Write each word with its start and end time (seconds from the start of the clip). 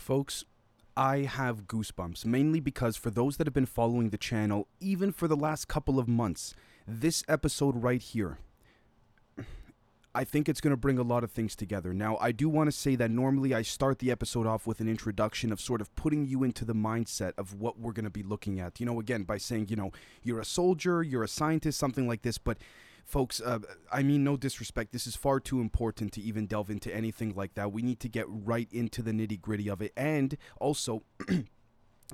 Folks, 0.00 0.44
I 0.96 1.18
have 1.18 1.66
goosebumps, 1.66 2.24
mainly 2.24 2.58
because 2.58 2.96
for 2.96 3.10
those 3.10 3.36
that 3.36 3.46
have 3.46 3.52
been 3.52 3.66
following 3.66 4.08
the 4.08 4.18
channel, 4.18 4.66
even 4.80 5.12
for 5.12 5.28
the 5.28 5.36
last 5.36 5.68
couple 5.68 5.98
of 5.98 6.08
months, 6.08 6.54
this 6.88 7.22
episode 7.28 7.76
right 7.82 8.00
here, 8.00 8.38
I 10.14 10.24
think 10.24 10.48
it's 10.48 10.60
going 10.60 10.72
to 10.72 10.76
bring 10.78 10.98
a 10.98 11.02
lot 11.02 11.22
of 11.22 11.30
things 11.30 11.54
together. 11.54 11.92
Now, 11.92 12.16
I 12.16 12.32
do 12.32 12.48
want 12.48 12.68
to 12.68 12.76
say 12.76 12.96
that 12.96 13.10
normally 13.10 13.54
I 13.54 13.60
start 13.60 13.98
the 13.98 14.10
episode 14.10 14.46
off 14.46 14.66
with 14.66 14.80
an 14.80 14.88
introduction 14.88 15.52
of 15.52 15.60
sort 15.60 15.82
of 15.82 15.94
putting 15.96 16.26
you 16.26 16.42
into 16.44 16.64
the 16.64 16.74
mindset 16.74 17.32
of 17.36 17.54
what 17.60 17.78
we're 17.78 17.92
going 17.92 18.04
to 18.04 18.10
be 18.10 18.22
looking 18.22 18.58
at. 18.58 18.80
You 18.80 18.86
know, 18.86 18.98
again, 19.00 19.24
by 19.24 19.36
saying, 19.36 19.66
you 19.68 19.76
know, 19.76 19.92
you're 20.22 20.40
a 20.40 20.46
soldier, 20.46 21.02
you're 21.02 21.22
a 21.22 21.28
scientist, 21.28 21.78
something 21.78 22.08
like 22.08 22.22
this, 22.22 22.38
but 22.38 22.56
folks, 23.10 23.40
uh, 23.40 23.58
I 23.92 24.02
mean, 24.02 24.24
no 24.24 24.36
disrespect. 24.36 24.92
This 24.92 25.06
is 25.06 25.16
far 25.16 25.40
too 25.40 25.60
important 25.60 26.12
to 26.12 26.20
even 26.20 26.46
delve 26.46 26.70
into 26.70 26.94
anything 26.94 27.34
like 27.34 27.54
that. 27.54 27.72
We 27.72 27.82
need 27.82 28.00
to 28.00 28.08
get 28.08 28.26
right 28.28 28.68
into 28.70 29.02
the 29.02 29.10
nitty 29.10 29.40
gritty 29.40 29.68
of 29.68 29.82
it. 29.82 29.92
And 29.96 30.36
also, 30.60 31.02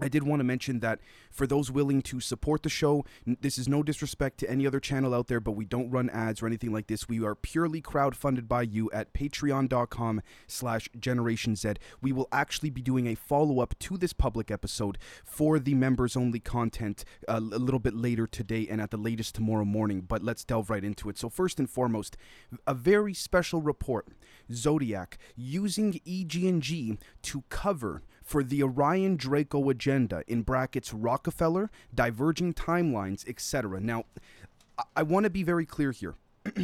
I 0.01 0.09
did 0.09 0.25
want 0.25 0.41
to 0.41 0.45
mention 0.45 0.81
that 0.81 1.01
for 1.31 1.47
those 1.47 1.71
willing 1.71 2.03
to 2.03 2.21
support 2.21 2.63
the 2.63 2.69
show, 2.69 3.05
this 3.25 3.57
is 3.57 3.67
no 3.67 3.83
disrespect 3.83 4.39
to 4.39 4.51
any 4.51 4.67
other 4.67 4.79
channel 4.79 5.15
out 5.15 5.29
there, 5.29 5.41
but 5.41 5.53
we 5.53 5.65
don't 5.65 5.91
run 5.91 6.11
ads 6.11 6.43
or 6.43 6.47
anything 6.47 6.73
like 6.73 6.87
this. 6.87 7.09
We 7.09 7.25
are 7.25 7.35
purely 7.35 7.81
crowdfunded 7.81 8.47
by 8.47 8.63
you 8.63 8.91
at 8.93 9.15
patreon.com 9.15 10.21
slash 10.47 10.91
generation 10.99 11.57
Z. 11.57 11.75
We 12.03 12.13
will 12.13 12.29
actually 12.31 12.71
be 12.71 12.83
doing 12.83 13.07
a 13.07 13.15
follow-up 13.15 13.79
to 13.81 13.97
this 13.97 14.13
public 14.13 14.51
episode 14.51 14.99
for 15.25 15.59
the 15.59 15.75
members-only 15.75 16.41
content 16.41 17.05
uh, 17.27 17.37
a 17.37 17.59
little 17.59 17.81
bit 17.81 17.95
later 17.95 18.27
today 18.27 18.67
and 18.69 18.81
at 18.81 18.91
the 18.91 18.99
latest 18.99 19.35
tomorrow 19.35 19.65
morning, 19.65 20.03
but 20.03 20.23
let's 20.23 20.45
delve 20.45 20.69
right 20.69 20.85
into 20.85 21.09
it. 21.09 21.17
So 21.17 21.31
first 21.31 21.59
and 21.59 21.71
foremost, 21.71 22.17
a 22.67 22.75
very 22.75 23.15
special 23.15 23.63
report. 23.63 24.09
Zodiac 24.53 25.19
using 25.37 26.01
EG&G 26.07 26.99
to 27.23 27.45
cover 27.49 28.03
for 28.27 28.43
the 28.43 28.63
Orion 28.63 29.17
Draco 29.17 29.71
agenda 29.71 30.25
in 30.27 30.43
brackets 30.43 30.93
Rockefeller, 30.93 31.71
diverging 31.95 32.55
timelines, 32.55 33.27
etc. 33.27 33.81
Now, 33.81 34.05
I, 34.77 34.83
I 34.97 35.03
want 35.05 35.25
to 35.25 35.31
be 35.31 35.45
very 35.45 35.65
clear 35.65 35.93
here. 35.93 36.17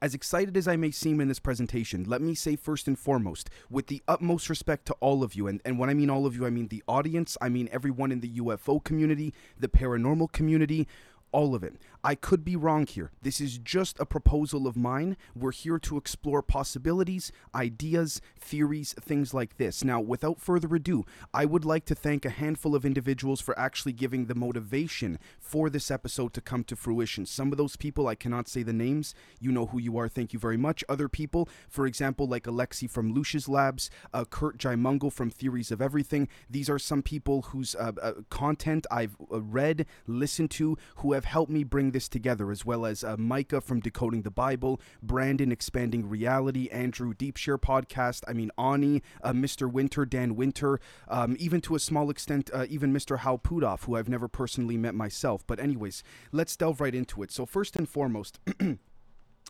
As 0.00 0.14
excited 0.14 0.56
as 0.56 0.68
I 0.68 0.76
may 0.76 0.92
seem 0.92 1.20
in 1.20 1.26
this 1.26 1.40
presentation, 1.40 2.04
let 2.04 2.22
me 2.22 2.32
say 2.32 2.54
first 2.54 2.86
and 2.86 2.96
foremost, 2.96 3.50
with 3.68 3.88
the 3.88 4.00
utmost 4.06 4.48
respect 4.48 4.86
to 4.86 4.96
all 5.00 5.24
of 5.24 5.34
you, 5.34 5.48
and, 5.48 5.60
and 5.64 5.76
when 5.76 5.90
I 5.90 5.94
mean 5.94 6.08
all 6.08 6.24
of 6.24 6.36
you, 6.36 6.46
I 6.46 6.50
mean 6.50 6.68
the 6.68 6.84
audience, 6.86 7.36
I 7.40 7.48
mean 7.48 7.68
everyone 7.72 8.12
in 8.12 8.20
the 8.20 8.30
UFO 8.34 8.82
community, 8.82 9.34
the 9.58 9.66
paranormal 9.66 10.30
community, 10.30 10.86
all 11.32 11.54
of 11.54 11.62
it. 11.62 11.74
I 12.04 12.14
could 12.14 12.44
be 12.44 12.56
wrong 12.56 12.86
here. 12.86 13.10
This 13.22 13.40
is 13.40 13.58
just 13.58 13.98
a 13.98 14.06
proposal 14.06 14.66
of 14.66 14.76
mine. 14.76 15.16
We're 15.34 15.52
here 15.52 15.78
to 15.80 15.96
explore 15.96 16.42
possibilities, 16.42 17.32
ideas, 17.54 18.20
theories, 18.38 18.94
things 19.00 19.34
like 19.34 19.56
this. 19.56 19.82
Now, 19.82 20.00
without 20.00 20.40
further 20.40 20.74
ado, 20.74 21.04
I 21.34 21.44
would 21.44 21.64
like 21.64 21.84
to 21.86 21.94
thank 21.94 22.24
a 22.24 22.30
handful 22.30 22.74
of 22.74 22.86
individuals 22.86 23.40
for 23.40 23.58
actually 23.58 23.92
giving 23.92 24.26
the 24.26 24.34
motivation 24.34 25.18
for 25.40 25.68
this 25.68 25.90
episode 25.90 26.32
to 26.34 26.40
come 26.40 26.64
to 26.64 26.76
fruition. 26.76 27.26
Some 27.26 27.52
of 27.52 27.58
those 27.58 27.76
people, 27.76 28.06
I 28.06 28.14
cannot 28.14 28.48
say 28.48 28.62
the 28.62 28.72
names. 28.72 29.14
You 29.40 29.50
know 29.50 29.66
who 29.66 29.78
you 29.78 29.98
are. 29.98 30.08
Thank 30.08 30.32
you 30.32 30.38
very 30.38 30.56
much. 30.56 30.84
Other 30.88 31.08
people, 31.08 31.48
for 31.68 31.86
example, 31.86 32.26
like 32.26 32.44
Alexi 32.44 32.88
from 32.88 33.12
Lucius 33.12 33.48
Labs, 33.48 33.90
uh, 34.14 34.24
Kurt 34.24 34.56
Jaimungal 34.58 35.12
from 35.12 35.30
Theories 35.30 35.70
of 35.70 35.82
Everything. 35.82 36.28
These 36.48 36.70
are 36.70 36.78
some 36.78 37.02
people 37.02 37.42
whose 37.42 37.74
uh, 37.74 37.92
uh, 38.00 38.12
content 38.30 38.86
I've 38.90 39.16
uh, 39.32 39.40
read, 39.40 39.86
listened 40.06 40.50
to, 40.52 40.78
who 40.96 41.12
have 41.12 41.17
helped 41.24 41.50
me 41.50 41.64
bring 41.64 41.90
this 41.92 42.08
together, 42.08 42.50
as 42.50 42.64
well 42.64 42.86
as 42.86 43.04
uh, 43.04 43.16
Micah 43.16 43.60
from 43.60 43.80
Decoding 43.80 44.22
the 44.22 44.30
Bible, 44.30 44.80
Brandon 45.02 45.52
Expanding 45.52 46.08
Reality, 46.08 46.68
Andrew 46.70 47.14
Deepshare 47.14 47.58
Podcast, 47.58 48.24
I 48.28 48.32
mean, 48.32 48.50
Ani, 48.58 49.02
uh, 49.22 49.32
Mr. 49.32 49.70
Winter, 49.70 50.04
Dan 50.04 50.36
Winter, 50.36 50.80
um, 51.08 51.36
even 51.38 51.60
to 51.62 51.74
a 51.74 51.80
small 51.80 52.10
extent, 52.10 52.50
uh, 52.52 52.66
even 52.68 52.92
Mr. 52.92 53.20
Hal 53.20 53.38
Puthoff, 53.38 53.84
who 53.84 53.96
I've 53.96 54.08
never 54.08 54.28
personally 54.28 54.76
met 54.76 54.94
myself. 54.94 55.46
But, 55.46 55.60
anyways, 55.60 56.02
let's 56.32 56.56
delve 56.56 56.80
right 56.80 56.94
into 56.94 57.22
it. 57.22 57.30
So, 57.30 57.46
first 57.46 57.76
and 57.76 57.88
foremost, 57.88 58.38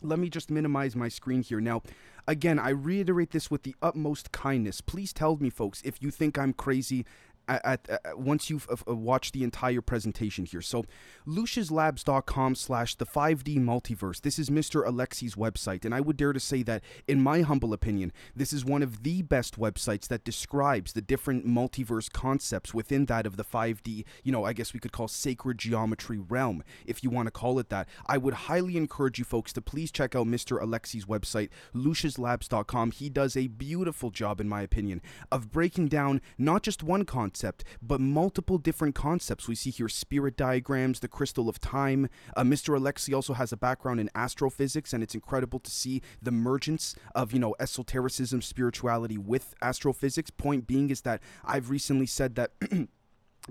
let 0.02 0.18
me 0.18 0.28
just 0.28 0.50
minimize 0.50 0.94
my 0.94 1.08
screen 1.08 1.42
here. 1.42 1.60
Now, 1.60 1.82
again, 2.26 2.58
I 2.58 2.70
reiterate 2.70 3.30
this 3.30 3.50
with 3.50 3.62
the 3.62 3.74
utmost 3.82 4.32
kindness. 4.32 4.80
Please 4.80 5.12
tell 5.12 5.36
me, 5.36 5.50
folks, 5.50 5.82
if 5.82 6.02
you 6.02 6.10
think 6.10 6.38
I'm 6.38 6.52
crazy 6.52 7.04
at, 7.48 7.88
at, 7.88 8.18
once 8.18 8.50
you've 8.50 8.68
uh, 8.70 8.94
watched 8.94 9.32
the 9.32 9.42
entire 9.42 9.80
presentation 9.80 10.44
here. 10.44 10.60
So, 10.60 10.84
luciuslabs.com 11.26 12.54
slash 12.54 12.94
the 12.94 13.06
5D 13.06 13.58
multiverse. 13.58 14.20
This 14.20 14.38
is 14.38 14.50
Mr. 14.50 14.86
Alexi's 14.86 15.34
website, 15.34 15.84
and 15.84 15.94
I 15.94 16.00
would 16.00 16.16
dare 16.16 16.32
to 16.32 16.40
say 16.40 16.62
that, 16.64 16.82
in 17.06 17.22
my 17.22 17.42
humble 17.42 17.72
opinion, 17.72 18.12
this 18.36 18.52
is 18.52 18.64
one 18.64 18.82
of 18.82 19.02
the 19.02 19.22
best 19.22 19.58
websites 19.58 20.08
that 20.08 20.24
describes 20.24 20.92
the 20.92 21.00
different 21.00 21.46
multiverse 21.46 22.12
concepts 22.12 22.74
within 22.74 23.06
that 23.06 23.26
of 23.26 23.36
the 23.36 23.44
5D, 23.44 24.04
you 24.22 24.32
know, 24.32 24.44
I 24.44 24.52
guess 24.52 24.74
we 24.74 24.80
could 24.80 24.92
call 24.92 25.08
sacred 25.08 25.58
geometry 25.58 26.18
realm, 26.18 26.62
if 26.86 27.02
you 27.02 27.10
want 27.10 27.26
to 27.26 27.32
call 27.32 27.58
it 27.58 27.70
that. 27.70 27.88
I 28.06 28.18
would 28.18 28.34
highly 28.34 28.76
encourage 28.76 29.18
you 29.18 29.24
folks 29.24 29.52
to 29.54 29.62
please 29.62 29.90
check 29.90 30.14
out 30.14 30.26
Mr. 30.26 30.60
Alexi's 30.60 31.06
website, 31.06 31.48
luciuslabs.com. 31.74 32.90
He 32.92 33.08
does 33.08 33.36
a 33.36 33.46
beautiful 33.46 34.10
job, 34.10 34.40
in 34.40 34.48
my 34.48 34.62
opinion, 34.62 35.00
of 35.32 35.50
breaking 35.50 35.88
down 35.88 36.20
not 36.36 36.62
just 36.62 36.82
one 36.82 37.04
concept, 37.04 37.37
but 37.82 38.00
multiple 38.00 38.58
different 38.58 38.94
concepts. 38.94 39.48
We 39.48 39.54
see 39.54 39.70
here 39.70 39.88
spirit 39.88 40.36
diagrams, 40.36 41.00
the 41.00 41.08
crystal 41.08 41.48
of 41.48 41.60
time. 41.60 42.08
Uh, 42.36 42.42
Mr. 42.42 42.78
Alexi 42.78 43.14
also 43.14 43.34
has 43.34 43.52
a 43.52 43.56
background 43.56 44.00
in 44.00 44.10
astrophysics, 44.14 44.92
and 44.92 45.02
it's 45.02 45.14
incredible 45.14 45.60
to 45.60 45.70
see 45.70 46.02
the 46.22 46.30
mergence 46.30 46.94
of, 47.14 47.32
you 47.32 47.38
know, 47.38 47.54
esotericism, 47.60 48.42
spirituality 48.42 49.18
with 49.18 49.54
astrophysics. 49.62 50.30
Point 50.30 50.66
being 50.66 50.90
is 50.90 51.02
that 51.02 51.20
I've 51.44 51.70
recently 51.70 52.06
said 52.06 52.34
that. 52.36 52.52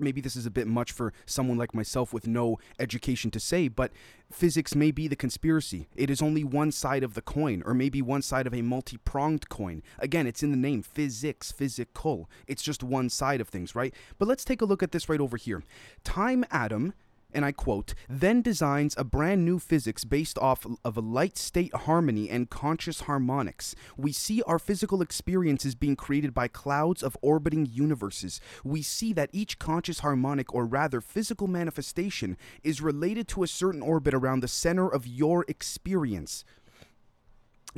maybe 0.00 0.20
this 0.20 0.36
is 0.36 0.46
a 0.46 0.50
bit 0.50 0.66
much 0.66 0.92
for 0.92 1.12
someone 1.26 1.58
like 1.58 1.74
myself 1.74 2.12
with 2.12 2.26
no 2.26 2.58
education 2.78 3.30
to 3.32 3.40
say, 3.40 3.68
but 3.68 3.92
physics 4.30 4.74
may 4.74 4.90
be 4.90 5.08
the 5.08 5.16
conspiracy. 5.16 5.88
It 5.96 6.10
is 6.10 6.22
only 6.22 6.44
one 6.44 6.72
side 6.72 7.02
of 7.02 7.14
the 7.14 7.22
coin, 7.22 7.62
or 7.64 7.74
maybe 7.74 8.02
one 8.02 8.22
side 8.22 8.46
of 8.46 8.54
a 8.54 8.62
multi 8.62 8.96
pronged 8.98 9.48
coin. 9.48 9.82
Again, 9.98 10.26
it's 10.26 10.42
in 10.42 10.50
the 10.50 10.56
name 10.56 10.82
physics, 10.82 11.52
physical. 11.52 12.28
It's 12.46 12.62
just 12.62 12.82
one 12.82 13.10
side 13.10 13.40
of 13.40 13.48
things, 13.48 13.74
right? 13.74 13.94
But 14.18 14.28
let's 14.28 14.44
take 14.44 14.62
a 14.62 14.66
look 14.66 14.82
at 14.82 14.92
this 14.92 15.08
right 15.08 15.20
over 15.20 15.36
here. 15.36 15.62
Time 16.04 16.44
atom 16.50 16.94
and 17.32 17.44
I 17.44 17.52
quote, 17.52 17.94
then 18.08 18.40
designs 18.40 18.94
a 18.96 19.04
brand 19.04 19.44
new 19.44 19.58
physics 19.58 20.04
based 20.04 20.38
off 20.38 20.66
of 20.84 20.96
a 20.96 21.02
light 21.02 21.36
state 21.36 21.74
harmony 21.74 22.30
and 22.30 22.48
conscious 22.48 23.02
harmonics. 23.02 23.74
We 23.96 24.12
see 24.12 24.42
our 24.42 24.58
physical 24.58 25.02
experiences 25.02 25.74
being 25.74 25.96
created 25.96 26.32
by 26.32 26.48
clouds 26.48 27.02
of 27.02 27.18
orbiting 27.20 27.66
universes. 27.66 28.40
We 28.64 28.80
see 28.80 29.12
that 29.12 29.30
each 29.32 29.58
conscious 29.58 30.00
harmonic, 30.00 30.54
or 30.54 30.64
rather 30.64 31.02
physical 31.02 31.48
manifestation, 31.48 32.38
is 32.62 32.80
related 32.80 33.28
to 33.28 33.42
a 33.42 33.48
certain 33.48 33.82
orbit 33.82 34.14
around 34.14 34.40
the 34.40 34.48
center 34.48 34.88
of 34.88 35.06
your 35.06 35.44
experience 35.48 36.44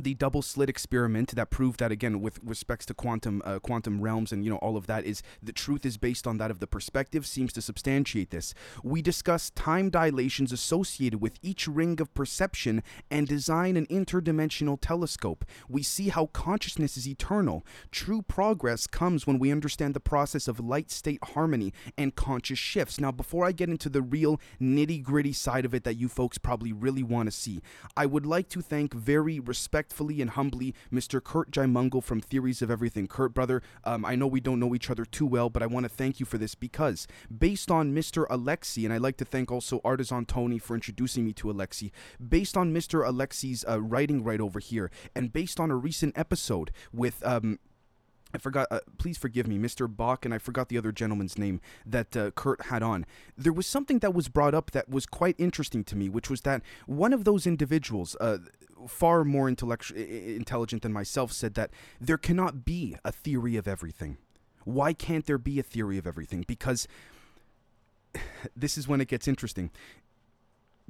the 0.01 0.13
double 0.15 0.41
slit 0.41 0.69
experiment 0.69 1.35
that 1.35 1.49
proved 1.49 1.79
that 1.79 1.91
again 1.91 2.21
with 2.21 2.39
respects 2.43 2.85
to 2.87 2.93
quantum 2.93 3.41
uh, 3.45 3.59
quantum 3.59 4.01
realms 4.01 4.31
and 4.31 4.43
you 4.43 4.49
know 4.49 4.57
all 4.57 4.77
of 4.77 4.87
that 4.87 5.05
is 5.05 5.23
the 5.41 5.51
truth 5.51 5.85
is 5.85 5.97
based 5.97 6.27
on 6.27 6.37
that 6.37 6.51
of 6.51 6.59
the 6.59 6.67
perspective 6.67 7.25
seems 7.25 7.53
to 7.53 7.61
substantiate 7.61 8.31
this. 8.31 8.53
We 8.83 9.01
discuss 9.01 9.49
time 9.51 9.89
dilations 9.89 10.51
associated 10.51 11.21
with 11.21 11.39
each 11.41 11.67
ring 11.67 12.01
of 12.01 12.13
perception 12.13 12.83
and 13.09 13.27
design 13.27 13.77
an 13.77 13.87
interdimensional 13.87 14.77
telescope. 14.79 15.45
We 15.69 15.83
see 15.83 16.09
how 16.09 16.27
consciousness 16.27 16.97
is 16.97 17.07
eternal. 17.07 17.65
True 17.91 18.21
progress 18.21 18.87
comes 18.87 19.25
when 19.25 19.39
we 19.39 19.51
understand 19.51 19.93
the 19.93 19.99
process 19.99 20.47
of 20.47 20.59
light 20.59 20.91
state 20.91 21.23
harmony 21.23 21.73
and 21.97 22.15
conscious 22.15 22.59
shifts. 22.59 22.99
Now 22.99 23.11
before 23.11 23.45
i 23.45 23.51
get 23.51 23.69
into 23.69 23.87
the 23.87 24.01
real 24.01 24.39
nitty 24.59 25.03
gritty 25.03 25.31
side 25.31 25.63
of 25.63 25.73
it 25.73 25.83
that 25.83 25.95
you 25.95 26.07
folks 26.07 26.37
probably 26.37 26.73
really 26.73 27.03
want 27.03 27.27
to 27.27 27.31
see 27.31 27.61
i 27.95 28.05
would 28.05 28.25
like 28.25 28.49
to 28.49 28.61
thank 28.61 28.93
very 28.93 29.39
respectfully 29.91 30.21
and 30.21 30.31
humbly 30.31 30.73
Mr. 30.91 31.21
Kurt 31.21 31.51
Jaimungal 31.51 32.01
from 32.01 32.21
Theories 32.21 32.61
of 32.61 32.71
Everything. 32.71 33.07
Kurt, 33.07 33.33
brother, 33.33 33.61
um, 33.83 34.05
I 34.05 34.15
know 34.15 34.25
we 34.25 34.39
don't 34.39 34.59
know 34.59 34.73
each 34.73 34.89
other 34.89 35.03
too 35.03 35.25
well, 35.25 35.49
but 35.49 35.61
I 35.61 35.65
want 35.65 35.83
to 35.83 35.89
thank 35.89 36.19
you 36.19 36.25
for 36.25 36.37
this 36.37 36.55
because 36.55 37.07
based 37.35 37.69
on 37.69 37.93
Mr. 37.93 38.25
Alexi, 38.29 38.85
and 38.85 38.93
I'd 38.93 39.01
like 39.01 39.17
to 39.17 39.25
thank 39.25 39.51
also 39.51 39.81
Artisan 39.83 40.25
Tony 40.25 40.59
for 40.59 40.75
introducing 40.75 41.25
me 41.25 41.33
to 41.33 41.49
Alexi, 41.49 41.91
based 42.25 42.55
on 42.55 42.73
Mr. 42.73 43.05
Alexi's 43.05 43.65
uh, 43.67 43.81
writing 43.81 44.23
right 44.23 44.39
over 44.39 44.59
here, 44.59 44.89
and 45.13 45.33
based 45.33 45.59
on 45.59 45.69
a 45.69 45.75
recent 45.75 46.17
episode 46.17 46.71
with 46.93 47.21
um, 47.25 47.59
I 48.33 48.37
forgot. 48.37 48.67
Uh, 48.71 48.79
please 48.97 49.17
forgive 49.17 49.47
me, 49.47 49.57
Mr. 49.57 49.93
Bach, 49.93 50.25
and 50.25 50.33
I 50.33 50.37
forgot 50.37 50.69
the 50.69 50.77
other 50.77 50.91
gentleman's 50.91 51.37
name 51.37 51.59
that 51.85 52.15
uh, 52.15 52.31
Kurt 52.31 52.67
had 52.67 52.83
on. 52.83 53.05
There 53.37 53.53
was 53.53 53.67
something 53.67 53.99
that 53.99 54.13
was 54.13 54.27
brought 54.27 54.53
up 54.53 54.71
that 54.71 54.89
was 54.89 55.05
quite 55.05 55.35
interesting 55.37 55.83
to 55.85 55.95
me, 55.95 56.09
which 56.09 56.29
was 56.29 56.41
that 56.41 56.61
one 56.85 57.13
of 57.13 57.23
those 57.25 57.45
individuals, 57.45 58.15
uh, 58.21 58.37
far 58.87 59.23
more 59.23 59.47
intellect- 59.47 59.91
intelligent 59.91 60.81
than 60.81 60.93
myself, 60.93 61.31
said 61.31 61.53
that 61.55 61.71
there 61.99 62.17
cannot 62.17 62.65
be 62.65 62.95
a 63.03 63.11
theory 63.11 63.55
of 63.57 63.67
everything. 63.67 64.17
Why 64.63 64.93
can't 64.93 65.25
there 65.25 65.37
be 65.37 65.59
a 65.59 65.63
theory 65.63 65.97
of 65.97 66.05
everything? 66.05 66.45
Because 66.47 66.87
this 68.55 68.77
is 68.77 68.87
when 68.87 69.01
it 69.01 69.07
gets 69.07 69.27
interesting 69.27 69.71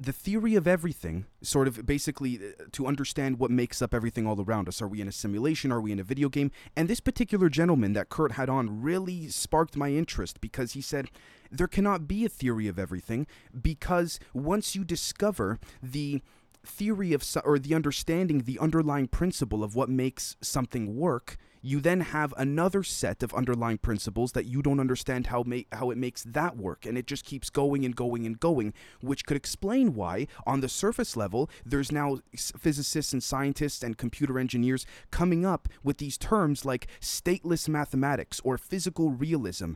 the 0.02 0.12
theory 0.12 0.54
of 0.56 0.66
everything, 0.66 1.26
sort 1.42 1.68
of 1.68 1.86
basically 1.86 2.38
uh, 2.38 2.64
to 2.72 2.86
understand 2.86 3.38
what 3.38 3.50
makes 3.50 3.80
up 3.80 3.94
everything 3.94 4.26
all 4.26 4.40
around 4.40 4.68
us. 4.68 4.82
Are 4.82 4.88
we 4.88 5.00
in 5.00 5.08
a 5.08 5.12
simulation? 5.12 5.70
Are 5.70 5.80
we 5.80 5.92
in 5.92 6.00
a 6.00 6.04
video 6.04 6.28
game? 6.28 6.50
And 6.76 6.88
this 6.88 7.00
particular 7.00 7.48
gentleman 7.48 7.92
that 7.92 8.08
Kurt 8.08 8.32
had 8.32 8.48
on 8.48 8.82
really 8.82 9.28
sparked 9.28 9.76
my 9.76 9.90
interest 9.90 10.40
because 10.40 10.72
he 10.72 10.80
said 10.80 11.08
there 11.50 11.68
cannot 11.68 12.08
be 12.08 12.24
a 12.24 12.28
theory 12.28 12.66
of 12.66 12.78
everything 12.78 13.26
because 13.60 14.18
once 14.34 14.74
you 14.74 14.84
discover 14.84 15.60
the 15.82 16.22
theory 16.64 17.12
of 17.12 17.24
or 17.44 17.58
the 17.58 17.74
understanding 17.74 18.40
the 18.40 18.58
underlying 18.58 19.08
principle 19.08 19.64
of 19.64 19.74
what 19.74 19.88
makes 19.88 20.36
something 20.40 20.96
work 20.96 21.36
you 21.62 21.80
then 21.80 22.00
have 22.00 22.34
another 22.36 22.82
set 22.82 23.22
of 23.22 23.32
underlying 23.32 23.78
principles 23.78 24.32
that 24.32 24.46
you 24.46 24.60
don't 24.60 24.80
understand 24.80 25.28
how 25.28 25.44
ma- 25.46 25.60
how 25.70 25.90
it 25.90 25.96
makes 25.96 26.24
that 26.24 26.56
work 26.56 26.84
and 26.84 26.98
it 26.98 27.06
just 27.06 27.24
keeps 27.24 27.48
going 27.48 27.84
and 27.84 27.96
going 27.96 28.26
and 28.26 28.38
going 28.40 28.74
which 29.00 29.24
could 29.24 29.36
explain 29.36 29.94
why 29.94 30.26
on 30.46 30.60
the 30.60 30.68
surface 30.68 31.16
level 31.16 31.48
there's 31.64 31.92
now 31.92 32.18
physicists 32.36 33.12
and 33.12 33.22
scientists 33.22 33.82
and 33.82 33.96
computer 33.96 34.38
engineers 34.38 34.84
coming 35.10 35.46
up 35.46 35.68
with 35.82 35.98
these 35.98 36.18
terms 36.18 36.64
like 36.64 36.88
stateless 37.00 37.68
mathematics 37.68 38.40
or 38.44 38.58
physical 38.58 39.10
realism 39.10 39.72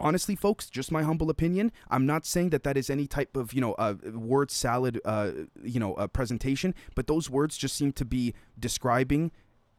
honestly, 0.00 0.34
folks, 0.36 0.68
just 0.68 0.92
my 0.92 1.02
humble 1.02 1.30
opinion. 1.30 1.72
I'm 1.90 2.06
not 2.06 2.26
saying 2.26 2.50
that 2.50 2.62
that 2.64 2.76
is 2.76 2.90
any 2.90 3.06
type 3.06 3.36
of 3.36 3.52
you 3.52 3.60
know 3.60 3.74
uh, 3.74 3.94
word 4.12 4.50
salad 4.50 5.00
uh, 5.04 5.30
you 5.62 5.80
know 5.80 5.94
uh, 5.94 6.06
presentation, 6.06 6.74
but 6.94 7.06
those 7.06 7.30
words 7.30 7.56
just 7.56 7.76
seem 7.76 7.92
to 7.92 8.04
be 8.04 8.34
describing 8.58 9.32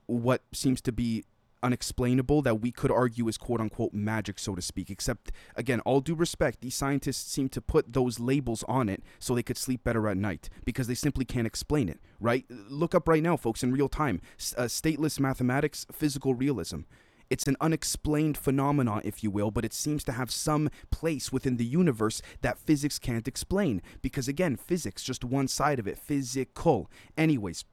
what 0.05 0.43
seems 0.53 0.81
to 0.81 0.91
be 0.91 1.25
unexplainable 1.63 2.41
that 2.43 2.55
we 2.61 2.71
could 2.71 2.91
argue 2.91 3.27
is 3.27 3.37
quote 3.37 3.59
unquote 3.59 3.93
magic, 3.93 4.39
so 4.39 4.55
to 4.55 4.61
speak. 4.61 4.89
Except, 4.89 5.31
again, 5.55 5.79
all 5.81 6.01
due 6.01 6.15
respect, 6.15 6.61
these 6.61 6.75
scientists 6.75 7.31
seem 7.31 7.49
to 7.49 7.61
put 7.61 7.93
those 7.93 8.19
labels 8.19 8.63
on 8.67 8.89
it 8.89 9.03
so 9.19 9.33
they 9.35 9.43
could 9.43 9.57
sleep 9.57 9.83
better 9.83 10.07
at 10.07 10.17
night 10.17 10.49
because 10.65 10.87
they 10.87 10.95
simply 10.95 11.25
can't 11.25 11.47
explain 11.47 11.89
it, 11.89 11.99
right? 12.19 12.45
Look 12.49 12.93
up 12.95 13.07
right 13.07 13.23
now, 13.23 13.37
folks, 13.37 13.63
in 13.63 13.71
real 13.71 13.89
time. 13.89 14.21
Uh, 14.55 14.63
stateless 14.63 15.19
mathematics, 15.19 15.85
physical 15.91 16.33
realism. 16.33 16.81
It's 17.29 17.47
an 17.47 17.57
unexplained 17.59 18.37
phenomenon, 18.37 19.01
if 19.03 19.23
you 19.23 19.29
will, 19.29 19.51
but 19.51 19.65
it 19.65 19.73
seems 19.73 20.03
to 20.05 20.13
have 20.13 20.31
some 20.31 20.69
place 20.91 21.31
within 21.31 21.57
the 21.57 21.65
universe 21.65 22.21
that 22.41 22.57
physics 22.57 22.99
can't 22.99 23.27
explain. 23.27 23.81
Because 24.01 24.27
again, 24.27 24.55
physics, 24.55 25.03
just 25.03 25.23
one 25.25 25.47
side 25.47 25.79
of 25.79 25.87
it, 25.87 25.97
physical. 25.97 26.89
Anyways, 27.17 27.65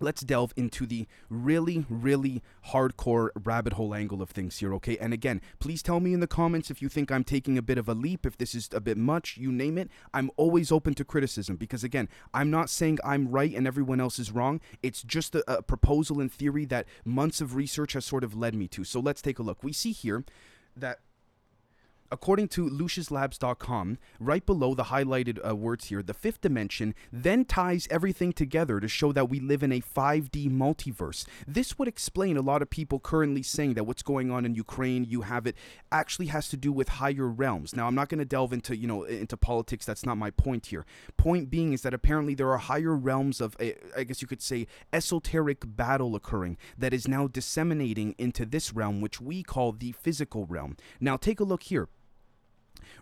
let's 0.00 0.22
delve 0.22 0.52
into 0.56 0.86
the 0.86 1.06
really, 1.28 1.86
really 1.88 2.42
hardcore 2.68 3.30
rabbit 3.44 3.74
hole 3.74 3.94
angle 3.94 4.22
of 4.22 4.30
things 4.30 4.58
here, 4.58 4.74
okay? 4.74 4.96
And 4.98 5.12
again, 5.12 5.40
please 5.58 5.82
tell 5.82 6.00
me 6.00 6.12
in 6.12 6.20
the 6.20 6.26
comments 6.26 6.70
if 6.70 6.82
you 6.82 6.88
think 6.88 7.10
I'm 7.10 7.24
taking 7.24 7.58
a 7.58 7.62
bit 7.62 7.78
of 7.78 7.88
a 7.88 7.94
leap, 7.94 8.26
if 8.26 8.36
this 8.36 8.54
is 8.54 8.68
a 8.72 8.80
bit 8.80 8.96
much, 8.96 9.36
you 9.36 9.52
name 9.52 9.78
it. 9.78 9.90
I'm 10.12 10.30
always 10.36 10.72
open 10.72 10.94
to 10.94 11.04
criticism 11.04 11.56
because, 11.56 11.84
again, 11.84 12.08
I'm 12.32 12.50
not 12.50 12.70
saying 12.70 12.98
I'm 13.04 13.28
right 13.28 13.54
and 13.54 13.66
everyone 13.66 14.00
else 14.00 14.18
is 14.18 14.30
wrong. 14.30 14.60
It's 14.82 15.02
just 15.02 15.34
a, 15.34 15.58
a 15.58 15.62
proposal 15.62 16.20
in 16.20 16.28
theory 16.28 16.64
that 16.66 16.86
months 17.04 17.40
of 17.40 17.54
research 17.54 17.92
has 17.94 18.04
sort 18.04 18.24
of 18.24 18.36
led 18.36 18.54
me 18.54 18.68
to. 18.68 18.84
So 18.84 19.00
let's 19.00 19.22
take 19.22 19.38
a 19.38 19.42
look. 19.42 19.62
We 19.62 19.72
see 19.72 19.92
here 19.92 20.24
that 20.76 21.00
According 22.10 22.48
to 22.48 22.70
LuciusLabs.com, 22.70 23.98
right 24.18 24.44
below 24.46 24.74
the 24.74 24.84
highlighted 24.84 25.46
uh, 25.46 25.54
words 25.54 25.86
here, 25.86 26.02
the 26.02 26.14
fifth 26.14 26.40
dimension 26.40 26.94
then 27.12 27.44
ties 27.44 27.86
everything 27.90 28.32
together 28.32 28.80
to 28.80 28.88
show 28.88 29.12
that 29.12 29.28
we 29.28 29.40
live 29.40 29.62
in 29.62 29.72
a 29.72 29.82
5D 29.82 30.50
multiverse. 30.50 31.26
This 31.46 31.78
would 31.78 31.86
explain 31.86 32.38
a 32.38 32.40
lot 32.40 32.62
of 32.62 32.70
people 32.70 32.98
currently 32.98 33.42
saying 33.42 33.74
that 33.74 33.84
what's 33.84 34.02
going 34.02 34.30
on 34.30 34.46
in 34.46 34.54
Ukraine, 34.54 35.04
you 35.04 35.22
have 35.22 35.46
it, 35.46 35.54
actually 35.92 36.26
has 36.26 36.48
to 36.48 36.56
do 36.56 36.72
with 36.72 36.88
higher 36.88 37.28
realms. 37.28 37.76
Now, 37.76 37.86
I'm 37.86 37.94
not 37.94 38.08
going 38.08 38.20
to 38.20 38.24
delve 38.24 38.54
into, 38.54 38.74
you 38.74 38.86
know, 38.86 39.02
into 39.04 39.36
politics. 39.36 39.84
That's 39.84 40.06
not 40.06 40.16
my 40.16 40.30
point 40.30 40.66
here. 40.66 40.86
Point 41.18 41.50
being 41.50 41.74
is 41.74 41.82
that 41.82 41.92
apparently 41.92 42.34
there 42.34 42.50
are 42.50 42.58
higher 42.58 42.96
realms 42.96 43.42
of, 43.42 43.54
eh, 43.60 43.72
I 43.94 44.04
guess 44.04 44.22
you 44.22 44.28
could 44.28 44.42
say, 44.42 44.66
esoteric 44.94 45.76
battle 45.76 46.14
occurring 46.14 46.56
that 46.78 46.94
is 46.94 47.06
now 47.06 47.26
disseminating 47.26 48.14
into 48.16 48.46
this 48.46 48.72
realm, 48.72 49.02
which 49.02 49.20
we 49.20 49.42
call 49.42 49.72
the 49.72 49.92
physical 49.92 50.46
realm. 50.46 50.78
Now, 51.00 51.18
take 51.18 51.38
a 51.38 51.44
look 51.44 51.64
here. 51.64 51.88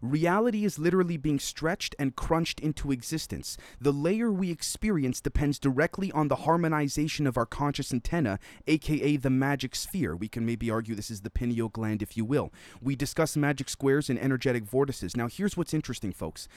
Reality 0.01 0.65
is 0.65 0.79
literally 0.79 1.17
being 1.17 1.39
stretched 1.39 1.95
and 1.99 2.17
crunched 2.17 2.61
into 2.61 2.93
existence. 2.93 3.57
The 3.81 3.93
layer 3.93 4.31
we 4.31 4.51
experience 4.51 5.21
depends 5.21 5.59
directly 5.59 6.13
on 6.13 6.29
the 6.29 6.37
harmonization 6.37 7.27
of 7.27 7.37
our 7.37 7.47
conscious 7.47 7.93
antenna, 7.93 8.39
aka 8.67 9.17
the 9.17 9.31
magic 9.31 9.75
sphere. 9.75 10.15
We 10.15 10.29
can 10.29 10.45
maybe 10.47 10.71
argue 10.71 10.95
this 10.95 11.11
is 11.11 11.23
the 11.23 11.31
pineal 11.31 11.69
gland, 11.69 12.03
if 12.03 12.17
you 12.17 12.25
will. 12.25 12.53
We 12.81 12.97
discuss 12.97 13.37
magic 13.37 13.69
squares 13.69 14.11
and 14.11 14.19
energetic 14.19 14.65
vortices. 14.65 15.17
Now, 15.17 15.29
here's 15.29 15.57
what's 15.57 15.75
interesting, 15.75 16.13
folks. 16.13 16.49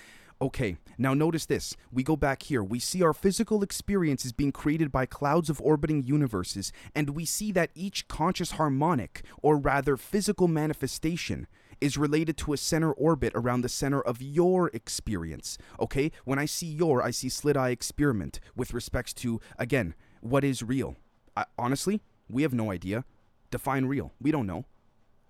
Okay, 0.42 0.78
now 0.98 1.14
notice 1.14 1.46
this. 1.46 1.76
We 1.92 2.02
go 2.02 2.16
back 2.16 2.44
here. 2.44 2.64
We 2.64 2.80
see 2.80 3.04
our 3.04 3.14
physical 3.14 3.62
experience 3.62 4.24
is 4.24 4.32
being 4.32 4.54
created 4.54 4.90
by 4.90 5.06
clouds 5.06 5.50
of 5.50 5.60
orbiting 5.60 6.04
universes, 6.04 6.72
and 6.96 7.10
we 7.10 7.26
see 7.26 7.52
that 7.52 7.72
each 7.76 8.08
conscious 8.08 8.52
harmonic, 8.52 9.24
or 9.42 9.58
rather 9.58 9.98
physical 9.98 10.48
manifestation, 10.48 11.46
is 11.82 11.98
related 11.98 12.38
to 12.38 12.54
a 12.54 12.58
center 12.58 12.92
orbit 12.92 13.34
around 13.36 13.62
the 13.62 13.70
center 13.70 14.02
of 14.02 14.22
your 14.22 14.70
experience. 14.74 15.58
Okay? 15.80 16.12
When 16.26 16.40
I 16.40 16.46
see 16.46 16.68
your, 16.68 17.02
I 17.04 17.12
see 17.12 17.30
slit 17.30 17.58
eye 17.58 17.70
experiment 17.70 18.40
with 18.56 18.74
respects 18.74 19.14
to, 19.16 19.40
again, 19.58 19.96
what 20.22 20.44
is 20.44 20.64
real. 20.64 20.96
I, 21.36 21.46
honestly, 21.58 22.02
we 22.30 22.42
have 22.44 22.54
no 22.54 22.72
idea. 22.72 23.06
Define 23.52 23.86
real. 23.86 24.12
We 24.22 24.32
don't 24.32 24.48
know. 24.48 24.66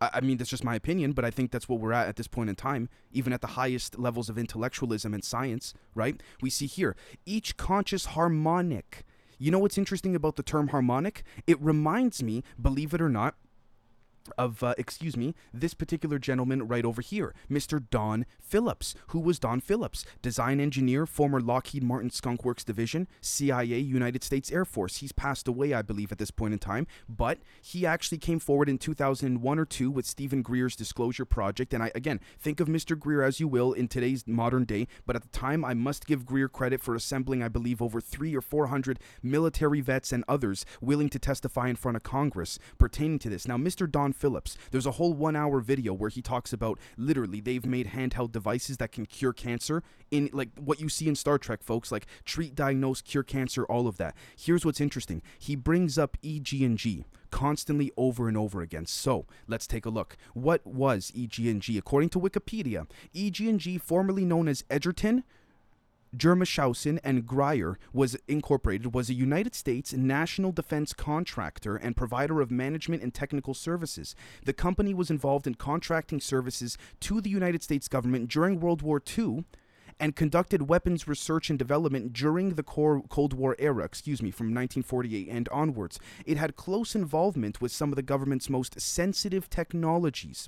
I, 0.02 0.10
I 0.16 0.22
mean, 0.22 0.38
that's 0.38 0.50
just 0.50 0.64
my 0.64 0.76
opinion, 0.76 1.14
but 1.14 1.26
I 1.26 1.32
think 1.32 1.52
that's 1.52 1.70
what 1.70 1.80
we're 1.80 1.94
at 1.94 2.08
at 2.08 2.16
this 2.16 2.28
point 2.28 2.50
in 2.50 2.56
time, 2.56 2.90
even 3.12 3.34
at 3.34 3.42
the 3.42 3.48
highest 3.48 4.00
levels 4.00 4.30
of 4.30 4.38
intellectualism 4.38 5.14
and 5.14 5.24
science, 5.24 5.74
right? 5.94 6.22
We 6.42 6.50
see 6.50 6.66
here 6.66 6.96
each 7.26 7.58
conscious 7.58 8.06
harmonic. 8.06 9.06
You 9.38 9.52
know 9.52 9.60
what's 9.60 9.78
interesting 9.78 10.16
about 10.16 10.36
the 10.36 10.44
term 10.44 10.70
harmonic? 10.70 11.24
It 11.48 11.62
reminds 11.62 12.22
me, 12.22 12.44
believe 12.62 12.94
it 12.94 13.02
or 13.02 13.10
not, 13.10 13.36
of, 14.38 14.64
uh, 14.64 14.76
excuse 14.78 15.18
me, 15.18 15.36
this 15.54 15.74
particular 15.74 16.20
gentleman 16.20 16.68
right 16.68 16.86
over 16.86 17.02
here, 17.02 17.34
Mr. 17.50 17.84
Don 17.90 18.26
Phillips. 18.40 18.96
Who 19.08 19.20
was 19.20 19.40
Don 19.40 19.60
Phillips? 19.60 20.06
Design 20.22 20.60
engineer, 20.60 21.06
former 21.06 21.40
Lockheed 21.40 21.84
Martin 21.84 22.10
Skunk 22.10 22.44
Works 22.44 22.64
division, 22.64 23.08
CIA, 23.22 23.80
United 23.80 24.24
States 24.24 24.52
Air 24.52 24.66
Force. 24.66 24.98
He's 24.98 25.12
passed 25.12 25.48
away, 25.48 25.74
I 25.74 25.82
believe, 25.82 26.12
at 26.12 26.18
this 26.18 26.32
point 26.32 26.54
in 26.54 26.60
time, 26.60 26.88
but 27.08 27.40
he 27.62 27.86
actually 27.86 28.18
came 28.18 28.40
forward 28.40 28.70
in 28.70 28.78
2001 28.78 29.60
or 29.60 29.66
2 29.66 29.92
with 29.92 30.06
Steven 30.06 30.42
Greer's 30.42 30.76
Disclosure 30.76 31.26
Project. 31.26 31.74
And 31.74 31.84
I, 31.84 31.92
again, 31.96 32.20
think 32.40 32.60
of 32.60 32.68
Mr. 32.68 32.98
Greer 32.98 33.24
as 33.24 33.40
you 33.40 33.48
will 33.48 33.74
in 33.74 33.88
today's 33.88 34.28
modern 34.28 34.66
day, 34.66 34.88
but 35.06 35.16
at 35.16 35.22
the 35.22 35.30
time, 35.30 35.64
I 35.66 35.74
must 35.74 36.06
give 36.06 36.26
Greer 36.26 36.50
credit 36.50 36.82
for 36.82 36.96
assembling, 36.96 37.44
I 37.44 37.48
believe, 37.48 37.82
over 37.82 38.02
three 38.02 38.36
or 38.36 38.42
400 38.42 39.00
military 39.22 39.82
vets 39.82 40.12
and 40.12 40.24
others 40.28 40.66
willing 40.82 41.10
to 41.10 41.20
testify 41.20 41.70
in 41.70 41.76
front 41.76 41.96
of 41.96 42.04
Congress 42.04 42.60
pertaining 42.78 43.20
to 43.20 43.30
this. 43.30 43.48
Now, 43.48 43.58
Mr. 43.58 43.90
Don 43.90 44.14
Phillips. 44.20 44.58
There's 44.72 44.86
a 44.86 44.92
whole 44.92 45.14
one 45.14 45.36
hour 45.36 45.62
video 45.62 45.94
where 45.94 46.10
he 46.10 46.22
talks 46.22 46.52
about 46.52 46.78
literally 46.98 47.40
they've 47.40 47.66
made 47.66 47.88
handheld 47.88 48.32
devices 48.32 48.78
that 48.78 48.92
can 48.92 49.06
cure 49.06 49.34
cancer 49.34 49.82
in 50.12 50.30
like 50.34 50.50
what 50.60 50.80
you 50.80 50.90
see 50.90 51.08
in 51.08 51.16
Star 51.16 51.38
Trek, 51.38 51.64
folks, 51.64 51.92
like 51.92 52.06
treat, 52.26 52.54
diagnose, 52.54 53.02
cure 53.02 53.24
cancer, 53.24 53.64
all 53.66 53.88
of 53.88 53.98
that. 53.98 54.16
Here's 54.38 54.66
what's 54.66 54.82
interesting. 54.82 55.22
He 55.38 55.56
brings 55.56 55.98
up 55.98 56.18
EG&G 56.24 57.06
constantly 57.32 57.92
over 57.96 58.28
and 58.28 58.36
over 58.38 58.62
again. 58.62 58.86
So 58.86 59.26
let's 59.48 59.68
take 59.68 59.86
a 59.86 59.90
look. 59.90 60.18
What 60.34 60.66
was 60.66 61.12
EG&G? 61.18 61.78
According 61.78 62.10
to 62.10 62.20
Wikipedia, 62.20 62.88
EG&G, 63.16 63.78
formerly 63.78 64.26
known 64.26 64.48
as 64.48 64.64
Edgerton, 64.70 65.24
Germeshausen 66.16 67.00
and 67.04 67.26
Grier 67.26 67.78
was 67.94 68.16
incorporated 68.28 68.94
was 68.94 69.10
a 69.10 69.14
United 69.14 69.54
States 69.54 69.94
national 69.94 70.52
defense 70.52 70.94
contractor 70.94 71.76
and 71.76 71.96
provider 71.96 72.42
of 72.42 72.50
management 72.50 73.04
and 73.04 73.14
technical 73.14 73.54
services. 73.54 74.16
The 74.44 74.54
company 74.54 74.94
was 74.94 75.12
involved 75.12 75.46
in 75.46 75.56
contracting 75.56 76.20
services 76.20 76.78
to 77.02 77.22
the 77.22 77.30
United 77.30 77.62
States 77.62 77.88
government 77.88 78.30
during 78.30 78.60
World 78.60 78.82
War 78.82 79.02
II 79.18 79.46
and 80.00 80.16
conducted 80.16 80.70
weapons 80.70 81.08
research 81.08 81.50
and 81.50 81.60
development 81.60 82.14
during 82.14 82.56
the 82.56 82.64
Cold 82.64 83.34
War 83.34 83.56
era, 83.60 83.84
excuse 83.84 84.22
me, 84.22 84.32
from 84.32 84.48
1948 84.48 85.28
and 85.30 85.50
onwards. 85.50 86.00
It 86.26 86.38
had 86.38 86.56
close 86.56 86.96
involvement 86.96 87.60
with 87.60 87.74
some 87.74 87.92
of 87.92 87.98
the 87.98 88.02
government's 88.02 88.50
most 88.50 88.80
sensitive 88.80 89.50
technologies. 89.50 90.48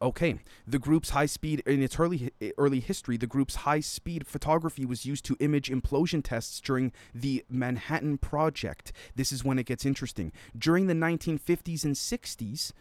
Okay, 0.00 0.38
the 0.66 0.78
group's 0.78 1.10
high 1.10 1.26
speed 1.26 1.62
in 1.66 1.82
its 1.82 1.98
early 1.98 2.30
early 2.56 2.80
history, 2.80 3.16
the 3.16 3.26
group's 3.26 3.56
high 3.56 3.80
speed 3.80 4.26
photography 4.26 4.84
was 4.84 5.04
used 5.04 5.24
to 5.26 5.36
image 5.40 5.70
implosion 5.70 6.22
tests 6.22 6.60
during 6.60 6.92
the 7.14 7.44
Manhattan 7.48 8.18
Project. 8.18 8.92
This 9.16 9.32
is 9.32 9.44
when 9.44 9.58
it 9.58 9.66
gets 9.66 9.84
interesting. 9.84 10.32
During 10.56 10.86
the 10.86 10.94
1950s 10.94 11.84
and 11.84 11.94
60s, 11.94 12.72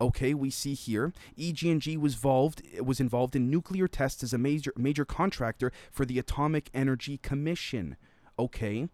okay, 0.00 0.34
we 0.34 0.50
see 0.50 0.74
here 0.74 1.12
EG&G 1.38 1.96
was 1.96 2.14
involved 2.14 2.62
was 2.80 3.00
involved 3.00 3.36
in 3.36 3.50
nuclear 3.50 3.88
tests 3.88 4.22
as 4.22 4.32
a 4.32 4.38
major 4.38 4.72
major 4.76 5.04
contractor 5.04 5.72
for 5.90 6.04
the 6.04 6.18
Atomic 6.18 6.70
Energy 6.74 7.18
Commission. 7.18 7.96
Okay, 8.38 8.88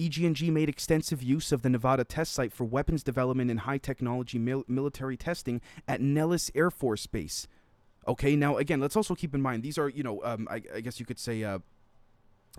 EG&G 0.00 0.50
made 0.50 0.68
extensive 0.68 1.22
use 1.22 1.52
of 1.52 1.62
the 1.62 1.68
Nevada 1.68 2.04
test 2.04 2.32
site 2.32 2.52
for 2.52 2.64
weapons 2.64 3.02
development 3.02 3.50
and 3.50 3.60
high 3.60 3.78
technology 3.78 4.38
mil- 4.38 4.64
military 4.66 5.16
testing 5.16 5.60
at 5.86 6.00
Nellis 6.00 6.50
Air 6.54 6.70
Force 6.70 7.06
Base. 7.06 7.46
Okay, 8.08 8.34
now 8.34 8.56
again, 8.56 8.80
let's 8.80 8.96
also 8.96 9.14
keep 9.14 9.34
in 9.34 9.42
mind 9.42 9.62
these 9.62 9.76
are, 9.76 9.88
you 9.88 10.02
know, 10.02 10.22
um, 10.24 10.48
I, 10.50 10.62
I 10.74 10.80
guess 10.80 10.98
you 10.98 11.06
could 11.06 11.18
say, 11.18 11.44
uh, 11.44 11.58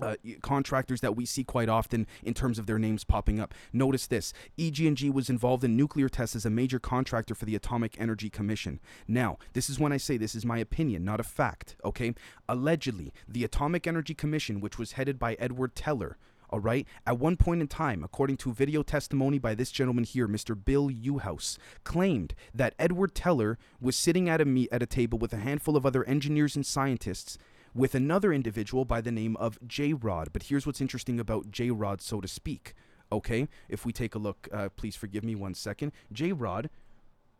uh, 0.01 0.15
contractors 0.41 1.01
that 1.01 1.15
we 1.15 1.25
see 1.25 1.43
quite 1.43 1.67
often 1.67 2.07
in 2.23 2.33
terms 2.33 2.57
of 2.57 2.65
their 2.65 2.79
names 2.79 3.03
popping 3.03 3.39
up. 3.39 3.53
Notice 3.73 4.07
this: 4.07 4.31
EG&G 4.57 5.09
was 5.09 5.29
involved 5.29 5.63
in 5.63 5.75
nuclear 5.75 6.07
tests 6.07 6.35
as 6.35 6.45
a 6.45 6.49
major 6.49 6.79
contractor 6.79 7.35
for 7.35 7.45
the 7.45 7.55
Atomic 7.55 7.99
Energy 7.99 8.29
Commission. 8.29 8.79
Now, 9.07 9.37
this 9.51 9.69
is 9.69 9.79
when 9.79 9.91
I 9.91 9.97
say 9.97 10.15
this 10.15 10.35
is 10.35 10.45
my 10.45 10.59
opinion, 10.59 11.03
not 11.03 11.19
a 11.19 11.23
fact. 11.23 11.75
Okay, 11.83 12.13
allegedly, 12.47 13.11
the 13.27 13.43
Atomic 13.43 13.85
Energy 13.85 14.13
Commission, 14.13 14.61
which 14.61 14.77
was 14.77 14.93
headed 14.93 15.19
by 15.19 15.33
Edward 15.33 15.75
Teller. 15.75 16.17
All 16.51 16.59
right. 16.59 16.85
At 17.07 17.17
one 17.17 17.37
point 17.37 17.61
in 17.61 17.67
time, 17.67 18.03
according 18.03 18.35
to 18.37 18.51
video 18.53 18.83
testimony 18.83 19.39
by 19.39 19.55
this 19.55 19.71
gentleman 19.71 20.03
here, 20.03 20.27
Mr. 20.27 20.53
Bill 20.53 20.89
Uhouse, 20.89 21.57
claimed 21.85 22.35
that 22.53 22.75
Edward 22.77 23.15
Teller 23.15 23.57
was 23.79 23.95
sitting 23.95 24.27
at 24.27 24.41
a 24.41 24.45
meet 24.45 24.67
at 24.71 24.83
a 24.83 24.85
table 24.85 25.17
with 25.17 25.31
a 25.31 25.37
handful 25.37 25.77
of 25.77 25.85
other 25.85 26.03
engineers 26.03 26.57
and 26.57 26.65
scientists 26.65 27.37
with 27.73 27.95
another 27.95 28.33
individual 28.33 28.83
by 28.83 28.99
the 28.99 29.13
name 29.13 29.37
of 29.37 29.57
J 29.65 29.93
Rod. 29.93 30.33
But 30.33 30.43
here's 30.43 30.65
what's 30.65 30.81
interesting 30.81 31.21
about 31.21 31.51
J 31.51 31.71
Rod, 31.71 32.01
so 32.01 32.19
to 32.19 32.27
speak. 32.27 32.73
Okay, 33.13 33.47
if 33.69 33.85
we 33.85 33.93
take 33.93 34.13
a 34.13 34.19
look, 34.19 34.49
uh, 34.51 34.69
please 34.75 34.95
forgive 34.95 35.23
me 35.23 35.35
one 35.35 35.53
second. 35.53 35.93
J 36.11 36.33
Rod 36.33 36.69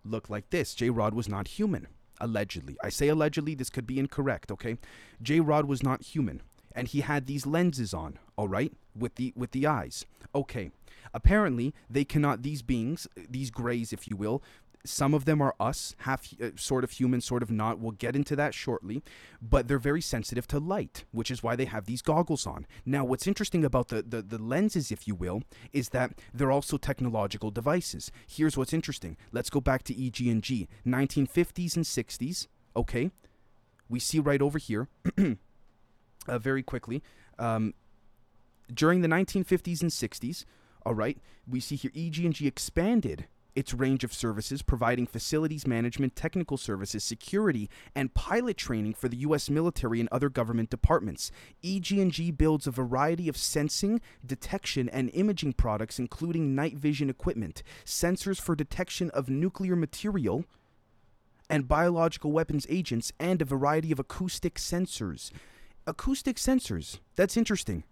looked 0.06 0.30
like 0.30 0.50
this. 0.51 0.74
J 0.74 0.89
Rod 0.89 1.13
was 1.13 1.27
not 1.27 1.50
human, 1.50 1.88
allegedly. 2.22 2.77
I 2.82 2.88
say 2.88 3.10
allegedly, 3.10 3.56
this 3.56 3.70
could 3.70 3.88
be 3.88 4.00
incorrect, 4.00 4.51
okay? 4.51 4.77
J 5.22 5.41
Rod 5.41 5.65
was 5.65 5.84
not 5.84 6.01
human. 6.01 6.41
And 6.75 6.88
he 6.88 7.01
had 7.01 7.28
these 7.28 7.46
lenses 7.46 7.94
on, 7.94 8.20
all 8.38 8.48
right, 8.48 8.72
with 8.96 9.16
the 9.16 9.34
with 9.36 9.51
the 9.51 9.68
eyes. 9.68 10.06
Okay. 10.34 10.72
Apparently, 11.13 11.74
they 11.90 12.06
cannot. 12.06 12.42
These 12.42 12.62
beings, 12.62 13.08
these 13.30 13.51
grays, 13.51 13.92
if 13.92 14.08
you 14.08 14.16
will, 14.16 14.42
some 14.86 15.13
of 15.13 15.25
them 15.25 15.42
are 15.42 15.56
us, 15.60 15.96
half 16.00 16.28
uh, 16.42 16.50
sort 16.56 16.84
of 16.84 16.92
human, 16.92 17.22
sort 17.22 17.44
of 17.44 17.51
not. 17.51 17.80
We'll 17.80 17.92
get 17.92 18.16
into 18.16 18.36
that 18.36 18.54
shortly. 18.54 19.04
But 19.42 19.68
they're 19.68 19.80
very 19.80 20.01
sensitive 20.01 20.48
to 20.48 20.60
light, 20.60 21.06
which 21.12 21.32
is 21.32 21.44
why 21.44 21.56
they 21.56 21.66
have 21.66 21.86
these 21.86 22.01
goggles 22.01 22.48
on. 22.48 22.66
Now, 22.86 23.04
what's 23.04 23.28
interesting 23.28 23.63
about 23.63 23.90
the, 23.90 24.01
the, 24.01 24.22
the 24.22 24.38
lenses, 24.38 24.92
if 24.92 25.08
you 25.08 25.16
will, 25.16 25.44
is 25.74 25.90
that 25.90 26.13
they're 26.34 26.51
also 26.51 26.78
technological 26.78 27.51
devices. 27.51 28.12
Here's 28.28 28.58
what's 28.58 28.74
interesting. 28.74 29.18
Let's 29.32 29.50
go 29.50 29.62
back 29.62 29.84
to 29.84 29.94
EG&G, 29.94 30.68
1950s 30.86 31.75
and 31.75 31.86
60s. 31.86 32.48
Okay, 32.75 33.12
we 33.90 34.00
see 34.00 34.20
right 34.20 34.42
over 34.42 34.58
here, 34.58 34.88
uh, 36.28 36.40
very 36.40 36.63
quickly. 36.63 37.04
Um, 37.40 37.74
during 38.74 39.01
the 39.01 39.08
1950s 39.08 39.82
and 39.82 39.92
60s, 39.92 40.46
all 40.86 40.94
right, 40.94 41.18
we 41.48 41.60
see 41.60 41.75
here 41.75 41.92
EG&G 41.96 42.48
expanded 42.48 43.28
its 43.56 43.74
range 43.74 44.04
of 44.04 44.13
services, 44.13 44.62
providing 44.62 45.06
facilities 45.06 45.68
management, 45.68 46.16
technical 46.16 46.58
services, 46.58 47.04
security, 47.04 47.70
and 47.96 48.13
pilot 48.13 48.58
training 48.58 48.94
for 48.94 49.10
the 49.10 49.18
U.S. 49.18 49.50
military 49.50 50.00
and 50.00 50.10
other 50.10 50.30
government 50.30 50.70
departments. 50.70 51.32
EG&G 51.63 52.32
builds 52.32 52.66
a 52.66 52.72
variety 52.72 53.28
of 53.28 53.38
sensing, 53.38 54.00
detection, 54.25 54.88
and 54.90 55.10
imaging 55.13 55.54
products, 55.54 56.00
including 56.00 56.56
night 56.56 56.78
vision 56.78 57.10
equipment, 57.10 57.63
sensors 57.86 58.40
for 58.40 58.56
detection 58.56 59.10
of 59.12 59.30
nuclear 59.30 59.75
material 59.75 60.46
and 61.50 61.68
biological 61.68 62.32
weapons 62.32 62.66
agents, 62.70 63.12
and 63.20 63.42
a 63.42 63.46
variety 63.46 63.92
of 63.92 64.00
acoustic 64.00 64.56
sensors. 64.56 65.32
Acoustic 65.88 66.36
sensors. 66.36 67.00
That's 67.16 67.36
interesting. 67.36 67.84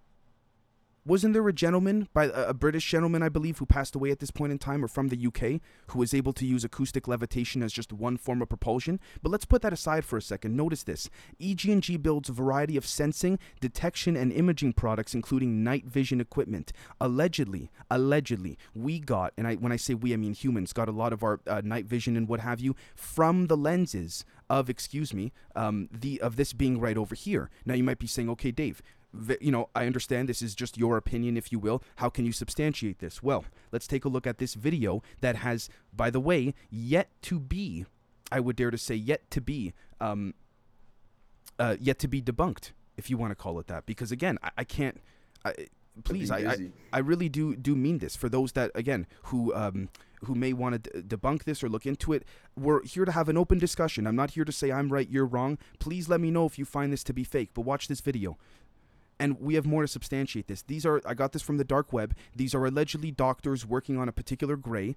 Wasn't 1.10 1.34
there 1.34 1.48
a 1.48 1.54
gentleman 1.54 2.08
by 2.14 2.26
a 2.26 2.54
British 2.54 2.88
gentleman 2.88 3.24
I 3.24 3.30
believe 3.30 3.58
who 3.58 3.66
passed 3.66 3.96
away 3.96 4.12
at 4.12 4.20
this 4.20 4.30
point 4.30 4.52
in 4.52 4.60
time 4.60 4.86
or 4.86 4.88
from 4.88 5.08
the 5.08 5.26
UK 5.26 5.60
who 5.88 5.98
was 5.98 6.14
able 6.14 6.34
to 6.34 6.46
use 6.46 6.64
acoustic 6.64 7.08
levitation 7.08 7.64
as 7.64 7.74
just 7.74 7.92
one 7.92 8.16
form 8.16 8.44
of 8.44 8.50
propulsion? 8.50 9.00
But 9.24 9.32
let's 9.32 9.46
put 9.46 9.64
that 9.64 9.74
aside 9.74 10.06
for 10.06 10.18
a 10.18 10.22
second. 10.22 10.56
Notice 10.56 10.84
this. 10.84 11.10
EG&G 11.42 11.98
builds 11.98 12.30
a 12.30 12.34
variety 12.34 12.78
of 12.78 12.86
sensing 12.86 13.40
detection 13.60 14.16
and 14.16 14.32
imaging 14.32 14.74
products 14.74 15.16
including 15.16 15.64
night 15.64 15.86
vision 15.86 16.22
equipment. 16.22 16.72
Allegedly 17.02 17.72
allegedly 17.90 18.56
we 18.76 19.00
got 19.00 19.34
and 19.36 19.48
I 19.48 19.56
when 19.56 19.72
I 19.72 19.78
say 19.78 19.96
we 19.96 20.14
I 20.14 20.18
mean 20.18 20.36
humans 20.36 20.74
got 20.74 20.90
a 20.90 20.92
lot 20.92 21.12
of 21.12 21.24
our 21.24 21.40
uh, 21.48 21.62
night 21.64 21.86
vision 21.86 22.18
and 22.18 22.28
what 22.28 22.42
have 22.42 22.60
you 22.60 22.76
from 22.96 23.48
the 23.48 23.58
lenses 23.58 24.26
of 24.50 24.70
excuse 24.70 25.14
me 25.14 25.32
um, 25.56 25.90
the 25.92 26.20
of 26.22 26.36
this 26.36 26.54
being 26.54 26.80
right 26.80 26.98
over 26.98 27.16
here 27.16 27.50
now 27.66 27.74
you 27.74 27.84
might 27.84 28.00
be 28.00 28.08
saying 28.08 28.30
okay 28.30 28.52
Dave 28.52 28.82
you 29.40 29.52
know, 29.52 29.70
I 29.76 29.86
understand 29.86 30.30
this 30.30 30.42
is 30.42 30.54
just 30.54 30.78
your 30.78 30.98
opinion, 30.98 31.36
if 31.36 31.52
you 31.52 31.60
will. 31.60 31.82
How 31.96 32.10
can 32.10 32.26
you 32.26 32.32
substantiate 32.32 33.00
this? 33.00 33.24
Well, 33.24 33.46
let's 33.72 33.88
take 33.88 34.06
a 34.06 34.10
look 34.10 34.28
at 34.28 34.38
this 34.38 34.54
video 34.54 35.02
that 35.22 35.38
has, 35.38 35.70
by 35.94 36.10
the 36.10 36.20
way, 36.20 36.54
yet 36.70 37.10
to 37.24 37.40
be, 37.40 37.86
I 38.32 38.40
would 38.40 38.56
dare 38.56 38.72
to 38.72 38.78
say, 38.78 38.96
yet 38.96 39.30
to 39.32 39.42
be, 39.42 39.74
um, 40.00 40.34
uh, 41.58 41.76
yet 41.80 41.98
to 42.00 42.08
be 42.08 42.22
debunked, 42.22 42.72
if 42.98 43.10
you 43.10 43.18
want 43.18 43.32
to 43.32 43.36
call 43.36 43.60
it 43.60 43.68
that. 43.68 43.86
Because 43.86 44.12
again, 44.12 44.38
I, 44.44 44.52
I 44.60 44.64
can't. 44.64 45.02
I, 45.44 45.54
please, 46.04 46.30
I, 46.30 46.40
I, 46.40 46.58
I 46.94 47.00
really 47.00 47.30
do 47.30 47.56
do 47.56 47.76
mean 47.76 47.98
this 47.98 48.16
for 48.16 48.30
those 48.30 48.52
that 48.54 48.72
again 48.76 49.08
who 49.24 49.54
um, 49.56 49.90
who 50.26 50.36
may 50.36 50.54
want 50.54 50.84
to 50.84 51.02
d- 51.02 51.16
debunk 51.16 51.44
this 51.44 51.64
or 51.64 51.70
look 51.70 51.86
into 51.86 52.14
it. 52.14 52.24
We're 52.58 52.84
here 52.84 53.06
to 53.06 53.12
have 53.12 53.30
an 53.30 53.38
open 53.38 53.60
discussion. 53.60 54.08
I'm 54.08 54.16
not 54.16 54.32
here 54.32 54.46
to 54.46 54.52
say 54.52 54.72
I'm 54.72 54.92
right, 54.92 55.10
you're 55.10 55.26
wrong. 55.26 55.58
Please 55.80 56.10
let 56.10 56.20
me 56.20 56.32
know 56.32 56.46
if 56.46 56.60
you 56.60 56.66
find 56.66 56.92
this 56.92 57.04
to 57.06 57.14
be 57.14 57.24
fake. 57.24 57.52
But 57.54 57.62
watch 57.62 57.88
this 57.88 58.02
video 58.02 58.38
and 59.20 59.40
we 59.40 59.56
have 59.56 59.66
more 59.66 59.82
to 59.82 59.88
substantiate 59.88 60.48
this. 60.48 60.62
These 60.62 60.86
are 60.86 61.02
I 61.06 61.14
got 61.14 61.34
this 61.34 61.42
from 61.42 61.58
the 61.58 61.64
dark 61.64 61.92
web. 61.92 62.16
These 62.36 62.56
are 62.56 62.66
allegedly 62.66 63.12
doctors 63.12 63.66
working 63.66 63.98
on 63.98 64.08
a 64.08 64.14
particular 64.14 64.56
gray, 64.56 64.96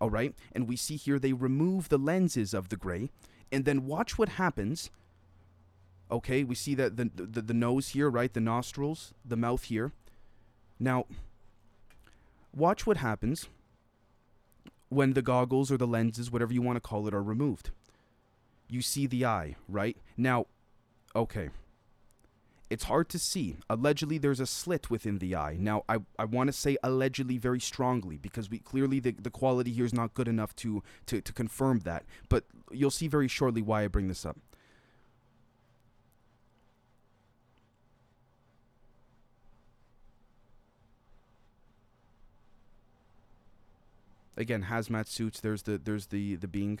all 0.00 0.10
right? 0.10 0.34
And 0.52 0.68
we 0.68 0.76
see 0.76 0.96
here 0.96 1.18
they 1.18 1.32
remove 1.32 1.88
the 1.88 1.98
lenses 1.98 2.52
of 2.52 2.68
the 2.68 2.76
gray, 2.76 3.10
and 3.50 3.64
then 3.64 3.86
watch 3.86 4.18
what 4.18 4.30
happens. 4.30 4.90
Okay, 6.10 6.44
we 6.44 6.54
see 6.54 6.74
that 6.74 6.96
the, 6.98 7.10
the 7.14 7.40
the 7.40 7.54
nose 7.54 7.88
here, 7.88 8.10
right? 8.10 8.32
The 8.32 8.40
nostrils, 8.40 9.14
the 9.24 9.36
mouth 9.36 9.64
here. 9.64 9.92
Now, 10.78 11.06
watch 12.54 12.86
what 12.86 12.98
happens 12.98 13.48
when 14.92 15.14
the 15.14 15.22
goggles 15.22 15.72
or 15.72 15.76
the 15.76 15.86
lenses, 15.86 16.30
whatever 16.30 16.52
you 16.52 16.62
want 16.62 16.76
to 16.76 16.80
call 16.80 17.08
it, 17.08 17.14
are 17.14 17.22
removed. 17.22 17.70
You 18.68 18.82
see 18.82 19.06
the 19.06 19.24
eye, 19.24 19.56
right? 19.68 19.96
Now, 20.16 20.46
okay. 21.16 21.50
It's 22.68 22.84
hard 22.84 23.08
to 23.10 23.18
see. 23.18 23.56
Allegedly, 23.68 24.18
there's 24.18 24.40
a 24.40 24.46
slit 24.46 24.90
within 24.90 25.18
the 25.18 25.34
eye. 25.34 25.56
Now, 25.58 25.84
I, 25.88 25.98
I 26.18 26.24
want 26.24 26.48
to 26.48 26.52
say 26.52 26.78
allegedly 26.82 27.36
very 27.36 27.60
strongly 27.60 28.16
because 28.16 28.48
we 28.48 28.58
clearly 28.58 28.98
the, 28.98 29.12
the 29.12 29.30
quality 29.30 29.72
here 29.72 29.84
is 29.84 29.92
not 29.92 30.14
good 30.14 30.28
enough 30.28 30.54
to, 30.56 30.82
to, 31.06 31.20
to 31.20 31.32
confirm 31.32 31.80
that. 31.80 32.04
But 32.28 32.44
you'll 32.70 32.90
see 32.90 33.08
very 33.08 33.28
shortly 33.28 33.60
why 33.60 33.84
I 33.84 33.88
bring 33.88 34.08
this 34.08 34.24
up. 34.24 34.38
Again, 44.36 44.66
hazmat 44.70 45.06
suits. 45.08 45.40
There's 45.40 45.62
the 45.62 45.78
there's 45.78 46.06
the 46.06 46.36
the 46.36 46.48
being, 46.48 46.80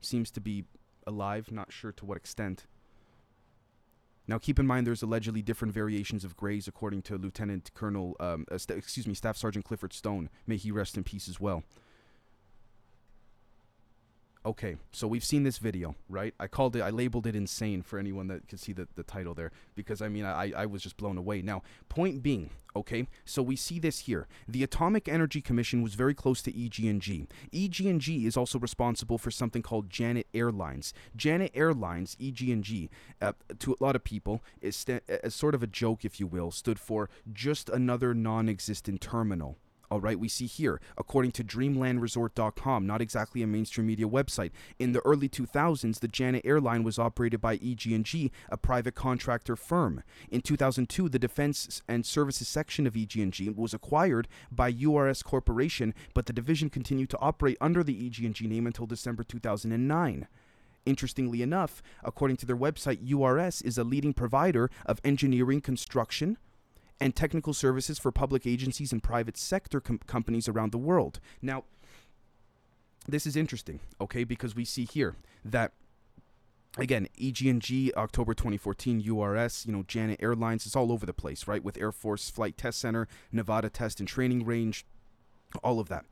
seems 0.00 0.30
to 0.32 0.40
be 0.40 0.64
alive. 1.06 1.50
Not 1.52 1.72
sure 1.72 1.92
to 1.92 2.04
what 2.04 2.16
extent. 2.16 2.66
Now, 4.28 4.38
keep 4.38 4.58
in 4.58 4.66
mind 4.66 4.86
there's 4.86 5.02
allegedly 5.02 5.40
different 5.40 5.72
variations 5.72 6.24
of 6.24 6.36
grays, 6.36 6.66
according 6.66 7.02
to 7.02 7.16
Lieutenant 7.16 7.70
Colonel, 7.74 8.16
um, 8.18 8.44
uh, 8.50 8.58
st- 8.58 8.76
excuse 8.76 9.06
me, 9.06 9.14
Staff 9.14 9.36
Sergeant 9.36 9.64
Clifford 9.64 9.92
Stone. 9.92 10.30
May 10.48 10.56
he 10.56 10.72
rest 10.72 10.96
in 10.96 11.04
peace 11.04 11.28
as 11.28 11.38
well. 11.38 11.62
Okay, 14.46 14.76
so 14.92 15.08
we've 15.08 15.24
seen 15.24 15.42
this 15.42 15.58
video, 15.58 15.96
right? 16.08 16.32
I 16.38 16.46
called 16.46 16.76
it, 16.76 16.80
I 16.80 16.90
labeled 16.90 17.26
it 17.26 17.34
insane 17.34 17.82
for 17.82 17.98
anyone 17.98 18.28
that 18.28 18.46
could 18.46 18.60
see 18.60 18.72
the, 18.72 18.86
the 18.94 19.02
title 19.02 19.34
there 19.34 19.50
because 19.74 20.00
I 20.00 20.06
mean, 20.06 20.24
I, 20.24 20.52
I 20.56 20.66
was 20.66 20.82
just 20.82 20.96
blown 20.96 21.18
away. 21.18 21.42
Now, 21.42 21.62
point 21.88 22.22
being, 22.22 22.50
okay, 22.76 23.08
so 23.24 23.42
we 23.42 23.56
see 23.56 23.80
this 23.80 23.98
here. 23.98 24.28
The 24.46 24.62
Atomic 24.62 25.08
Energy 25.08 25.40
Commission 25.40 25.82
was 25.82 25.94
very 25.94 26.14
close 26.14 26.42
to 26.42 26.64
EG&G. 26.64 27.26
EG&G 27.52 28.24
is 28.24 28.36
also 28.36 28.60
responsible 28.60 29.18
for 29.18 29.32
something 29.32 29.62
called 29.62 29.90
Janet 29.90 30.28
Airlines. 30.32 30.94
Janet 31.16 31.50
Airlines, 31.52 32.16
EG&G, 32.22 32.88
uh, 33.20 33.32
to 33.58 33.72
a 33.72 33.82
lot 33.82 33.96
of 33.96 34.04
people, 34.04 34.44
is 34.60 34.76
st- 34.76 35.02
as 35.08 35.34
sort 35.34 35.56
of 35.56 35.64
a 35.64 35.66
joke, 35.66 36.04
if 36.04 36.20
you 36.20 36.28
will, 36.28 36.52
stood 36.52 36.78
for 36.78 37.10
just 37.32 37.68
another 37.68 38.14
non 38.14 38.48
existent 38.48 39.00
terminal 39.00 39.58
all 39.90 40.00
right, 40.00 40.18
we 40.18 40.28
see 40.28 40.46
here, 40.46 40.80
according 40.98 41.32
to 41.32 41.44
DreamlandResort.com, 41.44 42.86
not 42.86 43.00
exactly 43.00 43.42
a 43.42 43.46
mainstream 43.46 43.86
media 43.86 44.08
website. 44.08 44.50
In 44.78 44.92
the 44.92 45.00
early 45.00 45.28
2000s, 45.28 46.00
the 46.00 46.08
Janet 46.08 46.42
airline 46.44 46.82
was 46.82 46.98
operated 46.98 47.40
by 47.40 47.54
EG&G, 47.54 48.32
a 48.50 48.56
private 48.56 48.94
contractor 48.94 49.54
firm. 49.54 50.02
In 50.30 50.40
2002, 50.40 51.08
the 51.08 51.18
Defense 51.18 51.82
and 51.86 52.04
Services 52.04 52.48
section 52.48 52.86
of 52.86 52.96
EG&G 52.96 53.50
was 53.50 53.74
acquired 53.74 54.28
by 54.50 54.72
URS 54.72 55.22
Corporation, 55.22 55.94
but 56.14 56.26
the 56.26 56.32
division 56.32 56.68
continued 56.68 57.10
to 57.10 57.18
operate 57.18 57.56
under 57.60 57.84
the 57.84 58.06
EG&G 58.06 58.46
name 58.46 58.66
until 58.66 58.86
December 58.86 59.22
2009. 59.22 60.26
Interestingly 60.84 61.42
enough, 61.42 61.82
according 62.04 62.36
to 62.38 62.46
their 62.46 62.56
website, 62.56 63.00
URS 63.02 63.60
is 63.62 63.76
a 63.76 63.84
leading 63.84 64.14
provider 64.14 64.70
of 64.86 65.00
engineering, 65.04 65.60
construction, 65.60 66.38
and 67.00 67.14
technical 67.14 67.52
services 67.52 67.98
for 67.98 68.10
public 68.10 68.46
agencies 68.46 68.92
and 68.92 69.02
private 69.02 69.36
sector 69.36 69.80
com- 69.80 70.00
companies 70.06 70.48
around 70.48 70.72
the 70.72 70.78
world. 70.78 71.20
Now, 71.42 71.64
this 73.08 73.26
is 73.26 73.36
interesting, 73.36 73.80
okay, 74.00 74.24
because 74.24 74.54
we 74.54 74.64
see 74.64 74.84
here 74.84 75.14
that 75.44 75.72
again 76.78 77.08
EG&G 77.20 77.92
October 77.96 78.34
2014 78.34 79.00
URS 79.00 79.64
you 79.64 79.72
know 79.72 79.82
Janet 79.88 80.22
Airlines 80.22 80.66
it's 80.66 80.76
all 80.76 80.92
over 80.92 81.06
the 81.06 81.14
place 81.14 81.46
right 81.48 81.64
with 81.64 81.78
Air 81.78 81.92
Force 81.92 82.28
Flight 82.28 82.58
Test 82.58 82.78
Center 82.80 83.08
Nevada 83.32 83.70
Test 83.70 83.98
and 83.98 84.06
Training 84.06 84.44
Range 84.44 84.84
all 85.62 85.80
of 85.80 85.88
that 85.88 86.04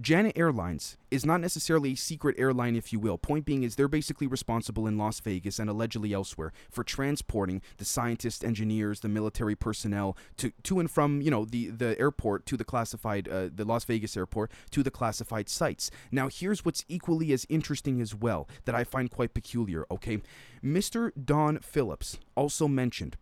Janet 0.00 0.38
Airlines 0.38 0.96
is 1.10 1.26
not 1.26 1.40
necessarily 1.40 1.92
a 1.92 1.96
secret 1.96 2.36
airline, 2.38 2.76
if 2.76 2.92
you 2.92 3.00
will. 3.00 3.18
Point 3.18 3.44
being 3.44 3.64
is 3.64 3.74
they're 3.74 3.88
basically 3.88 4.28
responsible 4.28 4.86
in 4.86 4.96
Las 4.96 5.18
Vegas 5.18 5.58
and 5.58 5.68
allegedly 5.68 6.12
elsewhere 6.12 6.52
for 6.70 6.84
transporting 6.84 7.60
the 7.78 7.84
scientists, 7.84 8.44
engineers, 8.44 9.00
the 9.00 9.08
military 9.08 9.56
personnel 9.56 10.16
to, 10.36 10.52
to 10.62 10.78
and 10.78 10.88
from 10.88 11.20
you 11.20 11.30
know 11.30 11.44
the 11.44 11.70
the 11.70 11.98
airport 11.98 12.46
to 12.46 12.56
the 12.56 12.64
classified 12.64 13.28
uh, 13.28 13.48
the 13.52 13.64
Las 13.64 13.84
Vegas 13.84 14.16
airport 14.16 14.52
to 14.70 14.84
the 14.84 14.90
classified 14.90 15.48
sites. 15.48 15.90
Now 16.12 16.28
here's 16.28 16.64
what's 16.64 16.84
equally 16.88 17.32
as 17.32 17.44
interesting 17.48 18.00
as 18.00 18.14
well 18.14 18.48
that 18.66 18.76
I 18.76 18.84
find 18.84 19.10
quite 19.10 19.34
peculiar. 19.34 19.84
Okay, 19.90 20.20
Mr. 20.62 21.10
Don 21.22 21.58
Phillips 21.58 22.18
also 22.36 22.68
mentioned 22.68 23.16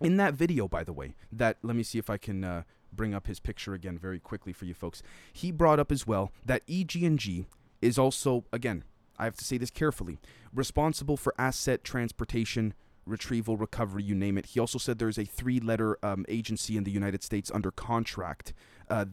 in 0.00 0.18
that 0.18 0.34
video, 0.34 0.68
by 0.68 0.84
the 0.84 0.92
way, 0.92 1.14
that 1.32 1.56
let 1.62 1.74
me 1.74 1.82
see 1.82 1.98
if 1.98 2.10
I 2.10 2.18
can. 2.18 2.44
Uh, 2.44 2.62
bring 2.92 3.14
up 3.14 3.26
his 3.26 3.40
picture 3.40 3.74
again 3.74 3.98
very 3.98 4.18
quickly 4.18 4.52
for 4.52 4.64
you 4.64 4.74
folks. 4.74 5.02
He 5.32 5.50
brought 5.50 5.78
up 5.78 5.92
as 5.92 6.06
well 6.06 6.32
that 6.44 6.62
EG&G 6.68 7.46
is 7.82 7.98
also 7.98 8.44
again, 8.52 8.84
I 9.18 9.24
have 9.24 9.36
to 9.36 9.44
say 9.44 9.58
this 9.58 9.70
carefully, 9.70 10.18
responsible 10.54 11.16
for 11.16 11.34
asset 11.38 11.84
transportation, 11.84 12.74
retrieval, 13.04 13.56
recovery, 13.56 14.02
you 14.02 14.14
name 14.14 14.36
it. 14.38 14.46
He 14.46 14.60
also 14.60 14.78
said 14.78 14.98
there's 14.98 15.18
a 15.18 15.24
three-letter 15.24 15.98
um, 16.02 16.24
agency 16.28 16.76
in 16.76 16.84
the 16.84 16.90
United 16.90 17.22
States 17.22 17.50
under 17.54 17.70
contract 17.70 18.52
uh, 18.90 19.06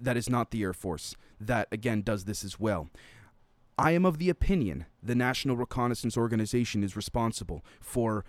that 0.00 0.16
is 0.16 0.28
not 0.30 0.50
the 0.50 0.62
Air 0.62 0.72
Force 0.72 1.14
that 1.40 1.68
again 1.72 2.02
does 2.02 2.24
this 2.24 2.44
as 2.44 2.60
well. 2.60 2.88
I 3.78 3.92
am 3.92 4.04
of 4.04 4.18
the 4.18 4.28
opinion 4.28 4.84
the 5.02 5.14
National 5.14 5.56
Reconnaissance 5.56 6.16
Organization 6.16 6.84
is 6.84 6.96
responsible 6.96 7.64
for 7.80 8.24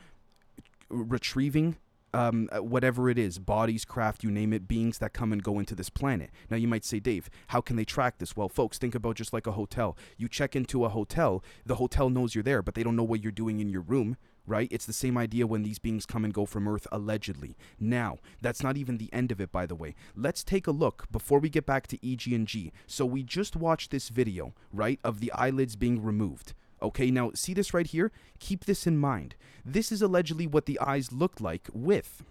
retrieving 0.90 1.78
um, 2.14 2.50
uh, 2.52 2.64
whatever 2.64 3.10
it 3.10 3.18
is, 3.18 3.40
bodies, 3.40 3.86
craft, 3.86 4.24
you 4.24 4.32
name 4.32 4.54
it, 4.54 4.68
beings 4.68 4.98
that 5.00 5.14
come 5.14 5.32
and 5.32 5.44
go 5.44 5.60
into 5.60 5.76
this 5.76 5.90
planet. 5.90 6.32
Now, 6.50 6.58
you 6.58 6.68
might 6.68 6.86
say, 6.86 7.00
Dave, 7.00 7.30
how 7.48 7.62
can 7.62 7.76
they 7.76 7.86
track 7.86 8.18
this? 8.18 8.36
Well, 8.36 8.50
folks, 8.50 8.78
think 8.78 8.96
about 8.96 9.16
just 9.16 9.34
like 9.34 9.48
a 9.48 9.54
hotel. 9.54 9.98
You 10.18 10.28
check 10.28 10.56
into 10.56 10.86
a 10.86 10.90
hotel, 10.90 11.44
the 11.66 11.76
hotel 11.76 12.10
knows 12.10 12.36
you're 12.36 12.44
there, 12.44 12.62
but 12.62 12.76
they 12.76 12.84
don't 12.84 12.96
know 12.96 13.04
what 13.04 13.24
you're 13.24 13.32
doing 13.32 13.60
in 13.60 13.70
your 13.70 13.82
room. 13.82 14.18
Right? 14.48 14.68
It's 14.72 14.88
the 14.88 14.92
same 14.92 15.20
idea 15.20 15.46
when 15.46 15.62
these 15.62 15.78
beings 15.78 16.08
come 16.08 16.26
and 16.26 16.34
go 16.34 16.48
from 16.48 16.68
Earth, 16.68 16.88
allegedly. 16.92 17.56
Now, 17.80 18.18
that's 18.42 18.64
not 18.64 18.76
even 18.76 18.98
the 18.98 19.14
end 19.14 19.32
of 19.32 19.40
it, 19.40 19.52
by 19.52 19.68
the 19.68 19.76
way. 19.76 19.94
Let's 20.16 20.44
take 20.44 20.66
a 20.66 20.72
look 20.72 21.06
before 21.12 21.38
we 21.38 21.48
get 21.48 21.68
back 21.68 21.86
to 21.88 22.12
EG&G. 22.12 22.74
So 22.88 23.06
we 23.06 23.22
just 23.22 23.56
watched 23.56 23.92
this 23.92 24.10
video, 24.10 24.56
right, 24.74 25.00
of 25.04 25.20
the 25.20 25.32
eyelids 25.34 25.76
being 25.76 26.04
removed. 26.04 26.54
Okay, 26.82 27.12
now 27.12 27.32
see 27.36 27.54
this 27.54 27.74
right 27.74 27.88
here? 27.88 28.12
Keep 28.40 28.66
this 28.66 28.88
in 28.88 28.98
mind. 28.98 29.36
This 29.64 29.92
is 29.92 30.02
allegedly 30.02 30.48
what 30.48 30.66
the 30.66 30.80
eyes 30.80 31.12
looked 31.12 31.42
like 31.42 31.70
with 31.74 32.24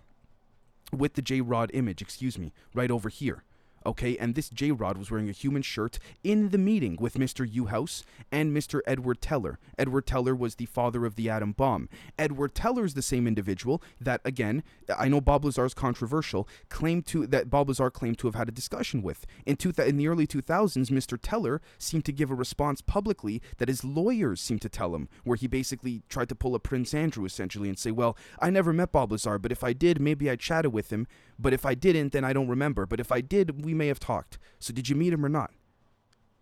with 0.93 1.15
the 1.15 1.23
J-Rod 1.23 1.71
image, 1.73 2.03
excuse 2.03 2.37
me, 2.37 2.53
right 2.75 2.91
over 2.91 3.09
here. 3.09 3.45
Okay, 3.87 4.19
and 4.19 4.35
this 4.35 4.51
J 4.51 4.73
Rod 4.73 4.99
was 4.99 5.11
wearing 5.11 5.31
a 5.31 5.33
human 5.33 5.63
shirt 5.63 5.99
in 6.23 6.51
the 6.51 6.59
meeting 6.59 6.99
with 7.01 7.15
Mr. 7.15 7.51
Uhouse 7.51 8.03
and 8.31 8.55
Mr. 8.55 8.81
Edward 8.87 9.23
Teller. 9.23 9.59
Edward 9.79 10.07
Teller 10.07 10.35
was 10.35 10.57
the 10.57 10.67
father 10.67 11.07
of 11.07 11.17
the 11.17 11.31
atom 11.31 11.53
bomb. 11.53 11.89
Edward 12.19 12.55
Teller 12.55 12.85
is 12.85 12.93
the 12.93 13.01
same 13.01 13.27
individual 13.27 13.83
that, 13.99 14.21
again, 14.23 14.63
I 14.95 15.09
know 15.09 15.23
Bob 15.23 15.47
Lazar 15.47 15.65
is 15.65 15.73
controversial, 15.73 16.47
claimed 16.69 17.07
to 17.07 17.27
that 17.29 17.49
Bob 17.49 17.69
Lazar 17.69 17.91
claimed 17.91 18.19
to 18.19 18.27
have 18.27 18.35
had 18.35 18.49
a 18.49 18.53
discussion 18.53 19.01
with. 19.01 19.25
In, 19.47 19.57
two, 19.57 19.73
in 19.79 19.97
the 19.97 20.09
early 20.09 20.27
2000s, 20.27 20.91
Mr. 20.91 21.19
Teller 21.21 21.63
seemed 21.79 22.05
to 22.05 22.13
give 22.13 22.31
a 22.31 22.35
response 22.35 22.83
publicly 22.83 23.41
that 23.57 23.69
his 23.69 23.83
lawyers 23.83 24.43
seemed 24.43 24.61
to 24.61 24.69
tell 24.69 24.95
him, 24.95 25.09
where 25.25 25.37
he 25.37 25.47
basically 25.47 26.03
tried 26.11 26.29
to 26.29 26.35
pull 26.35 26.55
a 26.55 26.61
Prince 26.61 26.93
Andrew 26.93 27.25
essentially 27.25 27.71
and 27.71 27.79
say, 27.79 27.91
Well, 27.91 28.15
I 28.41 28.51
never 28.51 28.75
met 28.75 28.93
Bob 28.93 29.11
Lazar, 29.11 29.39
but 29.39 29.53
if 29.53 29.65
I 29.65 29.73
did, 29.73 30.03
maybe 30.03 30.29
I 30.29 30.37
chatted 30.37 30.75
with 30.75 30.91
him. 30.91 31.07
But 31.41 31.53
if 31.53 31.65
I 31.65 31.75
didn't, 31.75 32.13
then 32.13 32.25
I 32.25 32.33
don't 32.33 32.49
remember. 32.49 32.87
But 32.87 33.01
if 33.01 33.11
I 33.11 33.21
did, 33.21 33.65
we 33.65 33.73
may 33.73 33.87
have 33.87 34.01
talked. 34.01 34.39
So 34.59 34.73
did 34.73 34.89
you 34.89 34.97
meet 34.97 35.13
him 35.13 35.25
or 35.25 35.29
not? 35.29 35.51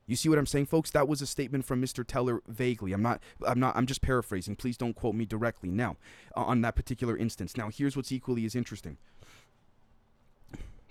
You 0.07 0.17
see 0.17 0.31
what 0.31 0.39
I'm 0.39 0.47
saying, 0.47 0.67
folks? 0.67 0.91
That 0.91 1.07
was 1.07 1.21
a 1.21 1.27
statement 1.27 1.67
from 1.67 1.83
Mr. 1.83 2.05
Teller 2.05 2.43
vaguely. 2.49 2.93
I'm 2.95 3.03
not 3.03 3.23
I'm 3.47 3.61
not 3.61 3.77
I'm 3.77 3.87
just 3.87 4.01
paraphrasing. 4.01 4.57
Please 4.57 4.79
don't 4.79 4.95
quote 4.95 5.15
me 5.15 5.27
directly 5.27 5.71
now 5.71 5.97
on 6.35 6.63
that 6.63 6.75
particular 6.75 7.17
instance. 7.17 7.57
Now, 7.57 7.69
here's 7.69 7.95
what's 7.95 8.11
equally 8.11 8.47
as 8.47 8.55
interesting. 8.55 8.97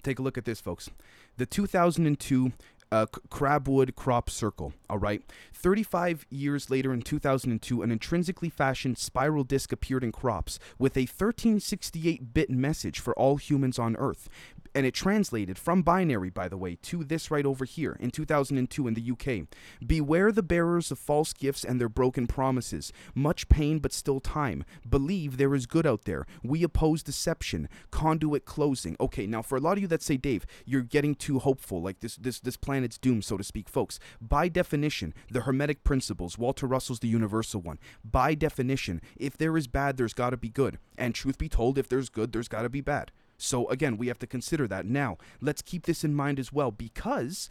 Take 0.03 0.19
a 0.19 0.21
look 0.21 0.37
at 0.37 0.45
this, 0.45 0.61
folks. 0.61 0.89
The 1.37 1.47
2002 1.47 2.53
uh, 2.91 3.05
Crabwood 3.29 3.95
Crop 3.95 4.29
Circle. 4.29 4.73
All 4.89 4.97
right. 4.97 5.21
35 5.53 6.25
years 6.29 6.69
later, 6.69 6.93
in 6.93 7.01
2002, 7.01 7.81
an 7.81 7.91
intrinsically 7.91 8.49
fashioned 8.49 8.97
spiral 8.97 9.43
disc 9.43 9.71
appeared 9.71 10.03
in 10.03 10.11
crops 10.11 10.59
with 10.77 10.95
a 10.95 11.01
1368 11.01 12.33
bit 12.33 12.49
message 12.49 12.99
for 12.99 13.17
all 13.17 13.37
humans 13.37 13.77
on 13.79 13.95
Earth 13.97 14.29
and 14.77 14.85
it 14.85 14.93
translated 14.93 15.57
from 15.57 15.81
binary, 15.81 16.29
by 16.29 16.47
the 16.47 16.55
way, 16.55 16.75
to 16.75 17.03
this 17.03 17.31
right 17.31 17.47
over 17.47 17.65
here 17.65 17.97
in 17.99 18.11
2002 18.11 18.87
in 18.87 18.93
the 18.93 19.11
UK. 19.11 19.47
Beware 19.83 20.31
the 20.31 20.43
bearers 20.43 20.91
of 20.91 20.99
false 20.99 21.33
gifts 21.33 21.63
and 21.63 21.81
their 21.81 21.89
broken 21.89 22.27
promises. 22.27 22.93
Much 23.15 23.49
pain, 23.49 23.79
but 23.79 23.91
still 23.91 24.19
time. 24.19 24.63
Believe 24.87 25.37
there 25.37 25.55
is 25.55 25.65
good 25.65 25.87
out 25.87 26.05
there. 26.05 26.27
We 26.43 26.61
oppose 26.61 27.01
deception. 27.01 27.69
Conduit 27.89 28.45
closing. 28.45 28.95
Okay, 28.99 29.25
now 29.25 29.41
for 29.41 29.55
a 29.57 29.59
lot 29.59 29.77
of 29.77 29.81
you 29.81 29.87
that 29.87 30.03
say, 30.03 30.15
Dave, 30.15 30.45
you're 30.63 30.83
getting 30.83 31.15
too 31.15 31.39
hopeful, 31.39 31.81
like 31.81 32.01
this 32.01 32.15
this 32.15 32.39
this 32.39 32.55
planet's 32.55 32.99
doomed, 32.99 33.25
so 33.25 33.35
to 33.35 33.43
speak, 33.43 33.69
folks. 33.69 33.99
By 34.21 34.47
definition, 34.47 35.15
the 35.31 35.41
Hermetic 35.41 35.83
principles, 35.83 36.37
Walter 36.37 36.67
Russell's 36.67 36.99
the 36.99 37.07
universal 37.07 37.61
one. 37.61 37.79
By 38.03 38.35
definition, 38.35 39.01
if 39.15 39.37
there 39.37 39.57
is 39.57 39.65
bad, 39.65 39.97
there's 39.97 40.13
got 40.13 40.29
to 40.29 40.37
be 40.37 40.49
good. 40.49 40.77
And 40.99 41.15
truth 41.15 41.39
be 41.39 41.49
told, 41.49 41.79
if 41.79 41.89
there's 41.89 42.09
good, 42.09 42.31
there's 42.31 42.47
got 42.47 42.61
to 42.61 42.69
be 42.69 42.81
bad. 42.81 43.11
So 43.37 43.67
again, 43.69 43.97
we 43.97 44.07
have 44.07 44.19
to 44.19 44.27
consider 44.27 44.67
that. 44.67 44.85
Now, 44.85 45.17
let's 45.41 45.61
keep 45.61 45.85
this 45.85 46.03
in 46.03 46.13
mind 46.13 46.39
as 46.39 46.51
well 46.51 46.71
because 46.71 47.49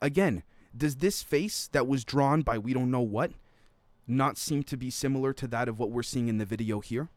again, 0.00 0.42
does 0.76 0.96
this 0.96 1.22
face 1.22 1.68
that 1.72 1.86
was 1.86 2.04
drawn 2.04 2.42
by 2.42 2.58
we 2.58 2.74
don't 2.74 2.90
know 2.90 3.00
what 3.00 3.32
not 4.06 4.36
seem 4.36 4.62
to 4.62 4.76
be 4.76 4.90
similar 4.90 5.32
to 5.32 5.46
that 5.48 5.68
of 5.68 5.78
what 5.78 5.90
we're 5.90 6.02
seeing 6.02 6.28
in 6.28 6.38
the 6.38 6.44
video 6.44 6.80
here? 6.80 7.08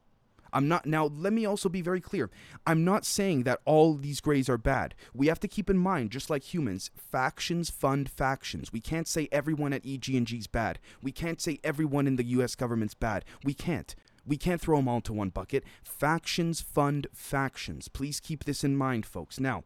I'm 0.53 0.67
not 0.67 0.85
now 0.85 1.05
let 1.05 1.33
me 1.33 1.45
also 1.45 1.69
be 1.69 1.81
very 1.81 2.01
clear. 2.01 2.29
I'm 2.65 2.83
not 2.83 3.05
saying 3.05 3.43
that 3.43 3.59
all 3.65 3.95
these 3.95 4.21
grays 4.21 4.49
are 4.49 4.57
bad. 4.57 4.95
We 5.13 5.27
have 5.27 5.39
to 5.41 5.47
keep 5.47 5.69
in 5.69 5.77
mind 5.77 6.11
just 6.11 6.29
like 6.29 6.53
humans, 6.53 6.89
factions 6.95 7.69
fund 7.69 8.09
factions. 8.09 8.71
We 8.71 8.79
can't 8.79 9.07
say 9.07 9.27
everyone 9.31 9.73
at 9.73 9.85
EG&G 9.85 10.37
is 10.37 10.47
bad. 10.47 10.79
We 11.01 11.11
can't 11.11 11.41
say 11.41 11.59
everyone 11.63 12.07
in 12.07 12.15
the 12.15 12.25
US 12.25 12.55
government's 12.55 12.93
bad. 12.93 13.25
We 13.43 13.53
can't. 13.53 13.93
We 14.27 14.37
can't 14.37 14.61
throw 14.61 14.77
them 14.77 14.87
all 14.87 14.97
into 14.97 15.13
one 15.13 15.29
bucket. 15.29 15.63
Factions 15.81 16.61
fund 16.61 17.07
factions. 17.13 17.87
Please 17.87 18.19
keep 18.19 18.43
this 18.43 18.63
in 18.63 18.75
mind, 18.75 19.05
folks. 19.05 19.39
Now, 19.39 19.63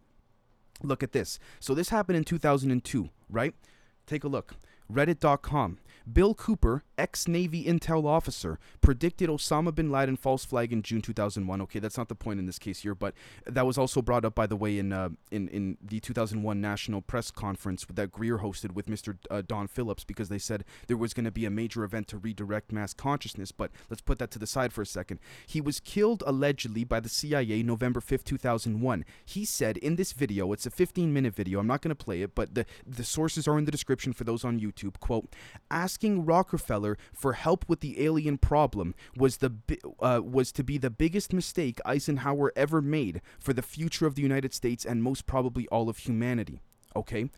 look 0.83 1.03
at 1.03 1.11
this. 1.11 1.39
So 1.59 1.73
this 1.73 1.89
happened 1.89 2.17
in 2.17 2.23
2002, 2.23 3.09
right? 3.29 3.55
Take 4.05 4.23
a 4.23 4.27
look. 4.27 4.55
Reddit.com. 4.91 5.79
Bill 6.11 6.33
Cooper, 6.33 6.83
ex 6.97 7.27
Navy 7.27 7.65
intel 7.65 8.05
officer, 8.05 8.59
predicted 8.81 9.29
Osama 9.29 9.73
bin 9.73 9.91
Laden 9.91 10.17
false 10.17 10.45
flag 10.45 10.71
in 10.71 10.81
June 10.81 11.01
2001. 11.01 11.61
Okay, 11.61 11.79
that's 11.79 11.97
not 11.97 12.09
the 12.09 12.15
point 12.15 12.39
in 12.39 12.45
this 12.45 12.59
case 12.59 12.79
here, 12.79 12.95
but 12.95 13.13
that 13.45 13.65
was 13.65 13.77
also 13.77 14.01
brought 14.01 14.25
up, 14.25 14.35
by 14.35 14.47
the 14.47 14.55
way, 14.55 14.77
in 14.77 14.93
uh, 14.93 15.09
in 15.31 15.47
in 15.49 15.77
the 15.81 15.99
2001 15.99 16.59
national 16.59 17.01
press 17.01 17.31
conference 17.31 17.85
that 17.93 18.11
Greer 18.11 18.39
hosted 18.39 18.73
with 18.73 18.87
Mr. 18.87 19.17
Uh, 19.29 19.41
Don 19.45 19.67
Phillips 19.67 20.03
because 20.03 20.29
they 20.29 20.37
said 20.37 20.63
there 20.87 20.97
was 20.97 21.13
going 21.13 21.25
to 21.25 21.31
be 21.31 21.45
a 21.45 21.49
major 21.49 21.83
event 21.83 22.07
to 22.09 22.17
redirect 22.17 22.71
mass 22.71 22.93
consciousness. 22.93 23.51
But 23.51 23.71
let's 23.89 24.01
put 24.01 24.19
that 24.19 24.31
to 24.31 24.39
the 24.39 24.47
side 24.47 24.73
for 24.73 24.81
a 24.81 24.85
second. 24.85 25.19
He 25.45 25.61
was 25.61 25.79
killed 25.79 26.23
allegedly 26.25 26.83
by 26.83 26.99
the 26.99 27.09
CIA 27.09 27.63
November 27.63 27.99
5th, 27.99 28.23
2001. 28.23 29.05
He 29.25 29.45
said 29.45 29.77
in 29.77 29.95
this 29.95 30.13
video, 30.13 30.51
it's 30.51 30.65
a 30.65 30.71
15 30.71 31.13
minute 31.13 31.35
video. 31.35 31.59
I'm 31.59 31.67
not 31.67 31.81
going 31.81 31.95
to 31.95 32.03
play 32.03 32.21
it, 32.21 32.35
but 32.35 32.55
the 32.55 32.65
the 32.85 33.03
sources 33.03 33.47
are 33.47 33.57
in 33.57 33.65
the 33.65 33.71
description 33.71 34.13
for 34.13 34.23
those 34.23 34.43
on 34.43 34.59
YouTube. 34.59 34.99
Quote: 34.99 35.29
Asking 35.91 36.23
Rockefeller 36.23 36.97
for 37.13 37.33
help 37.33 37.65
with 37.67 37.81
the 37.81 38.01
alien 38.01 38.37
problem 38.37 38.95
was 39.17 39.37
the 39.37 39.51
uh, 39.99 40.21
was 40.23 40.53
to 40.53 40.63
be 40.63 40.77
the 40.77 40.89
biggest 40.89 41.33
mistake 41.33 41.81
Eisenhower 41.85 42.53
ever 42.55 42.81
made 42.81 43.21
for 43.41 43.51
the 43.51 43.61
future 43.61 44.05
of 44.05 44.15
the 44.15 44.21
United 44.21 44.53
States 44.53 44.85
and 44.85 45.03
most 45.03 45.25
probably 45.25 45.67
all 45.67 45.89
of 45.89 45.97
humanity. 45.97 46.61
Okay. 46.95 47.29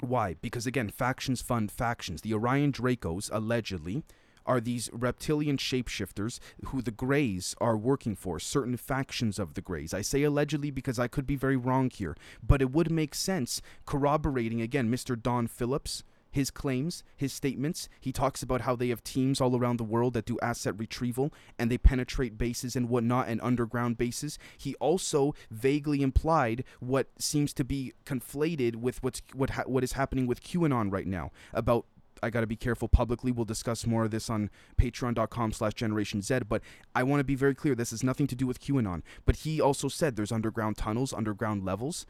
Why? 0.00 0.34
Because 0.34 0.66
again, 0.66 0.88
factions 0.88 1.40
fund 1.40 1.70
factions. 1.70 2.22
The 2.22 2.34
Orion 2.34 2.72
Dracos 2.72 3.30
allegedly 3.32 4.02
are 4.44 4.60
these 4.60 4.90
reptilian 4.92 5.58
shapeshifters 5.58 6.40
who 6.66 6.82
the 6.82 6.90
Greys 6.90 7.54
are 7.60 7.76
working 7.76 8.16
for, 8.16 8.40
certain 8.40 8.76
factions 8.76 9.38
of 9.38 9.54
the 9.54 9.62
Greys. 9.62 9.94
I 9.94 10.02
say 10.02 10.24
allegedly 10.24 10.72
because 10.72 10.98
I 10.98 11.06
could 11.06 11.28
be 11.28 11.36
very 11.36 11.56
wrong 11.56 11.88
here, 11.88 12.16
but 12.44 12.60
it 12.60 12.72
would 12.72 12.90
make 12.90 13.14
sense 13.14 13.62
corroborating 13.86 14.60
again 14.60 14.90
Mr. 14.90 15.14
Don 15.20 15.46
Phillips 15.46 16.02
his 16.32 16.50
claims, 16.50 17.04
his 17.14 17.32
statements. 17.32 17.88
He 18.00 18.10
talks 18.10 18.42
about 18.42 18.62
how 18.62 18.74
they 18.74 18.88
have 18.88 19.04
teams 19.04 19.40
all 19.40 19.56
around 19.56 19.76
the 19.76 19.84
world 19.84 20.14
that 20.14 20.24
do 20.24 20.38
asset 20.40 20.74
retrieval 20.78 21.32
and 21.58 21.70
they 21.70 21.78
penetrate 21.78 22.38
bases 22.38 22.74
and 22.74 22.88
whatnot 22.88 23.28
and 23.28 23.40
underground 23.42 23.98
bases. 23.98 24.38
He 24.56 24.74
also 24.76 25.34
vaguely 25.50 26.02
implied 26.02 26.64
what 26.80 27.08
seems 27.18 27.52
to 27.54 27.64
be 27.64 27.92
conflated 28.04 28.76
with 28.76 29.02
what's 29.02 29.22
what 29.34 29.50
ha- 29.50 29.64
what 29.66 29.84
is 29.84 29.92
happening 29.92 30.26
with 30.26 30.42
QAnon 30.42 30.90
right 30.90 31.06
now 31.06 31.30
about 31.52 31.86
I 32.22 32.30
got 32.30 32.42
to 32.42 32.46
be 32.46 32.56
careful 32.56 32.88
publicly. 32.88 33.32
We'll 33.32 33.44
discuss 33.44 33.84
more 33.84 34.04
of 34.04 34.12
this 34.12 34.30
on 34.30 34.48
patreon.com 34.80 35.52
slash 35.52 35.74
generation 35.74 36.22
Z. 36.22 36.40
But 36.48 36.62
I 36.94 37.02
want 37.02 37.18
to 37.18 37.24
be 37.24 37.34
very 37.34 37.54
clear. 37.54 37.74
This 37.74 37.90
has 37.90 38.04
nothing 38.04 38.28
to 38.28 38.36
do 38.36 38.46
with 38.46 38.60
QAnon. 38.60 39.02
But 39.24 39.36
he 39.36 39.60
also 39.60 39.88
said 39.88 40.14
there's 40.14 40.30
underground 40.30 40.76
tunnels, 40.76 41.12
underground 41.12 41.64
levels 41.64 42.06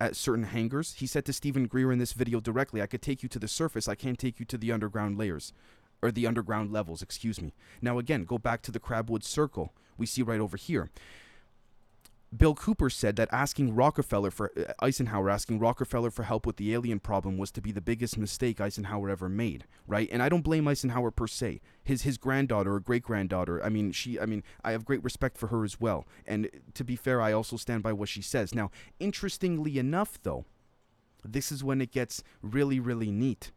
at 0.00 0.16
certain 0.16 0.44
hangars. 0.44 0.94
He 0.94 1.06
said 1.06 1.24
to 1.26 1.32
Steven 1.32 1.66
Greer 1.66 1.92
in 1.92 1.98
this 1.98 2.12
video 2.12 2.40
directly, 2.40 2.82
I 2.82 2.86
could 2.86 3.02
take 3.02 3.22
you 3.22 3.28
to 3.30 3.38
the 3.38 3.48
surface. 3.48 3.88
I 3.88 3.94
can't 3.94 4.18
take 4.18 4.38
you 4.38 4.46
to 4.46 4.58
the 4.58 4.72
underground 4.72 5.18
layers 5.18 5.52
or 6.02 6.10
the 6.10 6.26
underground 6.26 6.72
levels, 6.72 7.02
excuse 7.02 7.40
me. 7.40 7.54
Now, 7.80 7.98
again, 7.98 8.24
go 8.24 8.38
back 8.38 8.62
to 8.62 8.72
the 8.72 8.80
Crabwood 8.80 9.24
Circle 9.24 9.72
we 9.98 10.06
see 10.06 10.22
right 10.22 10.40
over 10.40 10.56
here. 10.56 10.90
Bill 12.34 12.54
Cooper 12.54 12.90
said 12.90 13.16
that 13.16 13.28
asking 13.30 13.74
Rockefeller 13.74 14.30
for 14.30 14.50
uh, 14.56 14.72
Eisenhower 14.84 15.30
asking 15.30 15.58
Rockefeller 15.60 16.10
for 16.10 16.24
help 16.24 16.44
with 16.44 16.56
the 16.56 16.74
alien 16.74 16.98
problem 16.98 17.38
was 17.38 17.50
to 17.52 17.60
be 17.60 17.70
the 17.70 17.80
biggest 17.80 18.18
mistake 18.18 18.60
Eisenhower 18.60 19.08
ever 19.08 19.28
made, 19.28 19.64
right? 19.86 20.08
And 20.10 20.22
I 20.22 20.28
don't 20.28 20.42
blame 20.42 20.66
Eisenhower 20.66 21.10
per 21.10 21.26
se. 21.28 21.60
His 21.84 22.02
his 22.02 22.18
granddaughter 22.18 22.74
or 22.74 22.80
great 22.80 23.02
granddaughter, 23.04 23.62
I 23.62 23.68
mean, 23.68 23.92
she 23.92 24.18
I 24.18 24.26
mean, 24.26 24.42
I 24.64 24.72
have 24.72 24.84
great 24.84 25.04
respect 25.04 25.38
for 25.38 25.48
her 25.48 25.64
as 25.64 25.80
well. 25.80 26.06
And 26.26 26.50
to 26.74 26.84
be 26.84 26.96
fair, 26.96 27.22
I 27.22 27.32
also 27.32 27.56
stand 27.56 27.82
by 27.82 27.92
what 27.92 28.08
she 28.08 28.22
says. 28.22 28.54
Now, 28.54 28.70
interestingly 28.98 29.78
enough 29.78 30.18
though, 30.22 30.44
this 31.24 31.52
is 31.52 31.62
when 31.62 31.80
it 31.80 31.92
gets 31.92 32.24
really 32.42 32.80
really 32.80 33.12
neat. 33.12 33.52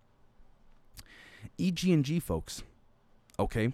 EG&G 1.57 2.19
folks, 2.19 2.63
okay? 3.39 3.73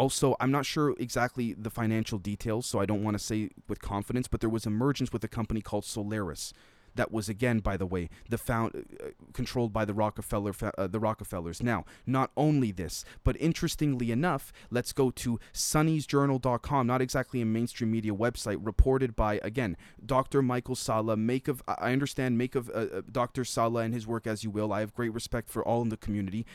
Also, 0.00 0.34
I'm 0.40 0.50
not 0.50 0.64
sure 0.64 0.94
exactly 0.98 1.52
the 1.52 1.68
financial 1.68 2.18
details, 2.18 2.64
so 2.64 2.78
I 2.78 2.86
don't 2.86 3.04
want 3.04 3.18
to 3.18 3.22
say 3.22 3.50
with 3.68 3.82
confidence, 3.82 4.28
but 4.28 4.40
there 4.40 4.48
was 4.48 4.64
emergence 4.64 5.12
with 5.12 5.22
a 5.24 5.28
company 5.28 5.60
called 5.60 5.84
Solaris. 5.84 6.54
That 6.94 7.12
was 7.12 7.28
again, 7.28 7.58
by 7.58 7.76
the 7.76 7.84
way, 7.84 8.08
the 8.26 8.38
found 8.38 8.96
uh, 8.98 9.08
controlled 9.34 9.74
by 9.74 9.84
the 9.84 9.92
Rockefeller 9.92 10.54
uh, 10.78 10.86
the 10.86 10.98
Rockefellers. 10.98 11.62
Now, 11.62 11.84
not 12.06 12.30
only 12.34 12.72
this, 12.72 13.04
but 13.24 13.36
interestingly 13.38 14.10
enough, 14.10 14.54
let's 14.70 14.94
go 14.94 15.10
to 15.10 15.38
sunnysjournal.com 15.52 16.86
not 16.86 17.02
exactly 17.02 17.42
a 17.42 17.44
mainstream 17.44 17.90
media 17.90 18.14
website, 18.14 18.56
reported 18.62 19.14
by 19.14 19.38
again 19.42 19.76
Dr. 20.04 20.40
Michael 20.40 20.76
Salla 20.76 21.14
Make 21.14 21.46
of 21.46 21.62
I 21.68 21.92
understand, 21.92 22.38
make 22.38 22.54
of 22.54 22.70
uh, 22.70 22.72
uh 22.72 23.02
Dr. 23.12 23.44
Salla 23.44 23.82
and 23.82 23.92
his 23.92 24.06
work 24.06 24.26
as 24.26 24.44
you 24.44 24.50
will. 24.50 24.72
I 24.72 24.80
have 24.80 24.94
great 24.94 25.12
respect 25.12 25.50
for 25.50 25.62
all 25.62 25.82
in 25.82 25.90
the 25.90 25.98
community. 25.98 26.46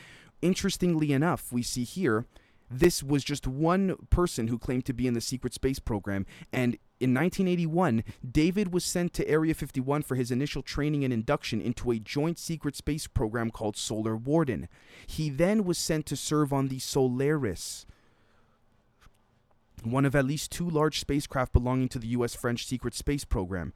Interestingly 0.42 1.12
enough, 1.12 1.52
we 1.52 1.62
see 1.62 1.84
here 1.84 2.26
this 2.70 3.02
was 3.02 3.22
just 3.24 3.46
one 3.46 3.96
person 4.10 4.48
who 4.48 4.58
claimed 4.58 4.84
to 4.86 4.92
be 4.92 5.06
in 5.06 5.14
the 5.14 5.20
secret 5.20 5.54
space 5.54 5.78
program. 5.78 6.26
And 6.52 6.74
in 6.98 7.14
1981, 7.14 8.02
David 8.28 8.72
was 8.72 8.84
sent 8.84 9.12
to 9.14 9.28
Area 9.28 9.54
51 9.54 10.02
for 10.02 10.14
his 10.14 10.30
initial 10.30 10.62
training 10.62 11.04
and 11.04 11.12
induction 11.12 11.60
into 11.60 11.90
a 11.90 11.98
joint 11.98 12.38
secret 12.38 12.74
space 12.74 13.06
program 13.06 13.50
called 13.50 13.76
Solar 13.76 14.16
Warden. 14.16 14.68
He 15.06 15.28
then 15.28 15.64
was 15.64 15.78
sent 15.78 16.06
to 16.06 16.16
serve 16.16 16.52
on 16.52 16.68
the 16.68 16.78
Solaris, 16.78 17.86
one 19.84 20.04
of 20.04 20.16
at 20.16 20.24
least 20.24 20.50
two 20.50 20.68
large 20.68 20.98
spacecraft 20.98 21.52
belonging 21.52 21.88
to 21.90 21.98
the 21.98 22.08
US 22.08 22.34
French 22.34 22.66
secret 22.66 22.94
space 22.94 23.24
program. 23.24 23.72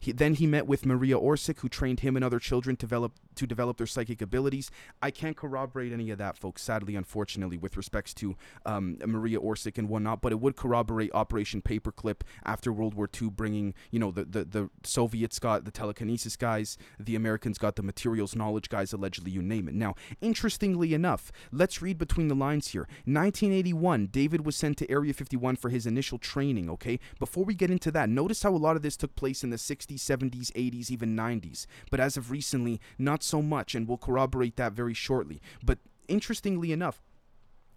He, 0.00 0.12
then 0.12 0.34
he 0.34 0.46
met 0.46 0.66
with 0.66 0.86
Maria 0.86 1.18
Orsic, 1.18 1.60
who 1.60 1.68
trained 1.68 2.00
him 2.00 2.14
and 2.14 2.24
other 2.24 2.38
children 2.38 2.76
to 2.76 2.86
develop 2.86 3.14
to 3.38 3.46
develop 3.46 3.76
their 3.76 3.86
psychic 3.86 4.22
abilities. 4.22 4.70
I 5.02 5.10
can't 5.10 5.36
corroborate 5.36 5.92
any 5.92 6.10
of 6.10 6.18
that, 6.18 6.36
folks. 6.36 6.62
Sadly, 6.62 6.94
unfortunately, 6.94 7.58
with 7.58 7.76
respects 7.76 8.14
to 8.14 8.36
um, 8.66 8.98
Maria 9.04 9.38
Orsic 9.40 9.78
and 9.78 9.88
whatnot, 9.88 10.20
but 10.20 10.32
it 10.32 10.40
would 10.40 10.56
corroborate 10.56 11.10
Operation 11.14 11.62
Paperclip 11.62 12.20
after 12.44 12.72
World 12.72 12.94
War 12.94 13.08
II, 13.20 13.30
bringing 13.30 13.74
you 13.90 13.98
know 13.98 14.10
the 14.10 14.24
the, 14.24 14.44
the 14.44 14.70
Soviets 14.82 15.38
got 15.38 15.64
the 15.64 15.70
telekinesis 15.70 16.36
guys, 16.36 16.78
the 16.98 17.16
Americans 17.16 17.58
got 17.58 17.76
the 17.76 17.82
materials 17.82 18.36
knowledge 18.36 18.68
guys, 18.68 18.92
allegedly, 18.92 19.30
you 19.30 19.42
name 19.42 19.68
it. 19.68 19.74
Now, 19.74 19.94
interestingly 20.20 20.94
enough, 20.94 21.32
let's 21.50 21.82
read 21.82 21.98
between 21.98 22.28
the 22.28 22.34
lines 22.34 22.68
here. 22.68 22.82
1981, 23.04 24.06
David 24.06 24.44
was 24.44 24.56
sent 24.56 24.76
to 24.78 24.90
Area 24.90 25.12
51 25.12 25.56
for 25.56 25.70
his 25.70 25.86
initial 25.86 26.18
training. 26.18 26.68
Okay, 26.70 27.00
before 27.18 27.44
we 27.44 27.54
get 27.54 27.70
into 27.70 27.90
that, 27.90 28.08
notice 28.08 28.42
how 28.42 28.54
a 28.54 28.56
lot 28.56 28.76
of 28.76 28.82
this 28.82 28.96
took 28.96 29.16
place 29.16 29.42
in 29.42 29.50
the 29.50 29.56
60s 29.56 29.78
60s, 29.78 30.00
70s, 30.00 30.52
80s, 30.52 30.90
even 30.90 31.16
90s. 31.16 31.66
But 31.90 32.00
as 32.00 32.16
of 32.16 32.30
recently, 32.30 32.80
not 32.98 33.22
so 33.28 33.42
much, 33.42 33.74
and 33.74 33.86
we'll 33.86 33.98
corroborate 33.98 34.56
that 34.56 34.72
very 34.72 34.94
shortly. 34.94 35.40
But 35.62 35.78
interestingly 36.08 36.72
enough, 36.72 37.00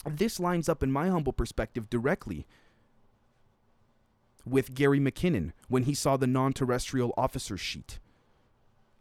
this 0.05 0.39
lines 0.39 0.67
up, 0.67 0.81
in 0.81 0.91
my 0.91 1.09
humble 1.09 1.33
perspective, 1.33 1.89
directly 1.89 2.47
with 4.45 4.73
Gary 4.73 4.99
McKinnon 4.99 5.51
when 5.67 5.83
he 5.83 5.93
saw 5.93 6.17
the 6.17 6.27
non 6.27 6.53
terrestrial 6.53 7.13
officer 7.17 7.57
sheet 7.57 7.99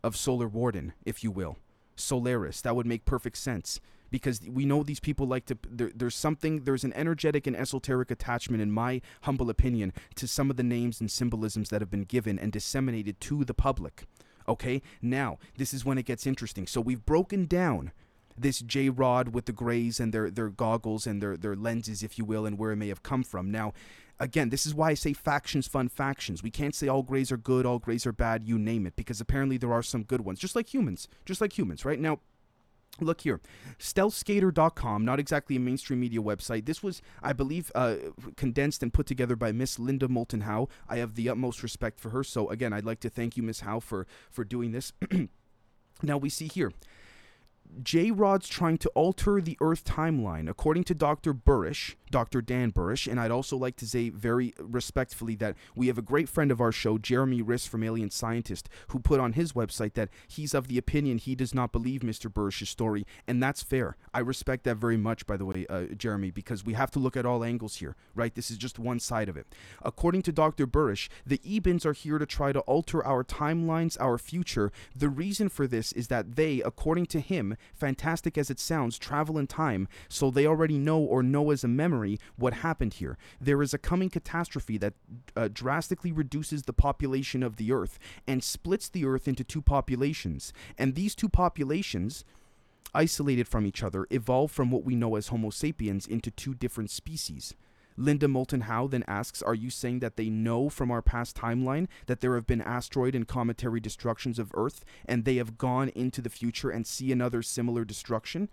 of 0.03 0.17
Solar 0.17 0.49
Warden, 0.49 0.93
if 1.05 1.25
you 1.25 1.31
will. 1.31 1.57
Solaris. 1.97 2.61
That 2.63 2.77
would 2.77 2.87
make 2.87 3.05
perfect 3.05 3.37
sense 3.37 3.81
because 4.11 4.41
we 4.49 4.65
know 4.65 4.83
these 4.83 5.01
people 5.01 5.27
like 5.27 5.47
to 5.47 5.59
there, 5.69 5.91
there's 5.95 6.15
something 6.15 6.65
there's 6.65 6.85
an 6.85 6.93
energetic 6.95 7.47
and 7.47 7.57
esoteric 7.57 8.11
attachment 8.11 8.63
in 8.63 8.71
my 8.71 9.01
humble 9.23 9.51
opinion 9.51 9.93
to 10.17 10.27
some 10.27 10.51
of 10.51 10.57
the 10.57 10.63
names 10.63 11.01
and 11.01 11.11
symbolisms 11.11 11.69
that 11.71 11.81
have 11.81 11.91
been 11.91 12.05
given 12.05 12.39
and 12.39 12.53
disseminated 12.53 13.21
to 13.21 13.45
the 13.45 13.55
public 13.55 14.05
okay 14.49 14.83
now 15.01 15.39
this 15.57 15.73
is 15.73 15.85
when 15.85 15.99
it 15.99 16.05
gets 16.05 16.27
interesting 16.27 16.67
so 16.67 16.81
we've 16.81 17.05
broken 17.05 17.47
down 17.47 17.93
this 18.41 18.61
J 18.61 18.89
Rod 18.89 19.29
with 19.29 19.47
the 19.47 19.53
grays 19.53 20.01
and 20.01 20.13
their 20.13 20.31
their 20.31 20.49
goggles 20.49 21.07
and 21.07 21.23
their 21.23 21.37
their 21.37 21.57
lenses, 21.57 22.03
if 22.03 22.19
you 22.19 22.25
will, 22.25 22.47
and 22.47 22.59
where 22.59 22.73
it 22.73 22.77
may 22.77 22.89
have 22.89 23.03
come 23.03 23.23
from. 23.23 23.51
Now, 23.51 23.73
again, 24.19 24.51
this 24.51 24.67
is 24.67 24.75
why 24.75 24.91
I 24.91 24.95
say 24.95 25.13
factions 25.13 25.67
fund 25.67 25.93
factions. 25.93 26.43
We 26.43 26.51
can't 26.51 26.75
say 26.75 26.89
all 26.89 27.03
grays 27.03 27.31
are 27.31 27.37
good, 27.37 27.67
all 27.67 27.79
grays 27.79 28.07
are 28.07 28.13
bad, 28.13 28.45
you 28.45 28.59
name 28.59 28.87
it, 28.87 28.97
because 28.97 29.21
apparently 29.21 29.57
there 29.57 29.73
are 29.73 29.83
some 29.83 30.05
good 30.05 30.23
ones, 30.23 30.39
just 30.39 30.57
like 30.57 30.73
humans, 30.73 31.09
just 31.25 31.41
like 31.41 31.57
humans, 31.57 31.85
right? 31.85 32.01
Now, 32.01 32.21
Look 32.99 33.23
here, 33.23 33.41
stealthskater.com, 33.79 35.05
not 35.05 35.21
exactly 35.21 35.57
a 35.57 35.61
mainstream 35.61 36.01
media 36.01 36.21
website. 36.21 36.67
This 36.67 36.83
was, 36.83 37.01
I 37.23 37.33
believe, 37.33 37.73
uh, 37.75 37.97
condensed 38.37 38.83
and 38.83 38.93
put 38.93 39.07
together 39.07 39.37
by 39.37 39.53
Miss 39.53 39.79
Linda 39.79 40.09
Moulton 40.09 40.43
Howe. 40.43 40.69
I 40.89 40.97
have 40.97 41.15
the 41.15 41.29
utmost 41.29 41.63
respect 41.63 41.99
for 41.99 42.11
her. 42.11 42.23
So, 42.23 42.51
again, 42.51 42.73
I'd 42.73 42.85
like 42.85 43.01
to 43.01 43.09
thank 43.09 43.37
you, 43.37 43.43
Miss 43.43 43.61
Howe, 43.61 43.81
for, 43.81 44.07
for 44.31 44.45
doing 44.45 44.73
this. 44.73 44.93
now, 46.03 46.19
we 46.19 46.29
see 46.29 46.49
here 46.49 46.73
J 47.83 48.11
Rod's 48.11 48.49
trying 48.49 48.79
to 48.79 48.89
alter 48.91 49.41
the 49.41 49.57
Earth 49.61 49.85
timeline. 49.85 50.49
According 50.49 50.85
to 50.85 50.95
Dr. 50.95 51.33
Burisch, 51.33 51.95
Dr. 52.11 52.43
Dan 52.43 52.71
Burisch, 52.71 53.07
and 53.07 53.21
I'd 53.21 53.31
also 53.31 53.57
like 53.57 53.77
to 53.77 53.87
say 53.87 54.11
very 54.11 54.53
respectfully 54.59 55.37
that 55.37 55.57
we 55.75 55.87
have 55.87 55.99
a 55.99 56.03
great 56.03 56.29
friend 56.29 56.51
of 56.51 56.61
our 56.61 56.73
show, 56.73 56.99
Jeremy 56.99 57.43
Riss 57.43 57.69
from 57.69 57.85
Alien 57.85 58.11
Scientist, 58.11 58.69
who 58.89 58.99
put 58.99 59.21
on 59.21 59.35
his 59.35 59.53
website 59.53 59.95
that 59.95 60.09
he's 60.27 60.55
of 60.55 60.69
the 60.69 60.79
opinion 60.79 61.19
he 61.19 61.35
does 61.35 61.55
not 61.55 61.73
believe 61.73 62.01
Mr. 62.01 62.33
Burisch's 62.33 62.69
story, 62.69 63.07
and 63.27 63.43
that's 63.43 63.63
fair. 63.63 63.97
I 64.13 64.21
respect 64.21 64.65
that 64.65 64.77
very 64.77 64.97
much, 64.97 65.27
by 65.27 65.37
the 65.37 65.45
way, 65.45 65.67
uh, 65.69 65.87
Jeremy, 65.97 66.31
because 66.31 66.65
we 66.65 66.75
have 66.75 66.91
to 66.93 66.99
look 66.99 67.17
at 67.17 67.27
all 67.27 67.45
angles 67.45 67.77
here, 67.77 67.97
right? 68.15 68.35
This 68.35 68.51
is 68.51 68.59
just 68.59 68.79
one 68.79 69.01
side 69.01 69.29
of 69.29 69.37
it. 69.37 69.47
According 69.83 70.23
to 70.23 70.33
Dr. 70.33 70.67
Burisch, 70.67 71.09
the 71.25 71.39
Ebens 71.39 71.87
are 71.87 71.93
here 71.93 72.19
to 72.19 72.27
try 72.27 72.53
to 72.53 72.61
alter 72.61 73.05
our 73.05 73.23
timelines, 73.23 73.97
our 74.01 74.19
future. 74.19 74.73
The 74.95 75.09
reason 75.09 75.49
for 75.49 75.67
this 75.67 75.93
is 75.93 76.09
that 76.09 76.37
they, 76.37 76.61
according 76.63 77.07
to 77.07 77.21
him, 77.21 77.57
fantastic 77.75 78.37
as 78.37 78.51
it 78.51 78.59
sounds, 78.59 78.99
travel 78.99 79.39
in 79.39 79.47
time, 79.47 79.89
so 80.09 80.31
they 80.31 80.47
already 80.47 80.79
know 80.79 80.99
or 80.99 81.23
know 81.23 81.51
as 81.51 81.65
a 81.65 81.69
memory 81.69 82.00
what 82.37 82.55
happened 82.55 82.95
here. 82.95 83.19
There 83.41 83.63
is 83.63 83.75
a 83.75 83.79
coming 83.79 84.11
catastrophe 84.11 84.79
that 84.79 84.95
uh, 85.37 85.49
drastically 85.53 86.13
reduces 86.13 86.63
the 86.63 86.73
population 86.73 87.43
of 87.43 87.57
the 87.57 87.73
Earth 87.73 87.99
and 88.27 88.43
splits 88.43 88.89
the 88.89 89.05
Earth 89.05 89.29
into 89.29 89.45
two 89.45 89.63
populations. 89.63 90.53
And 90.79 90.95
these 90.95 91.15
two 91.15 91.29
populations, 91.29 92.25
isolated 92.95 93.49
from 93.49 93.67
each 93.67 93.83
other, 93.83 94.07
evolve 94.11 94.51
from 94.51 94.71
what 94.71 94.85
we 94.85 94.95
know 94.95 95.17
as 95.17 95.29
Homo 95.29 95.51
sapiens 95.51 96.07
into 96.07 96.31
two 96.31 96.55
different 96.55 96.91
species. 96.91 97.55
Linda 97.97 98.29
Moulton 98.29 98.63
Howe 98.63 98.87
then 98.87 99.05
asks, 99.07 99.43
Are 99.43 99.55
you 99.55 99.69
saying 99.69 99.99
that 100.01 100.17
they 100.17 100.31
know 100.31 100.69
from 100.69 100.91
our 100.91 101.03
past 101.03 101.37
timeline 101.37 101.87
that 102.07 102.21
there 102.21 102.35
have 102.35 102.47
been 102.47 102.63
asteroid 102.63 103.15
and 103.15 103.29
cometary 103.29 103.81
destructions 103.81 104.39
of 104.39 104.53
Earth 104.55 104.85
and 105.05 105.25
they 105.25 105.37
have 105.37 105.59
gone 105.59 105.91
into 105.91 106.23
the 106.23 106.31
future 106.31 106.71
and 106.71 106.87
see 106.87 107.13
another 107.13 107.43
similar 107.43 107.85
destruction? 107.85 108.49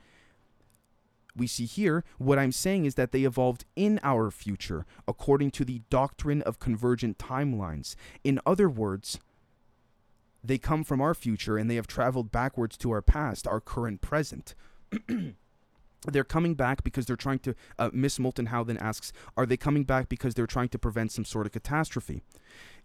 We 1.38 1.47
see 1.47 1.65
here, 1.65 2.04
what 2.17 2.39
I'm 2.39 2.52
saying 2.52 2.86
is 2.86 2.95
that 2.95 3.12
they 3.12 3.23
evolved 3.23 3.65
in 3.76 4.00
our 4.04 4.32
future 4.32 4.86
according 5.08 5.52
to 5.52 5.65
the 5.65 5.82
doctrine 5.89 6.41
of 6.41 6.60
convergent 6.60 7.19
timelines. 7.19 7.95
In 8.23 8.39
other 8.45 8.67
words, 8.67 9.19
they 10.43 10.58
come 10.58 10.84
from 10.84 11.00
our 11.00 11.13
future 11.13 11.58
and 11.58 11.69
they 11.69 11.76
have 11.76 11.88
traveled 11.88 12.32
backwards 12.32 12.78
to 12.78 12.91
our 12.91 13.02
past, 13.02 13.47
our 13.47 13.62
current 13.62 14.02
present. 14.02 14.56
they're 16.06 16.23
coming 16.23 16.56
back 16.56 16.84
because 16.84 17.06
they're 17.06 17.15
trying 17.15 17.39
to. 17.39 17.56
Uh, 17.78 17.89
Miss 17.93 18.19
Moulton 18.19 18.47
Howe 18.47 18.63
then 18.63 18.78
asks, 18.78 19.12
"Are 19.36 19.45
they 19.45 19.58
coming 19.58 19.84
back 19.84 20.10
because 20.10 20.34
they're 20.34 20.47
trying 20.47 20.69
to 20.69 20.80
prevent 20.80 21.12
some 21.12 21.26
sort 21.26 21.45
of 21.45 21.52
catastrophe?" 21.52 22.21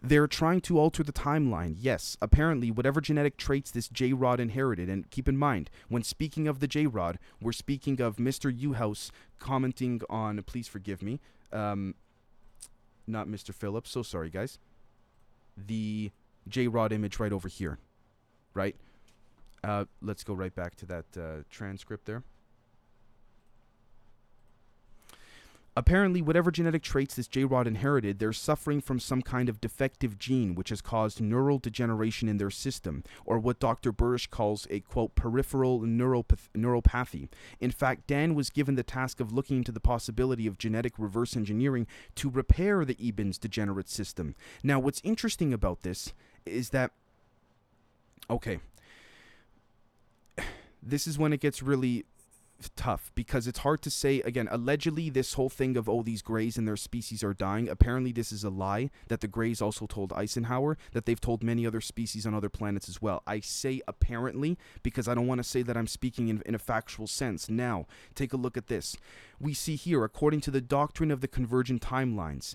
They're 0.05 0.27
trying 0.27 0.61
to 0.63 0.79
alter 0.79 1.05
the 1.05 1.13
timeline. 1.13 1.77
Yes, 1.79 2.17
apparently, 2.21 2.73
whatever 2.73 3.01
genetic 3.01 3.37
traits 3.37 3.71
this 3.71 3.89
J 3.89 4.13
Rod 4.13 4.41
inherited. 4.41 4.89
And 4.89 5.09
keep 5.11 5.29
in 5.29 5.37
mind, 5.37 5.71
when 5.89 6.03
speaking 6.03 6.49
of 6.49 6.59
the 6.59 6.67
J 6.67 6.87
Rod, 6.87 7.21
we're 7.41 7.53
speaking 7.53 8.01
of 8.01 8.17
Mr. 8.17 8.53
Uhouse 8.53 9.11
commenting 9.39 10.01
on. 10.11 10.43
Please 10.43 10.67
forgive 10.67 11.03
me. 11.03 11.21
Um, 11.53 11.95
not 13.07 13.29
Mr. 13.29 13.55
Phillips. 13.55 13.91
So 13.91 14.03
sorry, 14.03 14.29
guys. 14.29 14.59
The 15.57 16.11
J 16.49 16.67
Rod 16.67 16.93
image 16.93 17.21
right 17.21 17.33
over 17.33 17.49
here, 17.49 17.79
right? 18.55 18.75
Uh, 19.63 19.85
let's 20.01 20.25
go 20.25 20.35
right 20.35 20.55
back 20.55 20.75
to 20.77 20.87
that 20.87 21.05
uh, 21.17 21.43
transcript 21.49 22.07
there. 22.07 22.25
Apparently, 25.75 26.21
whatever 26.21 26.51
genetic 26.51 26.83
traits 26.83 27.15
this 27.15 27.27
J 27.27 27.45
Rod 27.45 27.67
inherited, 27.67 28.19
they're 28.19 28.35
suffering 28.35 28.83
from 28.83 29.01
some 29.01 29.23
kind 29.23 29.49
of 29.49 29.61
defective 29.61 30.19
gene 30.19 30.55
which 30.55 30.69
has 30.69 30.83
caused 30.83 31.21
neural 31.21 31.59
degeneration 31.59 32.29
in 32.29 32.37
their 32.37 32.51
system, 32.51 33.03
or 33.25 33.39
what 33.39 33.59
Dr. 33.59 33.91
Burisch 33.91 34.29
calls 34.29 34.67
a 34.69 34.81
quote 34.81 35.15
peripheral 35.15 35.81
neuropath- 35.81 36.51
neuropathy. 36.55 37.29
In 37.59 37.71
fact, 37.71 38.07
Dan 38.07 38.35
was 38.35 38.51
given 38.51 38.75
the 38.75 38.83
task 38.83 39.19
of 39.19 39.33
looking 39.33 39.59
into 39.59 39.73
the 39.73 39.81
possibility 39.81 40.47
of 40.47 40.59
genetic 40.59 40.93
reverse 40.99 41.37
engineering 41.37 41.87
to 42.17 42.29
repair 42.29 42.85
the 42.85 42.97
Eben's 43.01 43.39
degenerate 43.39 43.89
system. 43.89 44.35
Now, 44.63 44.79
what's 44.79 45.01
interesting 45.03 45.55
about 45.55 45.83
this 45.83 46.13
is 46.45 46.69
that, 46.71 46.91
okay, 48.29 48.61
this 50.83 51.07
is 51.07 51.19
when 51.19 51.33
it 51.33 51.41
gets 51.41 51.63
really 51.63 52.05
tough 52.77 53.11
because 53.15 53.47
it's 53.47 53.61
hard 53.61 53.83
to 53.83 53.91
say 53.91 54.21
again 54.21 54.49
allegedly 54.51 55.11
this 55.11 55.35
whole 55.35 55.49
thing 55.49 55.77
of 55.77 55.89
oh 55.89 56.03
these 56.03 56.23
grays 56.23 56.57
and 56.57 56.67
their 56.67 56.77
species 56.77 57.23
are 57.23 57.35
dying. 57.35 57.69
Apparently 57.69 58.13
this 58.13 58.33
is 58.33 58.45
a 58.45 58.51
lie 58.51 58.91
that 59.09 59.21
the 59.21 59.29
grays 59.29 59.61
also 59.63 59.87
told 59.87 60.13
eisenhower 60.13 60.77
that 60.93 61.07
they've 61.07 61.21
told 61.21 61.43
many 61.43 61.67
other 61.67 61.81
species 61.81 62.27
on 62.27 62.35
other 62.35 62.49
planets 62.49 62.89
as 62.89 63.01
well. 63.01 63.23
I 63.27 63.41
say 63.41 63.81
apparently 63.89 64.59
because 64.83 65.09
i 65.09 65.15
don't 65.15 65.27
want 65.27 65.39
to 65.39 65.49
say 65.49 65.63
that 65.63 65.77
i'm 65.77 65.87
speaking 65.87 66.29
in, 66.29 66.43
in 66.47 66.55
a 66.55 66.59
factual 66.59 67.07
sense. 67.07 67.49
Now 67.49 67.87
take 68.15 68.33
a 68.33 68.37
look 68.37 68.57
at 68.57 68.69
this. 68.69 68.97
We 69.41 69.55
see 69.55 69.77
here 69.77 70.05
according 70.05 70.41
to 70.43 70.51
the 70.51 70.61
doctrine 70.61 71.11
of 71.11 71.21
the 71.21 71.29
convergent 71.29 71.83
timelines 71.83 72.55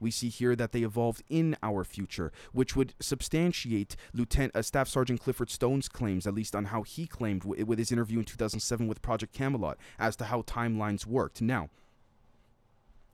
we 0.00 0.10
see 0.10 0.28
here 0.28 0.56
that 0.56 0.72
they 0.72 0.82
evolved 0.82 1.22
in 1.28 1.56
our 1.62 1.84
future, 1.84 2.32
which 2.52 2.76
would 2.76 2.94
substantiate 3.00 3.96
Lieutenant 4.12 4.54
uh, 4.54 4.62
Staff 4.62 4.88
Sergeant 4.88 5.20
Clifford 5.20 5.50
Stone's 5.50 5.88
claims, 5.88 6.26
at 6.26 6.34
least 6.34 6.54
on 6.54 6.66
how 6.66 6.82
he 6.82 7.06
claimed 7.06 7.42
w- 7.42 7.64
with 7.64 7.78
his 7.78 7.92
interview 7.92 8.18
in 8.18 8.24
2007 8.24 8.86
with 8.86 9.02
Project 9.02 9.32
Camelot, 9.32 9.78
as 9.98 10.16
to 10.16 10.24
how 10.24 10.42
timelines 10.42 11.06
worked. 11.06 11.42
Now, 11.42 11.68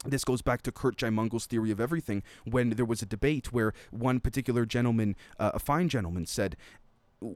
this 0.05 0.25
goes 0.25 0.43
back 0.43 0.63
to 0.63 0.73
Kurt 0.73 0.97
Jaimungal's 0.97 1.47
theory 1.47 1.71
of 1.71 1.81
everything 1.81 2.23
when 2.45 2.71
there 2.71 2.85
was 2.85 3.03
a 3.03 3.07
debate 3.07 3.53
where 3.53 3.73
one 3.91 4.21
particular 4.21 4.67
gentleman, 4.67 5.17
uh, 5.39 5.53
a 5.55 5.59
fine 5.59 5.89
gentleman, 5.89 6.27
said, 6.27 6.57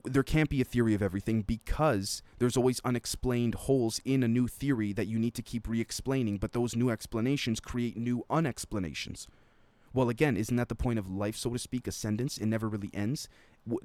there 0.05 0.23
can't 0.23 0.51
be 0.51 0.61
a 0.61 0.65
theory 0.65 0.95
of 0.95 1.03
everything 1.03 1.43
because 1.43 2.23
there's 2.39 2.57
always 2.57 2.81
unexplained 2.85 3.55
holes 3.55 4.01
in 4.05 4.23
a 4.23 4.29
new 4.29 4.47
theory 4.47 4.93
that 4.93 5.07
you 5.07 5.19
need 5.19 5.35
to 5.35 5.43
keep 5.43 5.69
re 5.69 5.81
explaining, 5.81 6.39
but 6.39 6.53
those 6.53 6.77
new 6.77 6.91
explanations 6.91 7.61
create 7.61 7.97
new 7.97 8.25
unexplanations. 8.29 9.27
Well, 9.93 10.09
again, 10.09 10.37
isn't 10.37 10.57
that 10.57 10.69
the 10.69 10.75
point 10.75 10.99
of 10.99 11.11
life, 11.11 11.37
so 11.37 11.51
to 11.51 11.59
speak, 11.59 11.87
ascendance? 11.87 12.39
It 12.39 12.47
never 12.47 12.69
really 12.69 12.91
ends. 12.93 13.29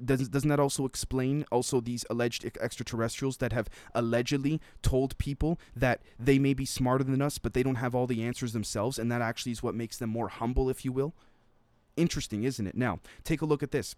Doesn't 0.02 0.30
doesn't 0.30 0.48
that 0.48 0.60
also 0.60 0.86
explain 0.86 1.44
also 1.50 1.80
these 1.80 2.04
alleged 2.08 2.44
extraterrestrials 2.60 3.38
that 3.38 3.52
have 3.52 3.68
allegedly 3.94 4.60
told 4.82 5.18
people 5.18 5.58
that 5.76 6.00
they 6.18 6.38
may 6.38 6.54
be 6.54 6.64
smarter 6.64 7.04
than 7.04 7.20
us, 7.20 7.38
but 7.38 7.54
they 7.54 7.62
don't 7.62 7.74
have 7.76 7.94
all 7.94 8.06
the 8.06 8.22
answers 8.22 8.52
themselves, 8.52 8.98
and 8.98 9.10
that 9.10 9.22
actually 9.22 9.52
is 9.52 9.62
what 9.62 9.74
makes 9.74 9.98
them 9.98 10.10
more 10.10 10.28
humble, 10.28 10.70
if 10.70 10.84
you 10.84 10.92
will? 10.92 11.14
Interesting, 11.96 12.44
isn't 12.44 12.66
it? 12.66 12.76
Now, 12.76 13.00
take 13.24 13.42
a 13.42 13.46
look 13.46 13.62
at 13.62 13.72
this. 13.72 13.94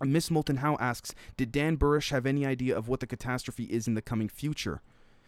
Miss 0.00 0.30
Moulton 0.30 0.58
Howe 0.58 0.76
asks, 0.80 1.14
Did 1.36 1.52
Dan 1.52 1.76
Burisch 1.76 2.10
have 2.10 2.26
any 2.26 2.46
idea 2.46 2.76
of 2.76 2.88
what 2.88 3.00
the 3.00 3.06
catastrophe 3.06 3.64
is 3.64 3.86
in 3.86 3.94
the 3.94 4.02
coming 4.02 4.28
future? 4.28 4.80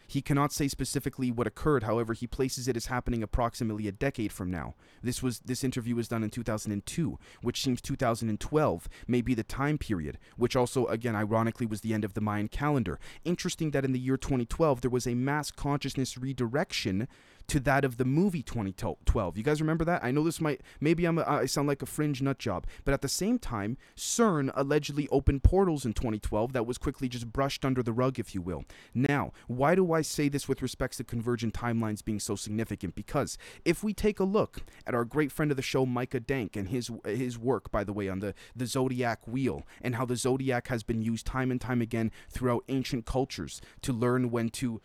He 0.07 0.21
cannot 0.21 0.51
say 0.51 0.67
specifically 0.67 1.31
what 1.31 1.47
occurred, 1.47 1.83
however, 1.83 2.13
he 2.13 2.27
places 2.27 2.67
it 2.67 2.77
as 2.77 2.87
happening 2.87 3.23
approximately 3.23 3.87
a 3.87 3.91
decade 3.91 4.31
from 4.31 4.51
now. 4.51 4.75
This 5.01 5.23
was 5.23 5.39
this 5.39 5.63
interview 5.63 5.95
was 5.95 6.07
done 6.07 6.23
in 6.23 6.29
2002, 6.29 7.19
which 7.41 7.61
seems 7.61 7.81
2012 7.81 8.89
may 9.07 9.21
be 9.21 9.33
the 9.33 9.43
time 9.43 9.77
period, 9.77 10.17
which 10.37 10.55
also 10.55 10.85
again 10.87 11.15
ironically 11.15 11.65
was 11.65 11.81
the 11.81 11.93
end 11.93 12.03
of 12.03 12.13
the 12.13 12.21
Mayan 12.21 12.47
calendar. 12.47 12.99
Interesting 13.23 13.71
that 13.71 13.85
in 13.85 13.91
the 13.91 13.99
year 13.99 14.17
2012 14.17 14.81
there 14.81 14.91
was 14.91 15.07
a 15.07 15.15
mass 15.15 15.51
consciousness 15.51 16.17
redirection 16.17 17.07
to 17.47 17.59
that 17.61 17.85
of 17.85 17.97
the 17.97 18.05
movie 18.05 18.43
2012. 18.43 19.37
You 19.37 19.43
guys 19.43 19.61
remember 19.61 19.85
that? 19.85 20.03
I 20.03 20.11
know 20.11 20.23
this 20.23 20.41
might, 20.41 20.61
maybe 20.79 21.05
I'm 21.05 21.17
a, 21.17 21.23
I 21.23 21.45
sound 21.45 21.67
like 21.67 21.81
a 21.81 21.85
fringe 21.85 22.21
nut 22.21 22.39
job, 22.39 22.65
but 22.83 22.93
at 22.93 23.01
the 23.01 23.09
same 23.09 23.39
time, 23.39 23.77
CERN 23.95 24.51
allegedly 24.55 25.07
opened 25.09 25.43
portals 25.43 25.85
in 25.85 25.93
2012 25.93 26.53
that 26.53 26.65
was 26.65 26.77
quickly 26.77 27.07
just 27.07 27.31
brushed 27.31 27.63
under 27.63 27.83
the 27.83 27.93
rug, 27.93 28.19
if 28.19 28.33
you 28.33 28.41
will. 28.41 28.65
Now, 28.93 29.31
why 29.47 29.75
do 29.75 29.93
I 29.93 30.01
say 30.01 30.29
this 30.29 30.47
with 30.47 30.61
respects 30.61 30.97
to 30.97 31.03
convergent 31.03 31.53
timelines 31.53 32.03
being 32.03 32.19
so 32.19 32.35
significant? 32.35 32.95
Because 32.95 33.37
if 33.63 33.83
we 33.83 33.93
take 33.93 34.19
a 34.19 34.23
look 34.23 34.61
at 34.87 34.95
our 34.95 35.05
great 35.05 35.31
friend 35.31 35.51
of 35.51 35.57
the 35.57 35.63
show, 35.63 35.85
Micah 35.85 36.19
Dank, 36.19 36.55
and 36.55 36.69
his 36.69 36.91
his 37.05 37.37
work, 37.37 37.71
by 37.71 37.83
the 37.83 37.93
way, 37.93 38.09
on 38.09 38.19
the, 38.19 38.33
the 38.55 38.65
zodiac 38.65 39.27
wheel 39.27 39.63
and 39.81 39.95
how 39.95 40.05
the 40.05 40.15
zodiac 40.15 40.67
has 40.67 40.83
been 40.83 41.01
used 41.01 41.25
time 41.25 41.51
and 41.51 41.61
time 41.61 41.81
again 41.81 42.11
throughout 42.29 42.63
ancient 42.69 43.05
cultures 43.05 43.61
to 43.81 43.93
learn 43.93 44.31
when 44.31 44.49
to 44.49 44.81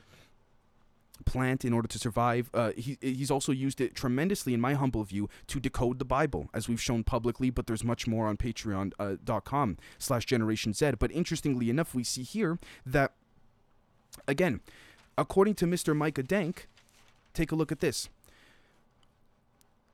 plant 1.24 1.64
in 1.64 1.72
order 1.72 1.88
to 1.88 1.98
survive. 1.98 2.50
Uh, 2.54 2.72
he, 2.76 2.98
he's 3.00 3.30
also 3.30 3.52
used 3.52 3.80
it 3.80 3.94
tremendously, 3.94 4.54
in 4.54 4.60
my 4.60 4.74
humble 4.74 5.04
view, 5.04 5.28
to 5.46 5.60
decode 5.60 5.98
the 5.98 6.04
Bible, 6.04 6.48
as 6.54 6.68
we've 6.68 6.80
shown 6.80 7.04
publicly, 7.04 7.50
but 7.50 7.66
there's 7.66 7.84
much 7.84 8.06
more 8.06 8.26
on 8.26 8.36
patreon.com 8.36 9.76
uh, 9.78 9.82
slash 9.98 10.26
generation 10.26 10.72
Z. 10.72 10.92
But 10.98 11.10
interestingly 11.12 11.70
enough, 11.70 11.94
we 11.94 12.04
see 12.04 12.22
here 12.22 12.58
that, 12.86 13.12
again, 14.26 14.60
according 15.16 15.54
to 15.56 15.66
Mr. 15.66 15.96
Micah 15.96 16.22
Dank, 16.22 16.68
take 17.34 17.52
a 17.52 17.54
look 17.54 17.72
at 17.72 17.80
this. 17.80 18.08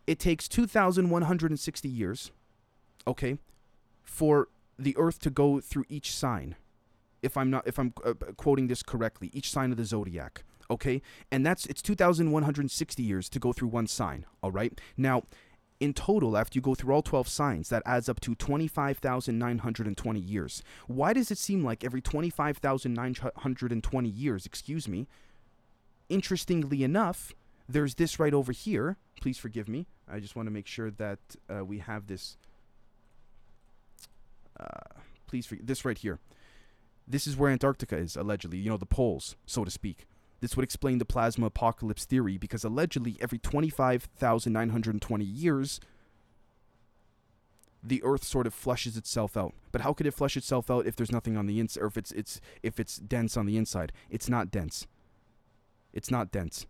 It 0.06 0.18
takes 0.18 0.46
2,160 0.46 1.88
years, 1.88 2.30
okay, 3.06 3.38
for 4.04 4.48
the 4.78 4.96
Earth 4.96 5.18
to 5.20 5.30
go 5.30 5.60
through 5.60 5.84
each 5.88 6.14
sign. 6.14 6.54
If 7.22 7.36
I'm 7.36 7.50
not, 7.50 7.66
if 7.66 7.78
I'm 7.78 7.92
uh, 8.04 8.12
quoting 8.36 8.68
this 8.68 8.82
correctly, 8.82 9.30
each 9.32 9.50
sign 9.50 9.72
of 9.72 9.78
the 9.78 9.84
zodiac 9.84 10.44
okay? 10.70 11.02
And 11.30 11.44
that's 11.44 11.66
it's 11.66 11.82
2160 11.82 13.02
years 13.02 13.28
to 13.28 13.38
go 13.38 13.52
through 13.52 13.68
one 13.68 13.86
sign, 13.86 14.24
all 14.42 14.50
right? 14.50 14.78
Now, 14.96 15.24
in 15.78 15.92
total, 15.92 16.36
after 16.36 16.56
you 16.56 16.62
go 16.62 16.74
through 16.74 16.94
all 16.94 17.02
12 17.02 17.28
signs, 17.28 17.68
that 17.68 17.82
adds 17.84 18.08
up 18.08 18.20
to 18.20 18.34
25,920 18.34 20.20
years. 20.20 20.62
Why 20.86 21.12
does 21.12 21.30
it 21.30 21.38
seem 21.38 21.62
like 21.62 21.84
every 21.84 22.00
25,920 22.00 24.08
years, 24.08 24.46
excuse 24.46 24.88
me, 24.88 25.06
interestingly 26.08 26.82
enough, 26.82 27.34
there's 27.68 27.96
this 27.96 28.18
right 28.18 28.32
over 28.32 28.52
here. 28.52 28.96
Please 29.20 29.38
forgive 29.38 29.68
me. 29.68 29.86
I 30.10 30.20
just 30.20 30.36
want 30.36 30.46
to 30.46 30.52
make 30.52 30.66
sure 30.66 30.90
that 30.92 31.18
uh, 31.50 31.64
we 31.64 31.78
have 31.78 32.06
this. 32.06 32.36
Uh, 34.58 35.00
please, 35.26 35.46
for, 35.46 35.56
this 35.56 35.84
right 35.84 35.98
here. 35.98 36.20
This 37.08 37.26
is 37.26 37.36
where 37.36 37.50
Antarctica 37.50 37.96
is, 37.96 38.16
allegedly, 38.16 38.58
you 38.58 38.70
know, 38.70 38.76
the 38.76 38.86
poles, 38.86 39.36
so 39.46 39.64
to 39.64 39.70
speak. 39.70 40.06
This 40.40 40.56
would 40.56 40.64
explain 40.64 40.98
the 40.98 41.04
plasma 41.04 41.46
apocalypse 41.46 42.04
theory 42.04 42.36
because 42.36 42.64
allegedly 42.64 43.16
every 43.20 43.38
25,920 43.38 45.24
years, 45.24 45.80
the 47.82 48.02
Earth 48.02 48.24
sort 48.24 48.46
of 48.46 48.54
flushes 48.54 48.96
itself 48.96 49.36
out. 49.36 49.54
But 49.72 49.80
how 49.80 49.92
could 49.92 50.06
it 50.06 50.14
flush 50.14 50.36
itself 50.36 50.70
out 50.70 50.86
if 50.86 50.96
there's 50.96 51.12
nothing 51.12 51.36
on 51.36 51.46
the 51.46 51.60
inside, 51.60 51.82
or 51.82 51.86
if 51.86 51.96
it's 51.96 52.12
it's 52.12 52.40
if 52.62 52.80
it's 52.80 52.96
dense 52.96 53.36
on 53.36 53.46
the 53.46 53.56
inside? 53.56 53.92
It's 54.10 54.28
not 54.28 54.50
dense. 54.50 54.86
It's 55.92 56.10
not 56.10 56.32
dense. 56.32 56.66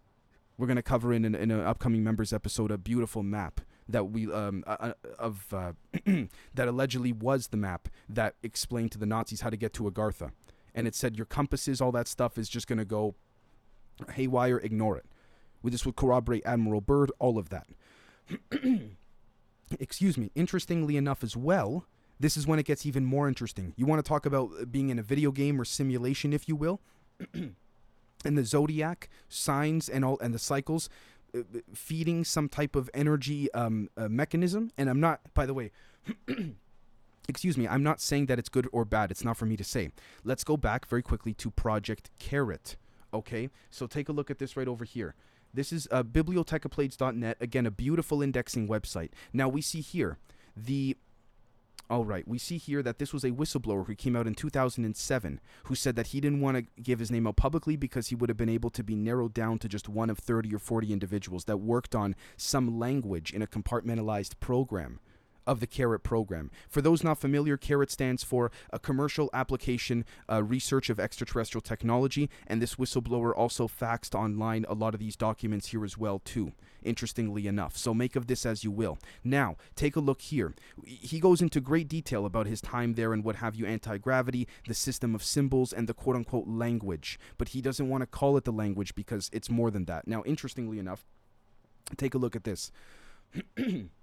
We're 0.59 0.67
gonna 0.67 0.83
cover 0.83 1.13
in 1.13 1.25
an, 1.25 1.35
in 1.35 1.51
an 1.51 1.61
upcoming 1.61 2.05
members 2.05 2.33
episode 2.33 2.71
a 2.71 2.79
beautiful 2.79 3.23
map 3.23 3.61
that 3.89 4.05
we 4.05 4.31
um 4.33 4.65
uh, 4.67 4.93
of 5.19 5.47
uh, 5.53 5.73
that 6.55 6.69
allegedly 6.69 7.13
was 7.13 7.49
the 7.49 7.57
map 7.57 7.89
that 8.09 8.35
explained 8.43 8.93
to 8.93 8.99
the 8.99 9.07
Nazis 9.07 9.41
how 9.41 9.51
to 9.51 9.57
get 9.57 9.73
to 9.75 9.85
Agartha, 9.85 10.33
and 10.75 10.87
it 10.87 10.95
said 10.95 11.17
your 11.17 11.27
compasses, 11.27 11.81
all 11.81 11.93
that 11.93 12.09
stuff 12.09 12.39
is 12.39 12.49
just 12.49 12.67
gonna 12.67 12.85
go 12.85 13.15
haywire, 14.13 14.59
ignore 14.59 14.97
it. 14.97 15.07
This 15.65 15.85
would 15.85 15.97
corroborate 15.97 16.45
Admiral 16.47 16.81
Byrd, 16.81 17.11
all 17.19 17.39
of 17.39 17.49
that. 17.49 17.67
Excuse 19.81 20.17
me. 20.17 20.31
Interestingly 20.35 20.97
enough, 20.97 21.25
as 21.25 21.37
well, 21.37 21.87
this 22.21 22.37
is 22.37 22.47
when 22.47 22.59
it 22.59 22.67
gets 22.67 22.87
even 22.87 23.05
more 23.05 23.29
interesting. 23.29 23.75
You 23.77 23.87
want 23.87 24.05
to 24.05 24.09
talk 24.09 24.27
about 24.27 24.51
uh, 24.61 24.65
being 24.65 24.91
in 24.91 24.99
a 24.99 25.03
video 25.03 25.33
game 25.33 25.61
or 25.61 25.65
simulation, 25.65 26.33
if 26.33 26.49
you 26.49 26.55
will, 26.57 26.81
and 27.35 28.39
the 28.39 28.45
zodiac 28.45 29.09
signs 29.29 29.89
and 29.89 30.05
all 30.05 30.19
and 30.21 30.33
the 30.33 30.39
cycles 30.39 30.89
uh, 31.35 31.41
uh, 31.41 31.43
feeding 31.75 32.25
some 32.25 32.49
type 32.49 32.77
of 32.77 32.89
energy 32.95 33.53
um, 33.53 33.89
uh, 33.97 34.09
mechanism. 34.09 34.71
And 34.79 34.89
I'm 34.89 35.01
not, 35.01 35.21
by 35.35 35.47
the 35.47 35.55
way. 35.55 35.73
excuse 37.29 37.59
me, 37.59 37.67
I'm 37.67 37.83
not 37.83 38.01
saying 38.01 38.27
that 38.27 38.39
it's 38.39 38.49
good 38.49 38.69
or 38.73 38.85
bad. 38.85 39.11
It's 39.11 39.25
not 39.25 39.37
for 39.37 39.47
me 39.47 39.57
to 39.57 39.65
say. 39.65 39.91
Let's 40.23 40.45
go 40.45 40.57
back 40.57 40.87
very 40.87 41.03
quickly 41.03 41.35
to 41.35 41.51
Project 41.51 42.11
CARET. 42.21 42.77
Okay, 43.17 43.49
so 43.71 43.87
take 43.87 44.11
a 44.11 44.13
look 44.13 44.31
at 44.31 44.39
this 44.39 44.59
right 44.59 44.69
over 44.69 44.85
here. 44.85 45.15
This 45.55 45.73
is 45.73 45.89
uh, 45.91 46.03
bibliotecapleyades.net. 46.03 47.39
Again, 47.41 47.65
a 47.65 47.71
beautiful 47.71 48.21
indexing 48.21 48.69
website. 48.69 49.11
Now 49.33 49.49
we 49.49 49.63
see 49.63 49.81
here 49.81 50.19
the. 50.55 50.97
All 51.89 52.05
right, 52.05 52.27
we 52.27 52.37
see 52.39 52.59
here 52.59 52.83
that 52.83 52.99
this 52.99 53.13
was 53.13 53.23
a 53.23 53.31
whistleblower 53.31 53.87
who 53.87 53.95
came 53.95 54.17
out 54.17 54.27
in 54.27 54.35
2007 54.35 55.41
who 55.65 55.75
said 55.77 55.95
that 55.95 56.09
he 56.09 56.21
didn't 56.21 56.41
want 56.41 56.57
to 56.57 56.83
give 56.83 56.99
his 56.99 57.13
name 57.13 57.29
out 57.29 57.37
publicly 57.37 57.77
because 57.77 58.09
he 58.09 58.17
would 58.17 58.29
have 58.29 58.37
been 58.37 58.49
able 58.49 58.71
to 58.71 58.83
be 58.83 58.97
narrowed 58.97 59.33
down 59.33 59.61
to 59.61 59.69
just 59.69 59.89
one 59.89 60.11
of 60.11 60.19
30 60.19 60.53
or 60.53 60.59
40 60.59 60.93
individuals 60.93 61.45
that 61.45 61.59
worked 61.59 61.95
on 61.95 62.17
some 62.37 62.77
language 62.77 63.33
in 63.33 63.41
a 63.41 63.47
compartmentalized 63.47 64.41
program 64.41 64.99
of 65.47 65.61
the 65.61 65.67
CARET 65.67 66.03
program. 66.03 66.51
For 66.69 66.83
those 66.83 67.05
not 67.05 67.19
familiar, 67.19 67.57
CARET 67.57 67.91
stands 67.91 68.25
for 68.25 68.51
a 68.71 68.79
Commercial 68.79 69.31
Application 69.33 70.05
uh, 70.31 70.43
Research 70.43 70.91
of 70.91 70.99
Extraterrestrial 70.99 71.63
Technology, 71.63 72.29
and 72.47 72.61
this 72.61 72.77
whistleblower 72.77 73.33
also 73.37 73.69
faxed 73.69 74.15
online 74.15 74.65
a 74.69 74.75
lot 74.75 74.95
of 74.95 75.01
these 75.01 75.17
documents 75.17 75.69
here 75.69 75.85
as 75.85 75.97
well 75.97 76.19
too. 76.19 76.53
Interestingly 76.83 77.49
enough, 77.49 77.77
so 77.77 77.93
make 77.93 78.15
of 78.15 78.27
this 78.27 78.47
as 78.47 78.63
you 78.63 78.71
will. 78.71 78.99
Now, 79.25 79.57
take 79.75 79.97
a 79.97 80.01
look 80.01 80.21
here. 80.21 80.55
He 80.85 81.19
goes 81.19 81.43
into 81.43 81.61
great 81.61 81.89
detail 81.89 82.25
about 82.25 82.47
his 82.47 82.61
time 82.61 82.95
there 82.95 83.13
and 83.13 83.25
what 83.25 83.37
have 83.37 83.57
you, 83.57 83.67
anti 83.67 83.99
gravity, 83.99 84.47
the 84.69 84.75
system 84.75 85.15
of 85.15 85.25
symbols, 85.25 85.73
and 85.73 85.89
the 85.89 85.95
quote 85.95 86.15
unquote 86.15 86.47
language. 86.47 87.19
But 87.39 87.49
he 87.49 87.61
doesn't 87.61 87.89
want 87.89 88.03
to 88.03 88.07
call 88.07 88.37
it 88.37 88.45
the 88.45 88.53
language 88.53 88.95
because 88.95 89.31
it's 89.33 89.51
more 89.51 89.71
than 89.71 89.87
that. 89.87 90.07
Now, 90.07 90.23
interestingly 90.25 90.79
enough, 90.79 91.05
take 91.97 92.15
a 92.15 92.19
look 92.19 92.37
at 92.37 92.45
this. 92.45 92.71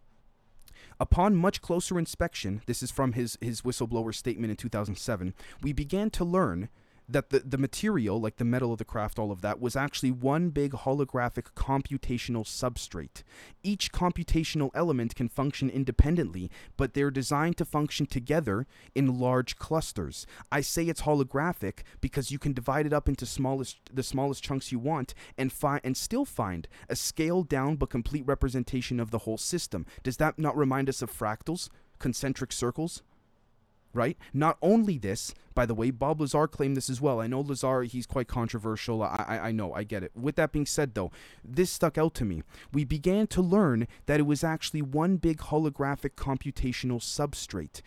Upon 1.04 1.36
much 1.36 1.62
closer 1.62 2.00
inspection, 2.00 2.62
this 2.66 2.82
is 2.82 2.90
from 2.90 3.12
his, 3.12 3.38
his 3.42 3.62
whistleblower 3.62 4.16
statement 4.16 4.52
in 4.52 4.56
2007, 4.56 5.34
we 5.62 5.74
began 5.74 6.10
to 6.12 6.24
learn 6.24 6.70
that 7.08 7.30
the, 7.30 7.40
the 7.40 7.58
material, 7.58 8.20
like 8.20 8.38
the 8.38 8.46
metal 8.46 8.72
of 8.72 8.78
the 8.78 8.86
craft, 8.86 9.20
all 9.20 9.32
of 9.32 9.42
that, 9.42 9.60
was 9.60 9.76
actually 9.76 10.12
one 10.12 10.50
big 10.50 10.72
holographic 10.72 11.54
computational 11.56 12.46
substrate. 12.46 13.24
Each 13.62 13.92
computational 13.92 14.72
element 14.74 15.16
can 15.16 15.30
function 15.30 15.70
independently, 15.70 16.50
but 16.78 16.94
they're 16.94 17.12
designed 17.12 17.58
to 17.58 17.66
function 17.66 18.06
together 18.06 18.66
in 18.96 19.20
large 19.20 19.58
clusters. 19.58 20.26
I 20.52 20.62
say 20.62 20.86
it's 20.86 21.02
holographic 21.02 21.80
because 22.02 22.32
you 22.32 22.40
can 22.40 22.54
divide 22.54 22.86
it 22.86 22.94
up 22.94 23.10
into 23.10 23.26
smallest 23.26 23.78
the 23.94 24.04
smallest 24.04 24.44
chunks 24.44 24.72
you 24.72 24.80
want 24.80 25.14
and 25.38 25.52
find 25.52 25.82
and 25.84 25.98
still 25.98 26.26
find 26.26 26.68
a 26.90 26.96
scaled 26.96 27.50
down 27.50 27.76
but 27.76 27.90
complete 27.90 28.26
representation 28.26 29.00
of 29.00 29.12
the 29.12 29.20
whole 29.20 29.38
system. 29.38 29.86
Does 30.04 30.18
that 30.18 30.40
not 30.40 30.58
remind 30.58 30.90
us 30.90 31.02
of 31.02 31.12
fractals, 31.12 31.70
concentric 32.00 32.52
circles? 32.52 33.04
Right? 33.94 34.18
Not 34.34 34.58
only 34.62 34.98
this, 34.98 35.34
by 35.54 35.66
the 35.66 35.76
way, 35.76 35.92
Bob 35.92 36.20
Lazar 36.20 36.48
claimed 36.48 36.76
this 36.76 36.90
as 36.90 37.00
well. 37.00 37.22
I 37.22 37.28
know 37.28 37.42
Lazar, 37.42 37.84
he's 37.84 38.08
quite 38.08 38.28
controversial. 38.28 39.04
I, 39.04 39.26
I, 39.28 39.40
I, 39.50 39.52
know, 39.52 39.74
I 39.74 39.84
get 39.84 40.04
it. 40.04 40.12
With 40.16 40.36
that 40.36 40.52
being 40.52 40.66
said, 40.66 40.96
though, 40.96 41.12
this 41.44 41.72
stuck 41.72 41.98
out 41.98 42.14
to 42.16 42.26
me. 42.26 42.44
We 42.72 42.84
began 42.84 43.28
to 43.28 43.42
learn 43.42 43.88
that 44.08 44.20
it 44.20 44.24
was 44.24 44.44
actually 44.44 44.82
one 44.82 45.18
big 45.18 45.38
holographic 45.38 46.12
computational 46.12 47.00
substrate. 47.00 47.82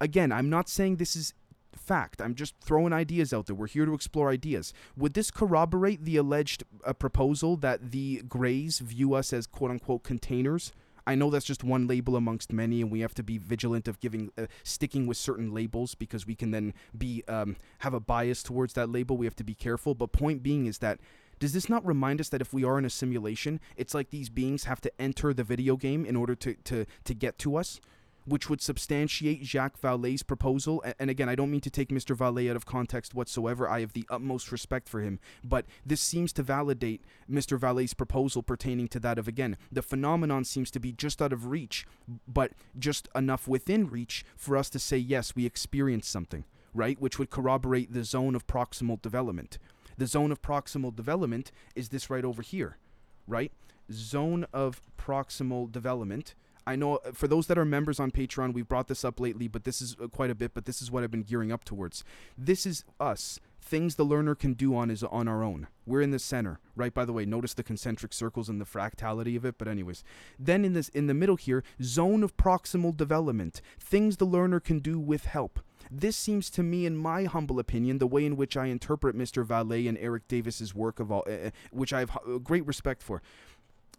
Again, 0.00 0.32
I'm 0.32 0.48
not 0.48 0.68
saying 0.68 0.96
this 0.96 1.14
is 1.14 1.34
fact. 1.76 2.20
I'm 2.20 2.34
just 2.34 2.54
throwing 2.60 2.92
ideas 2.92 3.32
out 3.32 3.46
there. 3.46 3.56
We're 3.56 3.66
here 3.66 3.86
to 3.86 3.94
explore 3.94 4.30
ideas. 4.30 4.72
Would 4.96 5.14
this 5.14 5.30
corroborate 5.30 6.04
the 6.04 6.16
alleged 6.16 6.64
uh, 6.84 6.92
proposal 6.92 7.56
that 7.58 7.90
the 7.90 8.22
Greys 8.28 8.78
view 8.78 9.14
us 9.14 9.32
as 9.32 9.46
quote 9.46 9.70
unquote 9.70 10.04
containers? 10.04 10.72
I 11.10 11.16
know 11.16 11.28
that's 11.28 11.44
just 11.44 11.64
one 11.64 11.88
label 11.88 12.14
amongst 12.14 12.52
many, 12.52 12.80
and 12.80 12.88
we 12.88 13.00
have 13.00 13.14
to 13.14 13.24
be 13.24 13.36
vigilant 13.36 13.88
of 13.88 13.98
giving 13.98 14.30
uh, 14.38 14.46
sticking 14.62 15.08
with 15.08 15.16
certain 15.16 15.52
labels 15.52 15.96
because 15.96 16.24
we 16.24 16.36
can 16.36 16.52
then 16.52 16.72
be 16.96 17.24
um, 17.26 17.56
have 17.80 17.94
a 17.94 17.98
bias 17.98 18.44
towards 18.44 18.74
that 18.74 18.90
label. 18.90 19.16
We 19.16 19.26
have 19.26 19.34
to 19.36 19.44
be 19.44 19.54
careful. 19.54 19.96
But 19.96 20.12
point 20.12 20.40
being 20.40 20.66
is 20.66 20.78
that 20.78 21.00
does 21.40 21.52
this 21.52 21.68
not 21.68 21.84
remind 21.84 22.20
us 22.20 22.28
that 22.28 22.40
if 22.40 22.52
we 22.52 22.62
are 22.62 22.78
in 22.78 22.84
a 22.84 22.90
simulation, 22.90 23.58
it's 23.76 23.92
like 23.92 24.10
these 24.10 24.28
beings 24.28 24.64
have 24.64 24.80
to 24.82 25.00
enter 25.00 25.34
the 25.34 25.42
video 25.42 25.76
game 25.76 26.04
in 26.04 26.14
order 26.14 26.36
to 26.36 26.54
to 26.54 26.86
to 27.02 27.12
get 27.12 27.38
to 27.38 27.56
us? 27.56 27.80
Which 28.24 28.48
would 28.48 28.60
substantiate 28.60 29.44
Jacques 29.44 29.80
Vallée's 29.80 30.22
proposal. 30.22 30.82
And 30.98 31.10
again, 31.10 31.28
I 31.28 31.34
don't 31.34 31.50
mean 31.50 31.60
to 31.62 31.70
take 31.70 31.88
Mr. 31.88 32.16
Vallée 32.16 32.50
out 32.50 32.56
of 32.56 32.66
context 32.66 33.14
whatsoever. 33.14 33.68
I 33.68 33.80
have 33.80 33.92
the 33.92 34.06
utmost 34.10 34.52
respect 34.52 34.88
for 34.88 35.00
him. 35.00 35.18
But 35.42 35.66
this 35.84 36.00
seems 36.00 36.32
to 36.34 36.42
validate 36.42 37.02
Mr. 37.30 37.58
Vallée's 37.58 37.94
proposal 37.94 38.42
pertaining 38.42 38.88
to 38.88 39.00
that 39.00 39.18
of, 39.18 39.26
again, 39.26 39.56
the 39.72 39.82
phenomenon 39.82 40.44
seems 40.44 40.70
to 40.72 40.80
be 40.80 40.92
just 40.92 41.20
out 41.22 41.32
of 41.32 41.46
reach, 41.46 41.86
but 42.28 42.52
just 42.78 43.08
enough 43.14 43.48
within 43.48 43.88
reach 43.88 44.24
for 44.36 44.56
us 44.56 44.70
to 44.70 44.78
say, 44.78 44.96
yes, 44.96 45.34
we 45.34 45.46
experienced 45.46 46.10
something, 46.10 46.44
right? 46.74 47.00
Which 47.00 47.18
would 47.18 47.30
corroborate 47.30 47.92
the 47.92 48.04
zone 48.04 48.34
of 48.34 48.46
proximal 48.46 49.00
development. 49.00 49.58
The 49.96 50.06
zone 50.06 50.32
of 50.32 50.40
proximal 50.40 50.94
development 50.94 51.52
is 51.74 51.88
this 51.88 52.08
right 52.08 52.24
over 52.24 52.42
here, 52.42 52.78
right? 53.26 53.52
Zone 53.92 54.46
of 54.52 54.80
proximal 54.98 55.70
development 55.70 56.34
I 56.70 56.76
know 56.76 56.96
uh, 56.96 57.10
for 57.12 57.26
those 57.26 57.48
that 57.48 57.58
are 57.58 57.64
members 57.64 57.98
on 57.98 58.12
Patreon, 58.12 58.54
we've 58.54 58.68
brought 58.68 58.86
this 58.86 59.04
up 59.04 59.18
lately, 59.18 59.48
but 59.48 59.64
this 59.64 59.82
is 59.82 59.96
uh, 60.00 60.06
quite 60.06 60.30
a 60.30 60.36
bit. 60.36 60.54
But 60.54 60.66
this 60.66 60.80
is 60.80 60.90
what 60.90 61.02
I've 61.02 61.10
been 61.10 61.24
gearing 61.24 61.50
up 61.50 61.64
towards. 61.64 62.04
This 62.38 62.64
is 62.64 62.84
us. 63.00 63.40
Things 63.60 63.96
the 63.96 64.04
learner 64.04 64.34
can 64.34 64.54
do 64.54 64.74
on 64.74 64.90
is 64.90 65.02
on 65.02 65.26
our 65.28 65.42
own. 65.42 65.66
We're 65.84 66.00
in 66.00 66.12
the 66.12 66.18
center, 66.18 66.60
right? 66.76 66.94
By 66.94 67.04
the 67.04 67.12
way, 67.12 67.24
notice 67.26 67.54
the 67.54 67.62
concentric 67.62 68.12
circles 68.12 68.48
and 68.48 68.60
the 68.60 68.64
fractality 68.64 69.36
of 69.36 69.44
it. 69.44 69.58
But 69.58 69.68
anyways, 69.68 70.04
then 70.38 70.64
in 70.64 70.72
this 70.72 70.88
in 70.90 71.08
the 71.08 71.14
middle 71.14 71.36
here, 71.36 71.64
zone 71.82 72.22
of 72.22 72.36
proximal 72.36 72.96
development. 72.96 73.60
Things 73.80 74.16
the 74.16 74.24
learner 74.24 74.60
can 74.60 74.78
do 74.78 74.98
with 75.00 75.24
help. 75.24 75.58
This 75.90 76.16
seems 76.16 76.50
to 76.50 76.62
me, 76.62 76.86
in 76.86 76.96
my 76.96 77.24
humble 77.24 77.58
opinion, 77.58 77.98
the 77.98 78.06
way 78.06 78.24
in 78.24 78.36
which 78.36 78.56
I 78.56 78.66
interpret 78.66 79.16
Mr. 79.16 79.44
Vallée 79.44 79.88
and 79.88 79.98
Eric 79.98 80.28
Davis's 80.28 80.72
work 80.72 81.00
of 81.00 81.10
all, 81.10 81.24
uh, 81.26 81.50
which 81.72 81.92
I 81.92 82.00
have 82.00 82.16
great 82.44 82.64
respect 82.64 83.02
for 83.02 83.22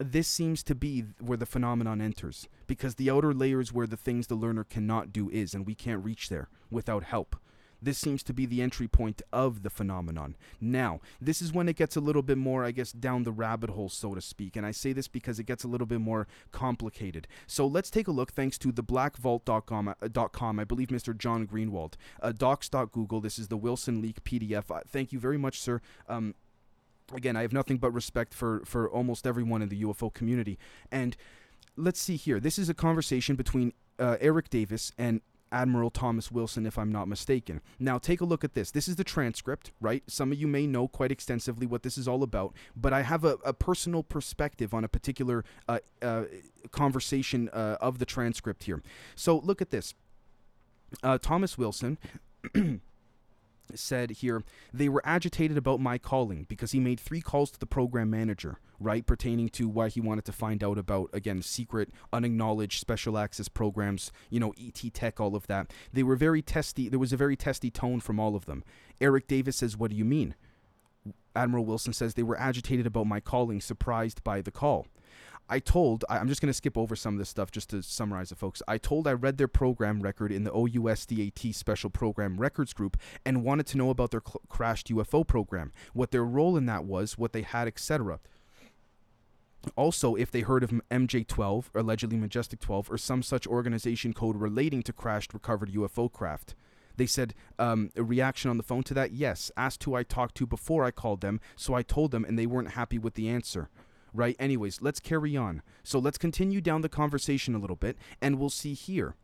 this 0.04 0.28
seems 0.28 0.64
to 0.64 0.76
be 0.76 1.06
where 1.20 1.38
the 1.38 1.46
phenomenon 1.46 2.02
enters 2.02 2.48
because 2.68 2.96
the 2.96 3.10
outer 3.10 3.34
layers 3.34 3.74
where 3.74 3.88
the 3.88 3.98
things 3.98 4.28
the 4.28 4.36
learner 4.36 4.64
cannot 4.64 5.14
do 5.14 5.30
is 5.30 5.54
and 5.54 5.66
we 5.66 5.76
can't 5.76 6.04
reach 6.04 6.30
there 6.30 6.50
without 6.70 7.04
help 7.04 7.36
this 7.82 7.98
seems 7.98 8.22
to 8.24 8.34
be 8.34 8.46
the 8.46 8.62
entry 8.62 8.88
point 8.88 9.22
of 9.34 9.64
the 9.64 9.70
phenomenon. 9.70 10.36
Now, 10.60 11.02
this 11.20 11.42
is 11.42 11.52
when 11.52 11.68
it 11.68 11.76
gets 11.76 11.96
a 11.96 12.02
little 12.02 12.22
bit 12.22 12.38
more, 12.38 12.64
I 12.64 12.72
guess, 12.72 12.92
down 12.92 13.24
the 13.24 13.32
rabbit 13.32 13.72
hole, 13.72 13.90
so 13.90 14.14
to 14.14 14.22
speak. 14.22 14.56
And 14.56 14.66
I 14.66 14.72
say 14.72 14.94
this 14.94 15.08
because 15.08 15.40
it 15.40 15.46
gets 15.46 15.64
a 15.64 15.68
little 15.68 15.88
bit 15.88 16.00
more 16.00 16.28
complicated. 16.52 17.28
So 17.48 17.66
let's 17.66 17.90
take 17.90 18.08
a 18.08 18.12
look 18.12 18.32
thanks 18.32 18.58
to 18.60 18.72
the 18.72 18.84
blackvault.com, 18.84 19.88
uh, 19.88 20.28
.com, 20.30 20.60
I 20.60 20.64
believe 20.64 20.90
Mr. 20.90 21.18
John 21.18 21.48
Greenwald. 21.48 21.94
Uh, 22.22 22.32
docs.google, 22.32 23.22
this 23.22 23.40
is 23.40 23.48
the 23.48 23.58
Wilson 23.58 24.02
Leak 24.02 24.24
PDF. 24.24 24.70
Uh, 24.70 24.82
thank 24.88 25.12
you 25.12 25.20
very 25.20 25.38
much, 25.38 25.60
sir. 25.60 25.82
Um, 26.08 26.36
again, 27.14 27.36
I 27.36 27.42
have 27.42 27.54
nothing 27.54 27.78
but 27.78 27.92
respect 27.92 28.34
for 28.34 28.62
for 28.66 28.90
almost 28.90 29.28
everyone 29.28 29.62
in 29.62 29.70
the 29.70 29.84
UFO 29.84 30.14
community. 30.14 30.58
And 30.92 31.16
let's 31.76 32.00
see 32.00 32.16
here. 32.16 32.40
This 32.40 32.60
is 32.60 32.70
a 32.70 32.74
conversation 32.74 33.36
between 33.36 33.74
uh, 34.00 34.18
Eric 34.20 34.50
Davis 34.50 34.92
and 34.98 35.22
Admiral 35.52 35.90
Thomas 35.90 36.32
Wilson, 36.32 36.66
if 36.66 36.78
I'm 36.78 36.92
not 36.92 37.08
mistaken. 37.08 37.62
Now, 37.78 37.98
take 37.98 38.22
a 38.22 38.26
look 38.26 38.44
at 38.44 38.54
this. 38.54 38.72
This 38.72 38.88
is 38.88 38.96
the 38.96 39.04
transcript, 39.04 39.72
right? 39.82 40.04
Some 40.08 40.32
of 40.32 40.38
you 40.38 40.48
may 40.48 40.66
know 40.66 40.88
quite 40.88 41.12
extensively 41.12 41.68
what 41.68 41.84
this 41.84 41.98
is 41.98 42.08
all 42.08 42.24
about, 42.24 42.56
but 42.76 42.94
I 42.94 43.02
have 43.02 43.26
a, 43.26 43.38
a 43.44 43.54
personal 43.54 44.02
perspective 44.02 44.74
on 44.74 44.84
a 44.84 44.88
particular 44.88 45.44
uh, 45.68 45.80
uh, 46.02 46.24
conversation 46.72 47.50
uh, 47.50 47.78
of 47.82 48.00
the 48.00 48.06
transcript 48.06 48.64
here. 48.64 48.82
So, 49.16 49.40
look 49.40 49.62
at 49.62 49.72
this. 49.72 49.94
Uh, 51.04 51.18
Thomas 51.18 51.58
Wilson. 51.58 51.98
said 53.80 54.12
here 54.12 54.44
they 54.74 54.90
were 54.90 55.02
agitated 55.06 55.58
about 55.58 55.80
my 55.80 55.98
calling 55.98 56.46
because 56.48 56.72
he 56.72 56.80
made 56.80 57.00
three 57.00 57.22
calls 57.22 57.52
to 57.52 57.60
the 57.60 57.66
program 57.66 58.10
manager 58.10 58.60
right 58.80 59.06
pertaining 59.06 59.50
to 59.50 59.68
why 59.70 59.90
he 59.90 60.02
wanted 60.02 60.26
to 60.26 60.32
find 60.32 60.64
out 60.64 60.78
about 60.78 61.10
again 61.14 61.42
secret 61.42 61.90
unacknowledged 62.12 62.80
special 62.80 63.18
access 63.18 63.48
programs 63.48 64.12
you 64.30 64.40
know 64.40 64.54
et 64.60 64.82
tech 64.94 65.20
all 65.20 65.36
of 65.36 65.48
that. 65.48 65.72
They 65.94 66.04
were 66.04 66.16
very 66.16 66.42
testy 66.42 66.90
there 66.90 67.00
was 67.00 67.14
a 67.14 67.18
very 67.18 67.36
testy 67.36 67.70
tone 67.70 68.00
from 68.00 68.20
all 68.20 68.36
of 68.36 68.46
them. 68.46 68.64
Eric 69.00 69.28
davis 69.28 69.58
says 69.58 69.78
what 69.78 69.92
do 69.92 69.98
you 69.98 70.06
mean? 70.06 70.36
Admiral 71.36 71.66
wilson 71.66 71.94
says 71.94 72.14
they 72.14 72.24
were 72.24 72.40
agitated 72.40 72.86
about 72.86 73.08
my 73.08 73.20
calling 73.20 73.62
surprised 73.62 74.24
by 74.24 74.42
the 74.42 74.52
call 74.52 74.88
I 75.52 75.60
told, 75.60 76.06
I'm 76.10 76.30
just 76.30 76.40
going 76.40 76.48
to 76.48 76.54
skip 76.54 76.78
over 76.78 76.96
some 76.96 77.16
of 77.16 77.20
this 77.20 77.28
stuff 77.28 77.52
just 77.52 77.72
to 77.72 77.84
summarize 77.84 78.32
it, 78.32 78.38
folks. 78.38 78.64
I 78.70 78.78
told 78.78 79.06
I 79.06 79.12
read 79.12 79.38
their 79.38 79.50
program 79.50 80.00
record 80.00 80.32
in 80.32 80.46
the 80.46 80.52
OUSDAT 80.52 81.54
Special 81.54 81.90
Program 81.90 82.38
Records 82.38 82.72
Group 82.72 82.96
and 83.26 83.44
wanted 83.44 83.68
to 83.68 83.78
know 83.78 83.90
about 83.90 84.12
their 84.12 84.24
cl- 84.26 84.40
crashed 84.48 84.88
UFO 84.88 85.28
program, 85.28 85.74
what 85.92 86.12
their 86.12 86.24
role 86.24 86.56
in 86.56 86.68
that 86.68 86.86
was, 86.86 87.18
what 87.18 87.34
they 87.34 87.42
had, 87.42 87.68
etc. 87.68 88.22
Also, 89.76 90.16
if 90.16 90.32
they 90.32 90.40
heard 90.40 90.64
of 90.64 90.72
MJ12, 90.90 91.66
allegedly 91.76 92.18
Majestic 92.18 92.62
12, 92.62 92.90
or 92.90 92.98
some 92.98 93.22
such 93.22 93.46
organization 93.46 94.14
code 94.14 94.38
relating 94.38 94.82
to 94.84 94.94
crashed 94.94 95.34
recovered 95.34 95.74
UFO 95.74 96.10
craft. 96.10 96.56
They 96.96 97.06
said 97.06 97.34
um, 97.60 97.90
a 97.98 98.04
reaction 98.04 98.50
on 98.50 98.56
the 98.56 98.64
phone 98.64 98.84
to 98.84 98.94
that. 98.94 99.12
Yes, 99.12 99.52
asked 99.58 99.84
who 99.84 99.96
I 99.96 100.04
talked 100.04 100.36
to 100.36 100.46
before 100.46 100.86
I 100.86 100.92
called 100.92 101.20
them, 101.20 101.42
so 101.58 101.74
I 101.74 101.82
told 101.82 102.12
them, 102.12 102.24
and 102.24 102.40
they 102.40 102.46
weren't 102.46 102.72
happy 102.72 102.98
with 102.98 103.16
the 103.16 103.28
answer 103.28 103.70
right? 104.14 104.36
Anyways, 104.40 104.82
let's 104.82 105.00
carry 105.00 105.36
on. 105.38 105.62
So 105.84 106.00
let's 106.00 106.18
continue 106.18 106.62
down 106.62 106.82
the 106.82 106.90
conversation 106.90 107.56
a 107.56 107.60
little 107.60 107.76
bit, 107.76 107.98
and 108.22 108.40
we'll 108.40 108.50
see 108.50 108.74
here. 108.74 109.16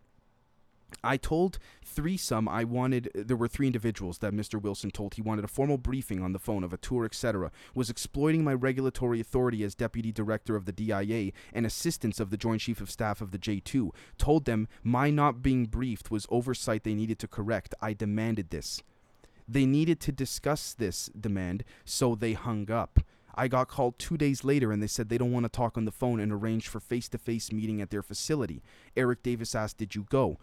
I 1.04 1.18
told 1.18 1.60
threesome 1.84 2.48
I 2.48 2.64
wanted 2.64 3.12
there 3.14 3.36
were 3.36 3.48
three 3.48 3.68
individuals 3.68 4.20
that 4.20 4.34
Mr. 4.34 4.62
Wilson 4.62 4.90
told 4.90 5.14
he 5.14 5.22
wanted 5.22 5.44
a 5.44 5.50
formal 5.50 5.78
briefing 5.78 6.24
on 6.24 6.32
the 6.32 6.40
phone 6.40 6.64
of 6.64 6.72
a 6.72 6.78
tour, 6.78 7.06
etc. 7.06 7.52
Was 7.76 7.90
exploiting 7.90 8.44
my 8.44 8.54
regulatory 8.54 9.20
authority 9.20 9.64
as 9.64 9.76
deputy 9.76 10.12
director 10.12 10.56
of 10.56 10.66
the 10.66 10.72
DIA 10.72 11.32
and 11.54 11.66
assistance 11.66 12.20
of 12.20 12.30
the 12.30 12.38
Joint 12.38 12.62
Chief 12.62 12.80
of 12.80 12.90
Staff 12.90 13.22
of 13.22 13.32
the 13.32 13.38
J2. 13.38 13.90
Told 14.18 14.46
them 14.46 14.68
my 14.84 15.10
not 15.10 15.42
being 15.42 15.66
briefed 15.66 16.10
was 16.10 16.26
oversight 16.30 16.84
they 16.84 16.96
needed 16.96 17.20
to 17.20 17.28
correct. 17.28 17.76
I 17.82 17.94
demanded 17.94 18.50
this. 18.50 18.82
They 19.48 19.66
needed 19.66 20.00
to 20.02 20.12
discuss 20.12 20.74
this 20.74 21.10
demand, 21.20 21.64
so 21.86 22.16
they 22.16 22.34
hung 22.34 22.70
up. 22.70 23.00
I 23.38 23.48
got 23.48 23.68
called 23.68 24.00
two 24.00 24.18
days 24.18 24.44
later 24.44 24.72
and 24.72 24.82
they 24.82 24.88
said 24.88 25.10
they 25.10 25.18
don't 25.18 25.32
want 25.32 25.46
to 25.46 25.50
talk 25.50 25.78
on 25.78 25.86
the 25.86 25.92
phone 25.92 26.20
and 26.20 26.34
arranged 26.34 26.68
for 26.68 26.80
face 26.80 27.08
to 27.10 27.18
face 27.18 27.52
meeting 27.52 27.82
at 27.82 27.92
their 27.92 28.02
facility. 28.02 28.64
Eric 28.96 29.24
Davis 29.24 29.54
asked, 29.56 29.78
Did 29.78 29.96
you 29.96 30.06
go? 30.10 30.38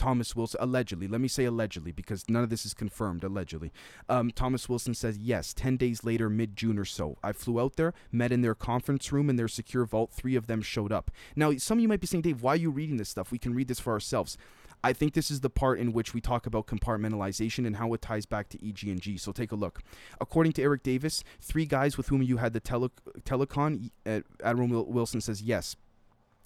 Thomas 0.00 0.34
Wilson, 0.34 0.58
allegedly, 0.62 1.06
let 1.06 1.20
me 1.20 1.28
say 1.28 1.44
allegedly 1.44 1.92
because 1.92 2.24
none 2.26 2.42
of 2.42 2.48
this 2.48 2.64
is 2.64 2.72
confirmed, 2.72 3.22
allegedly. 3.22 3.70
Um, 4.08 4.30
Thomas 4.30 4.66
Wilson 4.66 4.94
says, 4.94 5.18
yes, 5.18 5.52
10 5.52 5.76
days 5.76 6.04
later, 6.04 6.30
mid 6.30 6.56
June 6.56 6.78
or 6.78 6.86
so. 6.86 7.18
I 7.22 7.32
flew 7.32 7.60
out 7.60 7.76
there, 7.76 7.92
met 8.10 8.32
in 8.32 8.40
their 8.40 8.54
conference 8.54 9.12
room 9.12 9.28
in 9.28 9.36
their 9.36 9.46
secure 9.46 9.84
vault. 9.84 10.10
Three 10.10 10.36
of 10.36 10.46
them 10.46 10.62
showed 10.62 10.90
up. 10.90 11.10
Now, 11.36 11.54
some 11.58 11.76
of 11.76 11.82
you 11.82 11.88
might 11.88 12.00
be 12.00 12.06
saying, 12.06 12.22
Dave, 12.22 12.40
why 12.40 12.54
are 12.54 12.56
you 12.56 12.70
reading 12.70 12.96
this 12.96 13.10
stuff? 13.10 13.30
We 13.30 13.36
can 13.36 13.52
read 13.52 13.68
this 13.68 13.78
for 13.78 13.92
ourselves. 13.92 14.38
I 14.82 14.92
think 14.92 15.14
this 15.14 15.30
is 15.30 15.40
the 15.40 15.50
part 15.50 15.78
in 15.78 15.92
which 15.92 16.14
we 16.14 16.20
talk 16.20 16.46
about 16.46 16.66
compartmentalization 16.66 17.66
and 17.66 17.76
how 17.76 17.92
it 17.92 18.00
ties 18.00 18.26
back 18.26 18.48
to 18.50 18.68
EG&G. 18.68 19.18
So 19.18 19.32
take 19.32 19.52
a 19.52 19.56
look. 19.56 19.82
According 20.20 20.52
to 20.54 20.62
Eric 20.62 20.82
Davis, 20.82 21.22
three 21.40 21.66
guys 21.66 21.96
with 21.96 22.08
whom 22.08 22.22
you 22.22 22.38
had 22.38 22.52
the 22.52 22.60
tele- 22.60 22.90
telecon, 23.24 23.90
uh, 24.06 24.20
Admiral 24.42 24.86
Wilson 24.86 25.20
says 25.20 25.42
yes. 25.42 25.76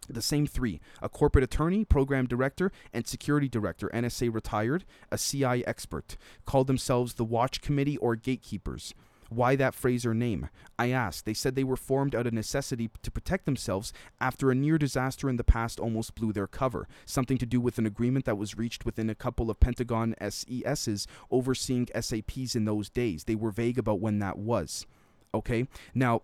The 0.08 0.20
same 0.20 0.46
three 0.46 0.80
a 1.00 1.08
corporate 1.08 1.44
attorney, 1.44 1.84
program 1.84 2.26
director, 2.26 2.70
and 2.92 3.06
security 3.06 3.48
director, 3.48 3.88
NSA 3.94 4.34
retired, 4.34 4.84
a 5.10 5.16
CI 5.16 5.64
expert, 5.66 6.16
called 6.44 6.66
themselves 6.66 7.14
the 7.14 7.24
Watch 7.24 7.62
Committee 7.62 7.96
or 7.98 8.14
Gatekeepers. 8.16 8.94
Why 9.34 9.56
that 9.56 9.74
phrase 9.74 10.06
or 10.06 10.14
name? 10.14 10.48
I 10.78 10.90
asked. 10.90 11.24
They 11.24 11.34
said 11.34 11.54
they 11.54 11.64
were 11.64 11.76
formed 11.76 12.14
out 12.14 12.26
of 12.26 12.32
necessity 12.32 12.90
to 13.02 13.10
protect 13.10 13.44
themselves 13.44 13.92
after 14.20 14.50
a 14.50 14.54
near 14.54 14.78
disaster 14.78 15.28
in 15.28 15.36
the 15.36 15.44
past 15.44 15.80
almost 15.80 16.14
blew 16.14 16.32
their 16.32 16.46
cover. 16.46 16.86
Something 17.04 17.38
to 17.38 17.46
do 17.46 17.60
with 17.60 17.78
an 17.78 17.86
agreement 17.86 18.24
that 18.26 18.38
was 18.38 18.56
reached 18.56 18.84
within 18.84 19.10
a 19.10 19.14
couple 19.14 19.50
of 19.50 19.60
Pentagon 19.60 20.14
SESs 20.20 21.06
overseeing 21.30 21.88
SAPs 21.98 22.54
in 22.54 22.64
those 22.64 22.88
days. 22.88 23.24
They 23.24 23.34
were 23.34 23.50
vague 23.50 23.78
about 23.78 24.00
when 24.00 24.18
that 24.20 24.38
was. 24.38 24.86
Okay? 25.34 25.66
Now, 25.94 26.22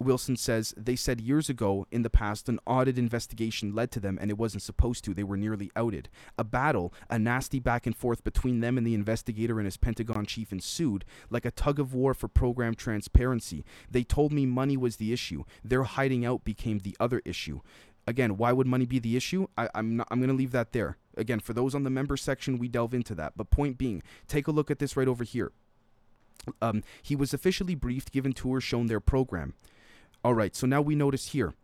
Wilson 0.00 0.36
says 0.36 0.72
they 0.76 0.96
said 0.96 1.20
years 1.20 1.50
ago 1.50 1.86
in 1.90 2.02
the 2.02 2.10
past 2.10 2.48
an 2.48 2.58
audit 2.66 2.98
investigation 2.98 3.74
led 3.74 3.90
to 3.92 4.00
them 4.00 4.18
and 4.20 4.30
it 4.30 4.38
wasn't 4.38 4.62
supposed 4.62 5.04
to. 5.04 5.12
They 5.12 5.22
were 5.22 5.36
nearly 5.36 5.70
outed. 5.76 6.08
A 6.38 6.44
battle, 6.44 6.94
a 7.10 7.18
nasty 7.18 7.60
back 7.60 7.86
and 7.86 7.94
forth 7.94 8.24
between 8.24 8.60
them 8.60 8.78
and 8.78 8.86
the 8.86 8.94
investigator 8.94 9.58
and 9.58 9.66
his 9.66 9.76
Pentagon 9.76 10.24
chief 10.24 10.52
ensued, 10.52 11.04
like 11.28 11.44
a 11.44 11.50
tug 11.50 11.78
of 11.78 11.92
war 11.92 12.14
for 12.14 12.28
program 12.28 12.74
transparency. 12.74 13.64
They 13.90 14.02
told 14.02 14.32
me 14.32 14.46
money 14.46 14.76
was 14.76 14.96
the 14.96 15.12
issue. 15.12 15.44
Their 15.62 15.84
hiding 15.84 16.24
out 16.24 16.44
became 16.44 16.78
the 16.78 16.96
other 16.98 17.20
issue. 17.26 17.60
Again, 18.06 18.38
why 18.38 18.52
would 18.52 18.66
money 18.66 18.86
be 18.86 18.98
the 18.98 19.16
issue? 19.16 19.46
I, 19.58 19.68
am 19.74 20.02
I'm 20.10 20.18
going 20.18 20.30
to 20.30 20.36
leave 20.36 20.52
that 20.52 20.72
there. 20.72 20.96
Again, 21.16 21.40
for 21.40 21.52
those 21.52 21.74
on 21.74 21.82
the 21.82 21.90
member 21.90 22.16
section, 22.16 22.58
we 22.58 22.68
delve 22.68 22.94
into 22.94 23.14
that. 23.16 23.34
But 23.36 23.50
point 23.50 23.76
being, 23.76 24.02
take 24.26 24.48
a 24.48 24.50
look 24.50 24.70
at 24.70 24.78
this 24.78 24.96
right 24.96 25.06
over 25.06 25.24
here. 25.24 25.52
Um, 26.62 26.82
he 27.02 27.14
was 27.14 27.34
officially 27.34 27.74
briefed, 27.74 28.12
given 28.12 28.32
tours, 28.32 28.64
shown 28.64 28.86
their 28.86 29.00
program. 29.00 29.54
All 30.24 30.34
right, 30.34 30.54
so 30.54 30.66
now 30.66 30.82
we 30.82 30.94
notice 30.94 31.28
here. 31.28 31.54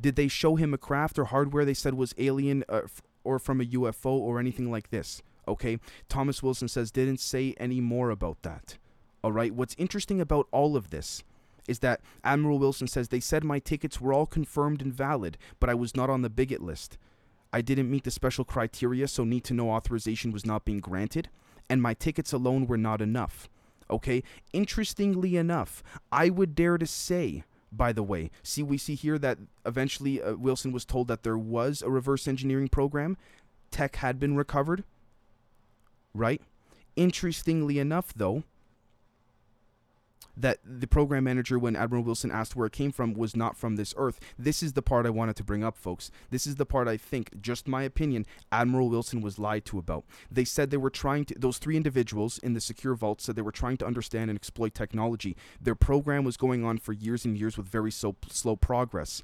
Did 0.00 0.16
they 0.16 0.28
show 0.28 0.56
him 0.56 0.74
a 0.74 0.78
craft 0.78 1.18
or 1.18 1.26
hardware 1.26 1.64
they 1.64 1.74
said 1.74 1.94
was 1.94 2.14
alien 2.18 2.64
uh, 2.68 2.82
f- 2.84 3.02
or 3.22 3.38
from 3.38 3.60
a 3.60 3.64
UFO 3.64 4.10
or 4.10 4.40
anything 4.40 4.70
like 4.70 4.90
this? 4.90 5.22
Okay, 5.46 5.78
Thomas 6.08 6.42
Wilson 6.42 6.68
says 6.68 6.90
didn't 6.90 7.20
say 7.20 7.54
any 7.58 7.80
more 7.80 8.10
about 8.10 8.42
that. 8.42 8.78
All 9.22 9.32
right, 9.32 9.54
what's 9.54 9.76
interesting 9.78 10.20
about 10.20 10.48
all 10.50 10.76
of 10.76 10.90
this 10.90 11.22
is 11.68 11.80
that 11.80 12.00
Admiral 12.24 12.58
Wilson 12.58 12.88
says 12.88 13.08
they 13.08 13.20
said 13.20 13.44
my 13.44 13.58
tickets 13.58 14.00
were 14.00 14.12
all 14.12 14.26
confirmed 14.26 14.82
and 14.82 14.92
valid, 14.92 15.38
but 15.60 15.70
I 15.70 15.74
was 15.74 15.96
not 15.96 16.10
on 16.10 16.22
the 16.22 16.30
bigot 16.30 16.62
list. 16.62 16.98
I 17.52 17.60
didn't 17.60 17.90
meet 17.90 18.04
the 18.04 18.10
special 18.10 18.44
criteria, 18.44 19.06
so 19.06 19.24
need 19.24 19.44
to 19.44 19.54
know 19.54 19.70
authorization 19.70 20.32
was 20.32 20.46
not 20.46 20.64
being 20.64 20.80
granted, 20.80 21.28
and 21.68 21.82
my 21.82 21.94
tickets 21.94 22.32
alone 22.32 22.66
were 22.66 22.78
not 22.78 23.00
enough. 23.00 23.48
Okay, 23.92 24.22
interestingly 24.54 25.36
enough, 25.36 25.82
I 26.10 26.30
would 26.30 26.54
dare 26.54 26.78
to 26.78 26.86
say, 26.86 27.44
by 27.70 27.92
the 27.92 28.02
way, 28.02 28.30
see, 28.42 28.62
we 28.62 28.78
see 28.78 28.94
here 28.94 29.18
that 29.18 29.36
eventually 29.66 30.20
uh, 30.20 30.34
Wilson 30.34 30.72
was 30.72 30.86
told 30.86 31.08
that 31.08 31.24
there 31.24 31.36
was 31.36 31.82
a 31.82 31.90
reverse 31.90 32.26
engineering 32.26 32.68
program. 32.68 33.18
Tech 33.70 33.96
had 33.96 34.18
been 34.18 34.34
recovered, 34.34 34.84
right? 36.14 36.40
Interestingly 36.96 37.78
enough, 37.78 38.14
though, 38.16 38.44
that 40.36 40.58
the 40.64 40.86
program 40.86 41.24
manager, 41.24 41.58
when 41.58 41.76
Admiral 41.76 42.02
Wilson 42.02 42.30
asked 42.30 42.56
where 42.56 42.66
it 42.66 42.72
came 42.72 42.92
from, 42.92 43.14
was 43.14 43.36
not 43.36 43.56
from 43.56 43.76
this 43.76 43.94
Earth. 43.96 44.18
This 44.38 44.62
is 44.62 44.72
the 44.72 44.82
part 44.82 45.06
I 45.06 45.10
wanted 45.10 45.36
to 45.36 45.44
bring 45.44 45.62
up, 45.62 45.76
folks. 45.76 46.10
This 46.30 46.46
is 46.46 46.56
the 46.56 46.66
part 46.66 46.88
I 46.88 46.96
think, 46.96 47.40
just 47.40 47.68
my 47.68 47.82
opinion, 47.82 48.26
Admiral 48.50 48.88
Wilson 48.88 49.20
was 49.20 49.38
lied 49.38 49.64
to 49.66 49.78
about. 49.78 50.04
They 50.30 50.44
said 50.44 50.70
they 50.70 50.76
were 50.76 50.90
trying 50.90 51.24
to, 51.26 51.38
those 51.38 51.58
three 51.58 51.76
individuals 51.76 52.38
in 52.38 52.54
the 52.54 52.60
secure 52.60 52.94
vault 52.94 53.20
said 53.20 53.36
they 53.36 53.42
were 53.42 53.52
trying 53.52 53.76
to 53.78 53.86
understand 53.86 54.30
and 54.30 54.36
exploit 54.36 54.74
technology. 54.74 55.36
Their 55.60 55.74
program 55.74 56.24
was 56.24 56.36
going 56.36 56.64
on 56.64 56.78
for 56.78 56.92
years 56.92 57.24
and 57.24 57.36
years 57.36 57.56
with 57.56 57.66
very 57.66 57.90
so, 57.90 58.16
slow 58.28 58.56
progress 58.56 59.22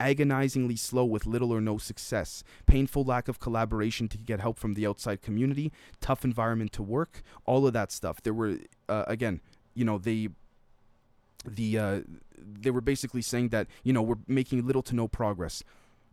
agonizingly 0.00 0.76
slow 0.76 1.04
with 1.04 1.26
little 1.26 1.52
or 1.52 1.60
no 1.60 1.78
success, 1.78 2.42
painful 2.66 3.04
lack 3.04 3.28
of 3.28 3.40
collaboration 3.40 4.08
to 4.08 4.18
get 4.18 4.40
help 4.40 4.58
from 4.58 4.74
the 4.74 4.86
outside 4.86 5.22
community, 5.22 5.72
tough 6.00 6.24
environment 6.24 6.72
to 6.72 6.82
work, 6.82 7.22
all 7.44 7.66
of 7.66 7.72
that 7.72 7.92
stuff. 7.92 8.22
There 8.22 8.34
were, 8.34 8.58
uh, 8.88 9.04
again, 9.06 9.40
you 9.74 9.84
know 9.84 9.98
they 9.98 10.28
the 11.46 11.78
uh, 11.78 12.00
they 12.38 12.70
were 12.70 12.80
basically 12.80 13.22
saying 13.22 13.48
that 13.50 13.66
you 13.82 13.92
know 13.92 14.02
we're 14.02 14.18
making 14.26 14.66
little 14.66 14.82
to 14.82 14.94
no 14.94 15.08
progress. 15.08 15.62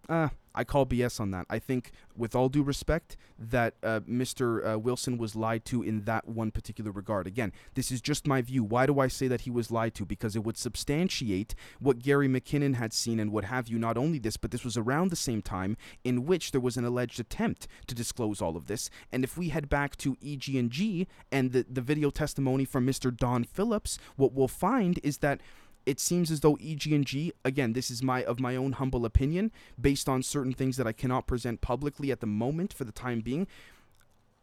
Uh, 0.09 0.29
I 0.53 0.63
call 0.63 0.85
BS 0.85 1.19
on 1.19 1.31
that. 1.31 1.45
I 1.49 1.59
think, 1.59 1.91
with 2.15 2.35
all 2.35 2.49
due 2.49 2.63
respect, 2.63 3.17
that 3.39 3.75
uh, 3.83 4.01
Mr. 4.01 4.73
Uh, 4.73 4.79
Wilson 4.79 5.17
was 5.17 5.35
lied 5.35 5.65
to 5.65 5.81
in 5.81 6.03
that 6.03 6.27
one 6.27 6.51
particular 6.51 6.91
regard. 6.91 7.27
Again, 7.27 7.51
this 7.73 7.91
is 7.91 8.01
just 8.01 8.27
my 8.27 8.41
view. 8.41 8.63
Why 8.63 8.85
do 8.85 8.99
I 8.99 9.07
say 9.07 9.27
that 9.27 9.41
he 9.41 9.51
was 9.51 9.71
lied 9.71 9.95
to? 9.95 10.05
Because 10.05 10.35
it 10.35 10.43
would 10.43 10.57
substantiate 10.57 11.55
what 11.79 11.99
Gary 11.99 12.27
McKinnon 12.27 12.75
had 12.75 12.93
seen 12.93 13.19
and 13.19 13.31
what 13.31 13.45
have 13.45 13.67
you. 13.67 13.79
Not 13.79 13.97
only 13.97 14.19
this, 14.19 14.37
but 14.37 14.51
this 14.51 14.65
was 14.65 14.77
around 14.77 15.09
the 15.09 15.15
same 15.15 15.41
time 15.41 15.77
in 16.03 16.25
which 16.25 16.51
there 16.51 16.61
was 16.61 16.77
an 16.77 16.85
alleged 16.85 17.19
attempt 17.19 17.67
to 17.87 17.95
disclose 17.95 18.41
all 18.41 18.57
of 18.57 18.67
this. 18.67 18.89
And 19.11 19.23
if 19.23 19.37
we 19.37 19.49
head 19.49 19.69
back 19.69 19.95
to 19.97 20.17
EG&G 20.25 21.07
and 21.31 21.51
the, 21.51 21.65
the 21.69 21.81
video 21.81 22.09
testimony 22.09 22.65
from 22.65 22.85
Mr. 22.85 23.15
Don 23.15 23.43
Phillips, 23.43 23.97
what 24.15 24.33
we'll 24.33 24.47
find 24.47 24.99
is 25.03 25.19
that 25.19 25.41
it 25.85 25.99
seems 25.99 26.31
as 26.31 26.41
though 26.41 26.57
EG&G, 26.61 27.33
again, 27.43 27.73
this 27.73 27.89
is 27.89 28.03
my 28.03 28.23
of 28.23 28.39
my 28.39 28.55
own 28.55 28.73
humble 28.73 29.05
opinion, 29.05 29.51
based 29.79 30.07
on 30.07 30.23
certain 30.23 30.53
things 30.53 30.77
that 30.77 30.87
I 30.87 30.91
cannot 30.91 31.27
present 31.27 31.61
publicly 31.61 32.11
at 32.11 32.19
the 32.19 32.27
moment 32.27 32.73
for 32.73 32.83
the 32.83 32.91
time 32.91 33.21
being. 33.21 33.47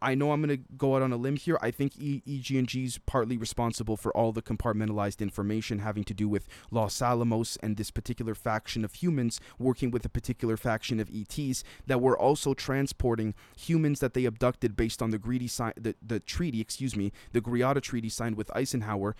I 0.01 0.15
know 0.15 0.31
I'm 0.31 0.41
going 0.41 0.57
to 0.57 0.63
go 0.77 0.95
out 0.95 1.01
on 1.01 1.11
a 1.11 1.17
limb 1.17 1.35
here. 1.35 1.57
I 1.61 1.71
think 1.71 1.93
EG&G 1.97 2.83
is 2.83 2.97
partly 2.99 3.37
responsible 3.37 3.97
for 3.97 4.15
all 4.15 4.31
the 4.31 4.41
compartmentalized 4.41 5.19
information 5.19 5.79
having 5.79 6.03
to 6.05 6.13
do 6.13 6.29
with 6.29 6.47
Los 6.71 7.01
Alamos 7.01 7.57
and 7.61 7.75
this 7.75 7.91
particular 7.91 8.33
faction 8.33 8.85
of 8.85 8.93
humans 8.95 9.41
working 9.57 9.91
with 9.91 10.05
a 10.05 10.09
particular 10.09 10.55
faction 10.55 10.99
of 10.99 11.09
ETs 11.13 11.63
that 11.85 12.01
were 12.01 12.17
also 12.17 12.53
transporting 12.53 13.33
humans 13.57 13.99
that 13.99 14.13
they 14.13 14.25
abducted 14.25 14.75
based 14.75 15.01
on 15.01 15.11
the 15.11 15.17
greedy 15.17 15.47
si- 15.47 15.73
the, 15.75 15.95
the 16.01 16.19
treaty, 16.19 16.61
excuse 16.61 16.95
me, 16.95 17.11
the 17.33 17.41
Greada 17.41 17.81
Treaty 17.81 18.09
signed 18.09 18.37
with 18.37 18.55
Eisenhower 18.55 19.15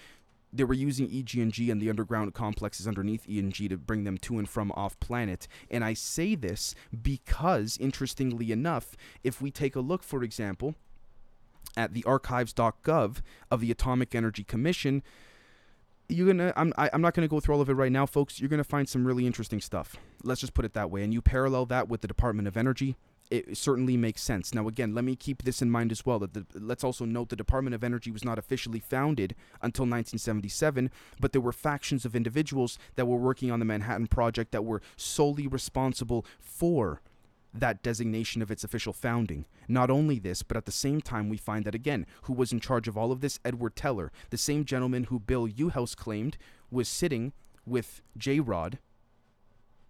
they 0.51 0.63
were 0.63 0.73
using 0.73 1.05
EG&G 1.05 1.69
and 1.69 1.81
the 1.81 1.89
underground 1.89 2.33
complexes 2.33 2.87
underneath 2.87 3.25
EG 3.29 3.69
to 3.69 3.77
bring 3.77 4.03
them 4.03 4.17
to 4.17 4.39
and 4.39 4.49
from 4.49 4.71
off 4.71 4.99
planet. 4.99 5.47
And 5.69 5.83
I 5.83 5.93
say 5.93 6.35
this 6.35 6.73
because, 7.03 7.77
interestingly 7.77 8.51
enough, 8.51 8.95
if 9.23 9.41
we 9.41 9.51
take 9.51 9.75
a 9.75 9.79
look, 9.79 10.03
for 10.03 10.23
example, 10.23 10.75
at 11.77 11.93
the 11.93 12.03
archives.gov 12.03 13.21
of 13.51 13.61
the 13.61 13.71
Atomic 13.71 14.15
Energy 14.15 14.43
Commission, 14.43 15.03
you're 16.11 16.25
gonna 16.25 16.51
I'm 16.55 16.73
I, 16.75 16.85
am 16.85 16.89
i 16.91 16.95
am 16.95 17.01
not 17.01 17.13
gonna 17.13 17.27
go 17.27 17.39
through 17.39 17.55
all 17.55 17.61
of 17.61 17.69
it 17.69 17.73
right 17.73 17.91
now, 17.91 18.07
folks. 18.07 18.39
You're 18.39 18.49
gonna 18.49 18.63
find 18.63 18.89
some 18.89 19.05
really 19.05 19.27
interesting 19.27 19.61
stuff. 19.61 19.95
Let's 20.23 20.41
just 20.41 20.55
put 20.55 20.65
it 20.65 20.73
that 20.73 20.89
way. 20.89 21.03
And 21.03 21.13
you 21.13 21.21
parallel 21.21 21.67
that 21.67 21.87
with 21.87 22.01
the 22.01 22.07
Department 22.07 22.47
of 22.47 22.57
Energy, 22.57 22.95
it 23.29 23.57
certainly 23.57 23.95
makes 23.95 24.21
sense. 24.21 24.53
Now, 24.53 24.67
again, 24.67 24.95
let 24.95 25.03
me 25.03 25.15
keep 25.15 25.43
this 25.43 25.61
in 25.61 25.69
mind 25.69 25.91
as 25.91 26.05
well. 26.05 26.19
That 26.19 26.33
the, 26.33 26.45
let's 26.55 26.83
also 26.83 27.05
note 27.05 27.29
the 27.29 27.35
Department 27.35 27.75
of 27.75 27.83
Energy 27.83 28.09
was 28.11 28.25
not 28.25 28.39
officially 28.39 28.79
founded 28.79 29.35
until 29.61 29.83
1977, 29.83 30.89
but 31.19 31.31
there 31.31 31.41
were 31.41 31.51
factions 31.51 32.05
of 32.05 32.15
individuals 32.15 32.79
that 32.95 33.05
were 33.05 33.17
working 33.17 33.51
on 33.51 33.59
the 33.59 33.65
Manhattan 33.65 34.07
Project 34.07 34.51
that 34.51 34.65
were 34.65 34.81
solely 34.95 35.47
responsible 35.47 36.25
for 36.39 37.01
that 37.53 37.81
designation 37.83 38.41
of 38.41 38.51
its 38.51 38.63
official 38.63 38.93
founding. 38.93 39.45
Not 39.67 39.89
only 39.89 40.19
this, 40.19 40.43
but 40.43 40.57
at 40.57 40.65
the 40.65 40.71
same 40.71 41.01
time, 41.01 41.29
we 41.29 41.37
find 41.37 41.65
that 41.65 41.75
again, 41.75 42.05
who 42.23 42.33
was 42.33 42.51
in 42.51 42.59
charge 42.59 42.87
of 42.87 42.97
all 42.97 43.11
of 43.11 43.21
this? 43.21 43.39
Edward 43.43 43.75
Teller, 43.75 44.11
the 44.29 44.37
same 44.37 44.65
gentleman 44.65 45.05
who 45.05 45.19
Bill 45.19 45.47
Uhouse 45.47 45.95
claimed 45.95 46.37
was 46.71 46.87
sitting 46.87 47.33
with 47.65 48.01
J 48.17 48.39
Rod 48.39 48.79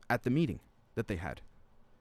at 0.10 0.24
the 0.24 0.30
meeting 0.30 0.60
that 0.96 1.08
they 1.08 1.18
had. 1.18 1.42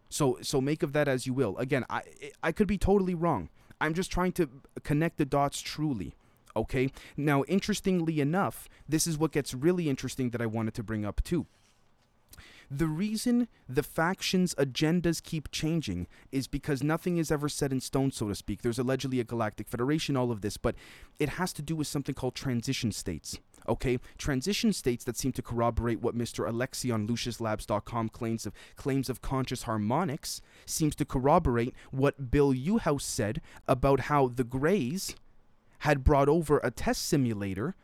So 0.08 0.38
so 0.42 0.60
make 0.60 0.82
of 0.82 0.92
that 0.92 1.08
as 1.08 1.26
you 1.26 1.34
will. 1.34 1.56
Again, 1.58 1.84
I 1.90 2.02
I 2.42 2.52
could 2.52 2.68
be 2.68 2.78
totally 2.78 3.14
wrong. 3.14 3.48
I'm 3.80 3.94
just 3.94 4.10
trying 4.10 4.32
to 4.32 4.48
connect 4.82 5.18
the 5.18 5.24
dots 5.24 5.60
truly. 5.60 6.14
Okay? 6.56 6.90
Now, 7.16 7.44
interestingly 7.44 8.20
enough, 8.20 8.68
this 8.88 9.06
is 9.06 9.16
what 9.16 9.30
gets 9.30 9.54
really 9.54 9.88
interesting 9.88 10.30
that 10.30 10.42
I 10.42 10.46
wanted 10.46 10.74
to 10.74 10.82
bring 10.82 11.04
up 11.04 11.22
too. 11.22 11.46
The 12.70 12.86
reason 12.86 13.48
the 13.66 13.82
factions' 13.82 14.54
agendas 14.56 15.22
keep 15.22 15.50
changing 15.50 16.06
is 16.30 16.46
because 16.46 16.82
nothing 16.82 17.16
is 17.16 17.30
ever 17.30 17.48
set 17.48 17.72
in 17.72 17.80
stone, 17.80 18.10
so 18.10 18.28
to 18.28 18.34
speak. 18.34 18.60
There's 18.60 18.78
allegedly 18.78 19.20
a 19.20 19.24
galactic 19.24 19.68
federation, 19.68 20.18
all 20.18 20.30
of 20.30 20.42
this, 20.42 20.58
but 20.58 20.74
it 21.18 21.30
has 21.30 21.54
to 21.54 21.62
do 21.62 21.74
with 21.74 21.86
something 21.86 22.14
called 22.14 22.34
transition 22.34 22.92
states. 22.92 23.38
Okay, 23.68 23.98
transition 24.16 24.72
states 24.72 25.04
that 25.04 25.16
seem 25.16 25.32
to 25.32 25.42
corroborate 25.42 26.00
what 26.00 26.16
Mr. 26.16 26.48
Alexi 26.48 26.92
on 26.92 27.06
LuciusLabs.com 27.06 28.08
claims 28.08 28.46
of 28.46 28.54
claims 28.76 29.10
of 29.10 29.20
conscious 29.20 29.64
harmonics 29.64 30.40
seems 30.64 30.94
to 30.96 31.04
corroborate 31.04 31.74
what 31.90 32.30
Bill 32.30 32.54
Uhouse 32.54 33.02
said 33.02 33.42
about 33.66 34.00
how 34.00 34.28
the 34.28 34.44
Greys 34.44 35.14
had 35.80 36.02
brought 36.02 36.28
over 36.28 36.58
a 36.58 36.70
test 36.70 37.06
simulator 37.06 37.76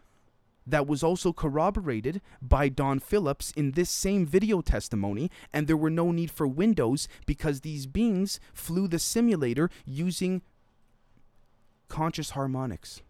that 0.67 0.87
was 0.87 1.03
also 1.03 1.33
corroborated 1.33 2.23
by 2.41 2.71
Don 2.71 2.99
Phillips 2.99 3.53
in 3.53 3.73
this 3.73 3.91
same 3.91 4.25
video 4.25 4.63
testimony, 4.63 5.31
and 5.53 5.67
there 5.67 5.77
were 5.77 5.91
no 5.91 6.11
need 6.11 6.31
for 6.31 6.47
windows 6.47 7.07
because 7.27 7.61
these 7.61 7.87
beings 7.87 8.41
flew 8.55 8.89
the 8.89 8.99
simulator 8.99 9.69
using 9.85 10.41
conscious 11.89 12.31
harmonics. 12.31 13.03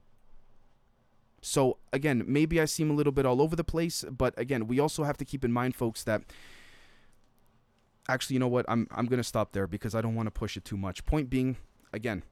So, 1.46 1.76
again, 1.92 2.24
maybe 2.26 2.58
I 2.58 2.64
seem 2.64 2.90
a 2.90 2.94
little 2.94 3.12
bit 3.12 3.26
all 3.26 3.42
over 3.42 3.54
the 3.54 3.64
place, 3.64 4.02
but 4.10 4.32
again, 4.38 4.66
we 4.66 4.80
also 4.80 5.04
have 5.04 5.18
to 5.18 5.26
keep 5.26 5.44
in 5.44 5.52
mind, 5.52 5.74
folks, 5.74 6.02
that 6.04 6.22
actually, 8.08 8.34
you 8.34 8.40
know 8.40 8.48
what? 8.48 8.64
I'm, 8.66 8.88
I'm 8.90 9.06
to 9.06 9.22
stop 9.22 9.52
there 9.52 9.66
because 9.66 9.94
I 9.94 10.00
don't 10.00 10.14
want 10.14 10.26
to 10.26 10.30
push 10.30 10.56
it 10.56 10.64
too 10.64 10.78
much. 10.78 11.04
Point 11.04 11.28
being, 11.28 11.58
again, 11.92 12.22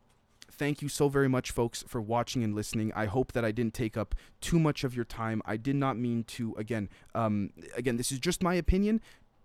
thank 0.50 0.80
you 0.80 0.88
so 0.88 1.10
very 1.10 1.28
much, 1.28 1.50
folks, 1.50 1.84
for 1.86 2.00
watching 2.00 2.42
and 2.42 2.54
listening. 2.54 2.90
I 2.96 3.04
hope 3.04 3.32
that 3.32 3.44
I 3.44 3.52
didn't 3.52 3.74
take 3.74 3.98
up 3.98 4.14
too 4.40 4.58
much 4.58 4.82
of 4.82 4.96
your 4.96 5.04
time. 5.04 5.42
I 5.44 5.58
did 5.58 5.76
not 5.76 5.98
mean 5.98 6.24
to. 6.24 6.54
Again, 6.56 6.88
um, 7.14 7.50
again, 7.76 7.98
this 7.98 8.12
is 8.12 8.18
just 8.18 8.42
my 8.42 8.54
opinion. 8.54 9.02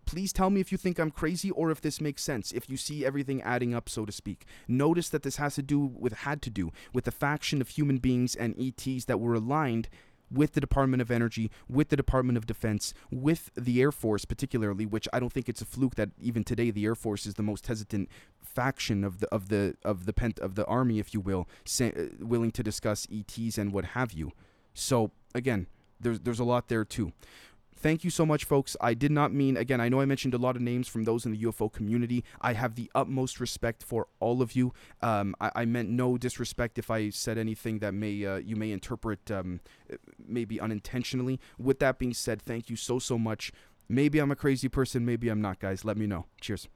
Please 0.08 0.32
tell 0.34 0.50
me 0.50 0.62
if 0.62 0.72
you 0.72 0.78
think 0.78 0.98
I'm 0.98 1.12
crazy 1.12 1.52
or 1.52 1.70
if 1.70 1.82
this 1.82 2.00
makes 2.00 2.24
sense. 2.24 2.54
If 2.54 2.70
you 2.70 2.78
see 2.78 3.06
everything 3.06 3.42
adding 3.42 3.76
up, 3.76 3.90
so 3.90 4.06
to 4.06 4.12
speak. 4.12 4.46
Notice 4.68 5.10
that 5.10 5.22
this 5.22 5.36
has 5.36 5.56
to 5.56 5.62
do 5.62 5.80
with 5.80 6.14
had 6.14 6.42
to 6.44 6.50
do 6.50 6.72
with 6.94 7.04
the 7.04 7.12
faction 7.12 7.62
of 7.62 7.70
human 7.70 7.98
beings 7.98 8.34
and 8.34 8.56
ETs 8.60 9.06
that 9.06 9.20
were 9.20 9.36
aligned 9.36 9.90
with 10.32 10.54
the 10.54 10.62
Department 10.62 11.02
of 11.02 11.12
Energy, 11.12 11.52
with 11.70 11.90
the 11.90 11.96
Department 11.96 12.38
of 12.38 12.46
Defense, 12.46 12.94
with 13.12 13.52
the 13.56 13.82
Air 13.82 13.92
Force, 13.92 14.26
particularly, 14.26 14.86
which 14.86 15.08
I 15.14 15.20
don't 15.20 15.32
think 15.32 15.50
it's 15.50 15.62
a 15.62 15.66
fluke 15.66 15.96
that 15.96 16.10
even 16.22 16.44
today 16.44 16.72
the 16.72 16.86
Air 16.86 16.96
Force 16.96 17.26
is 17.26 17.36
the 17.36 17.44
most 17.44 17.68
hesitant 17.68 18.10
faction 18.42 19.04
of 19.04 19.20
the 19.20 19.28
of 19.28 19.50
the 19.50 19.76
of 19.84 20.06
the 20.06 20.14
pent 20.14 20.40
of 20.40 20.56
the 20.56 20.66
army, 20.66 21.00
if 21.00 21.14
you 21.14 21.20
will, 21.20 21.48
say, 21.66 21.92
uh, 21.92 22.26
willing 22.26 22.52
to 22.52 22.64
discuss 22.64 23.08
ETs 23.14 23.58
and 23.58 23.74
what 23.74 23.86
have 23.86 24.14
you. 24.14 24.32
So 24.74 25.12
again, 25.36 25.68
there's 26.00 26.20
there's 26.22 26.40
a 26.40 26.46
lot 26.46 26.68
there 26.68 26.86
too. 26.86 27.14
Thank 27.80 28.04
you 28.04 28.10
so 28.10 28.26
much, 28.26 28.44
folks. 28.44 28.76
I 28.82 28.96
did 28.96 29.12
not 29.12 29.32
mean, 29.32 29.56
again, 29.56 29.80
I 29.80 29.88
know 29.88 30.02
I 30.02 30.06
mentioned 30.06 30.34
a 30.34 30.40
lot 30.40 30.56
of 30.56 30.64
names 30.64 30.88
from 30.88 31.04
those 31.04 31.26
in 31.26 31.32
the 31.32 31.44
UFO 31.44 31.72
community. 31.72 32.24
I 32.42 32.54
have 32.54 32.74
the 32.74 32.92
utmost 32.96 33.40
respect 33.40 33.84
for 33.84 34.08
all 34.20 34.42
of 34.42 34.56
you. 34.56 34.74
Um, 35.02 35.36
I, 35.40 35.52
I, 35.56 35.66
meant 35.66 35.90
no 35.90 36.18
disrespect 36.18 36.80
if 36.80 36.90
I 36.90 37.10
said 37.12 37.38
anything 37.38 37.80
that 37.80 37.94
may 37.94 38.26
uh, 38.26 38.38
you 38.38 38.56
may 38.56 38.72
interpret 38.72 39.30
um, 39.30 39.60
maybe 40.28 40.60
unintentionally. 40.60 41.40
With 41.60 41.78
that 41.80 42.00
being 42.00 42.16
said, 42.16 42.42
thank 42.42 42.70
you 42.70 42.76
so, 42.76 42.98
so 42.98 43.20
much. 43.20 43.52
Maybe 43.88 44.20
I'm 44.20 44.32
a 44.32 44.36
crazy 44.36 44.70
person, 44.70 45.06
maybe 45.06 45.30
I'm 45.30 45.42
not, 45.42 45.60
guys. 45.60 45.86
Let 45.86 45.98
me 45.98 46.08
know. 46.08 46.26
Cheers. 46.42 46.68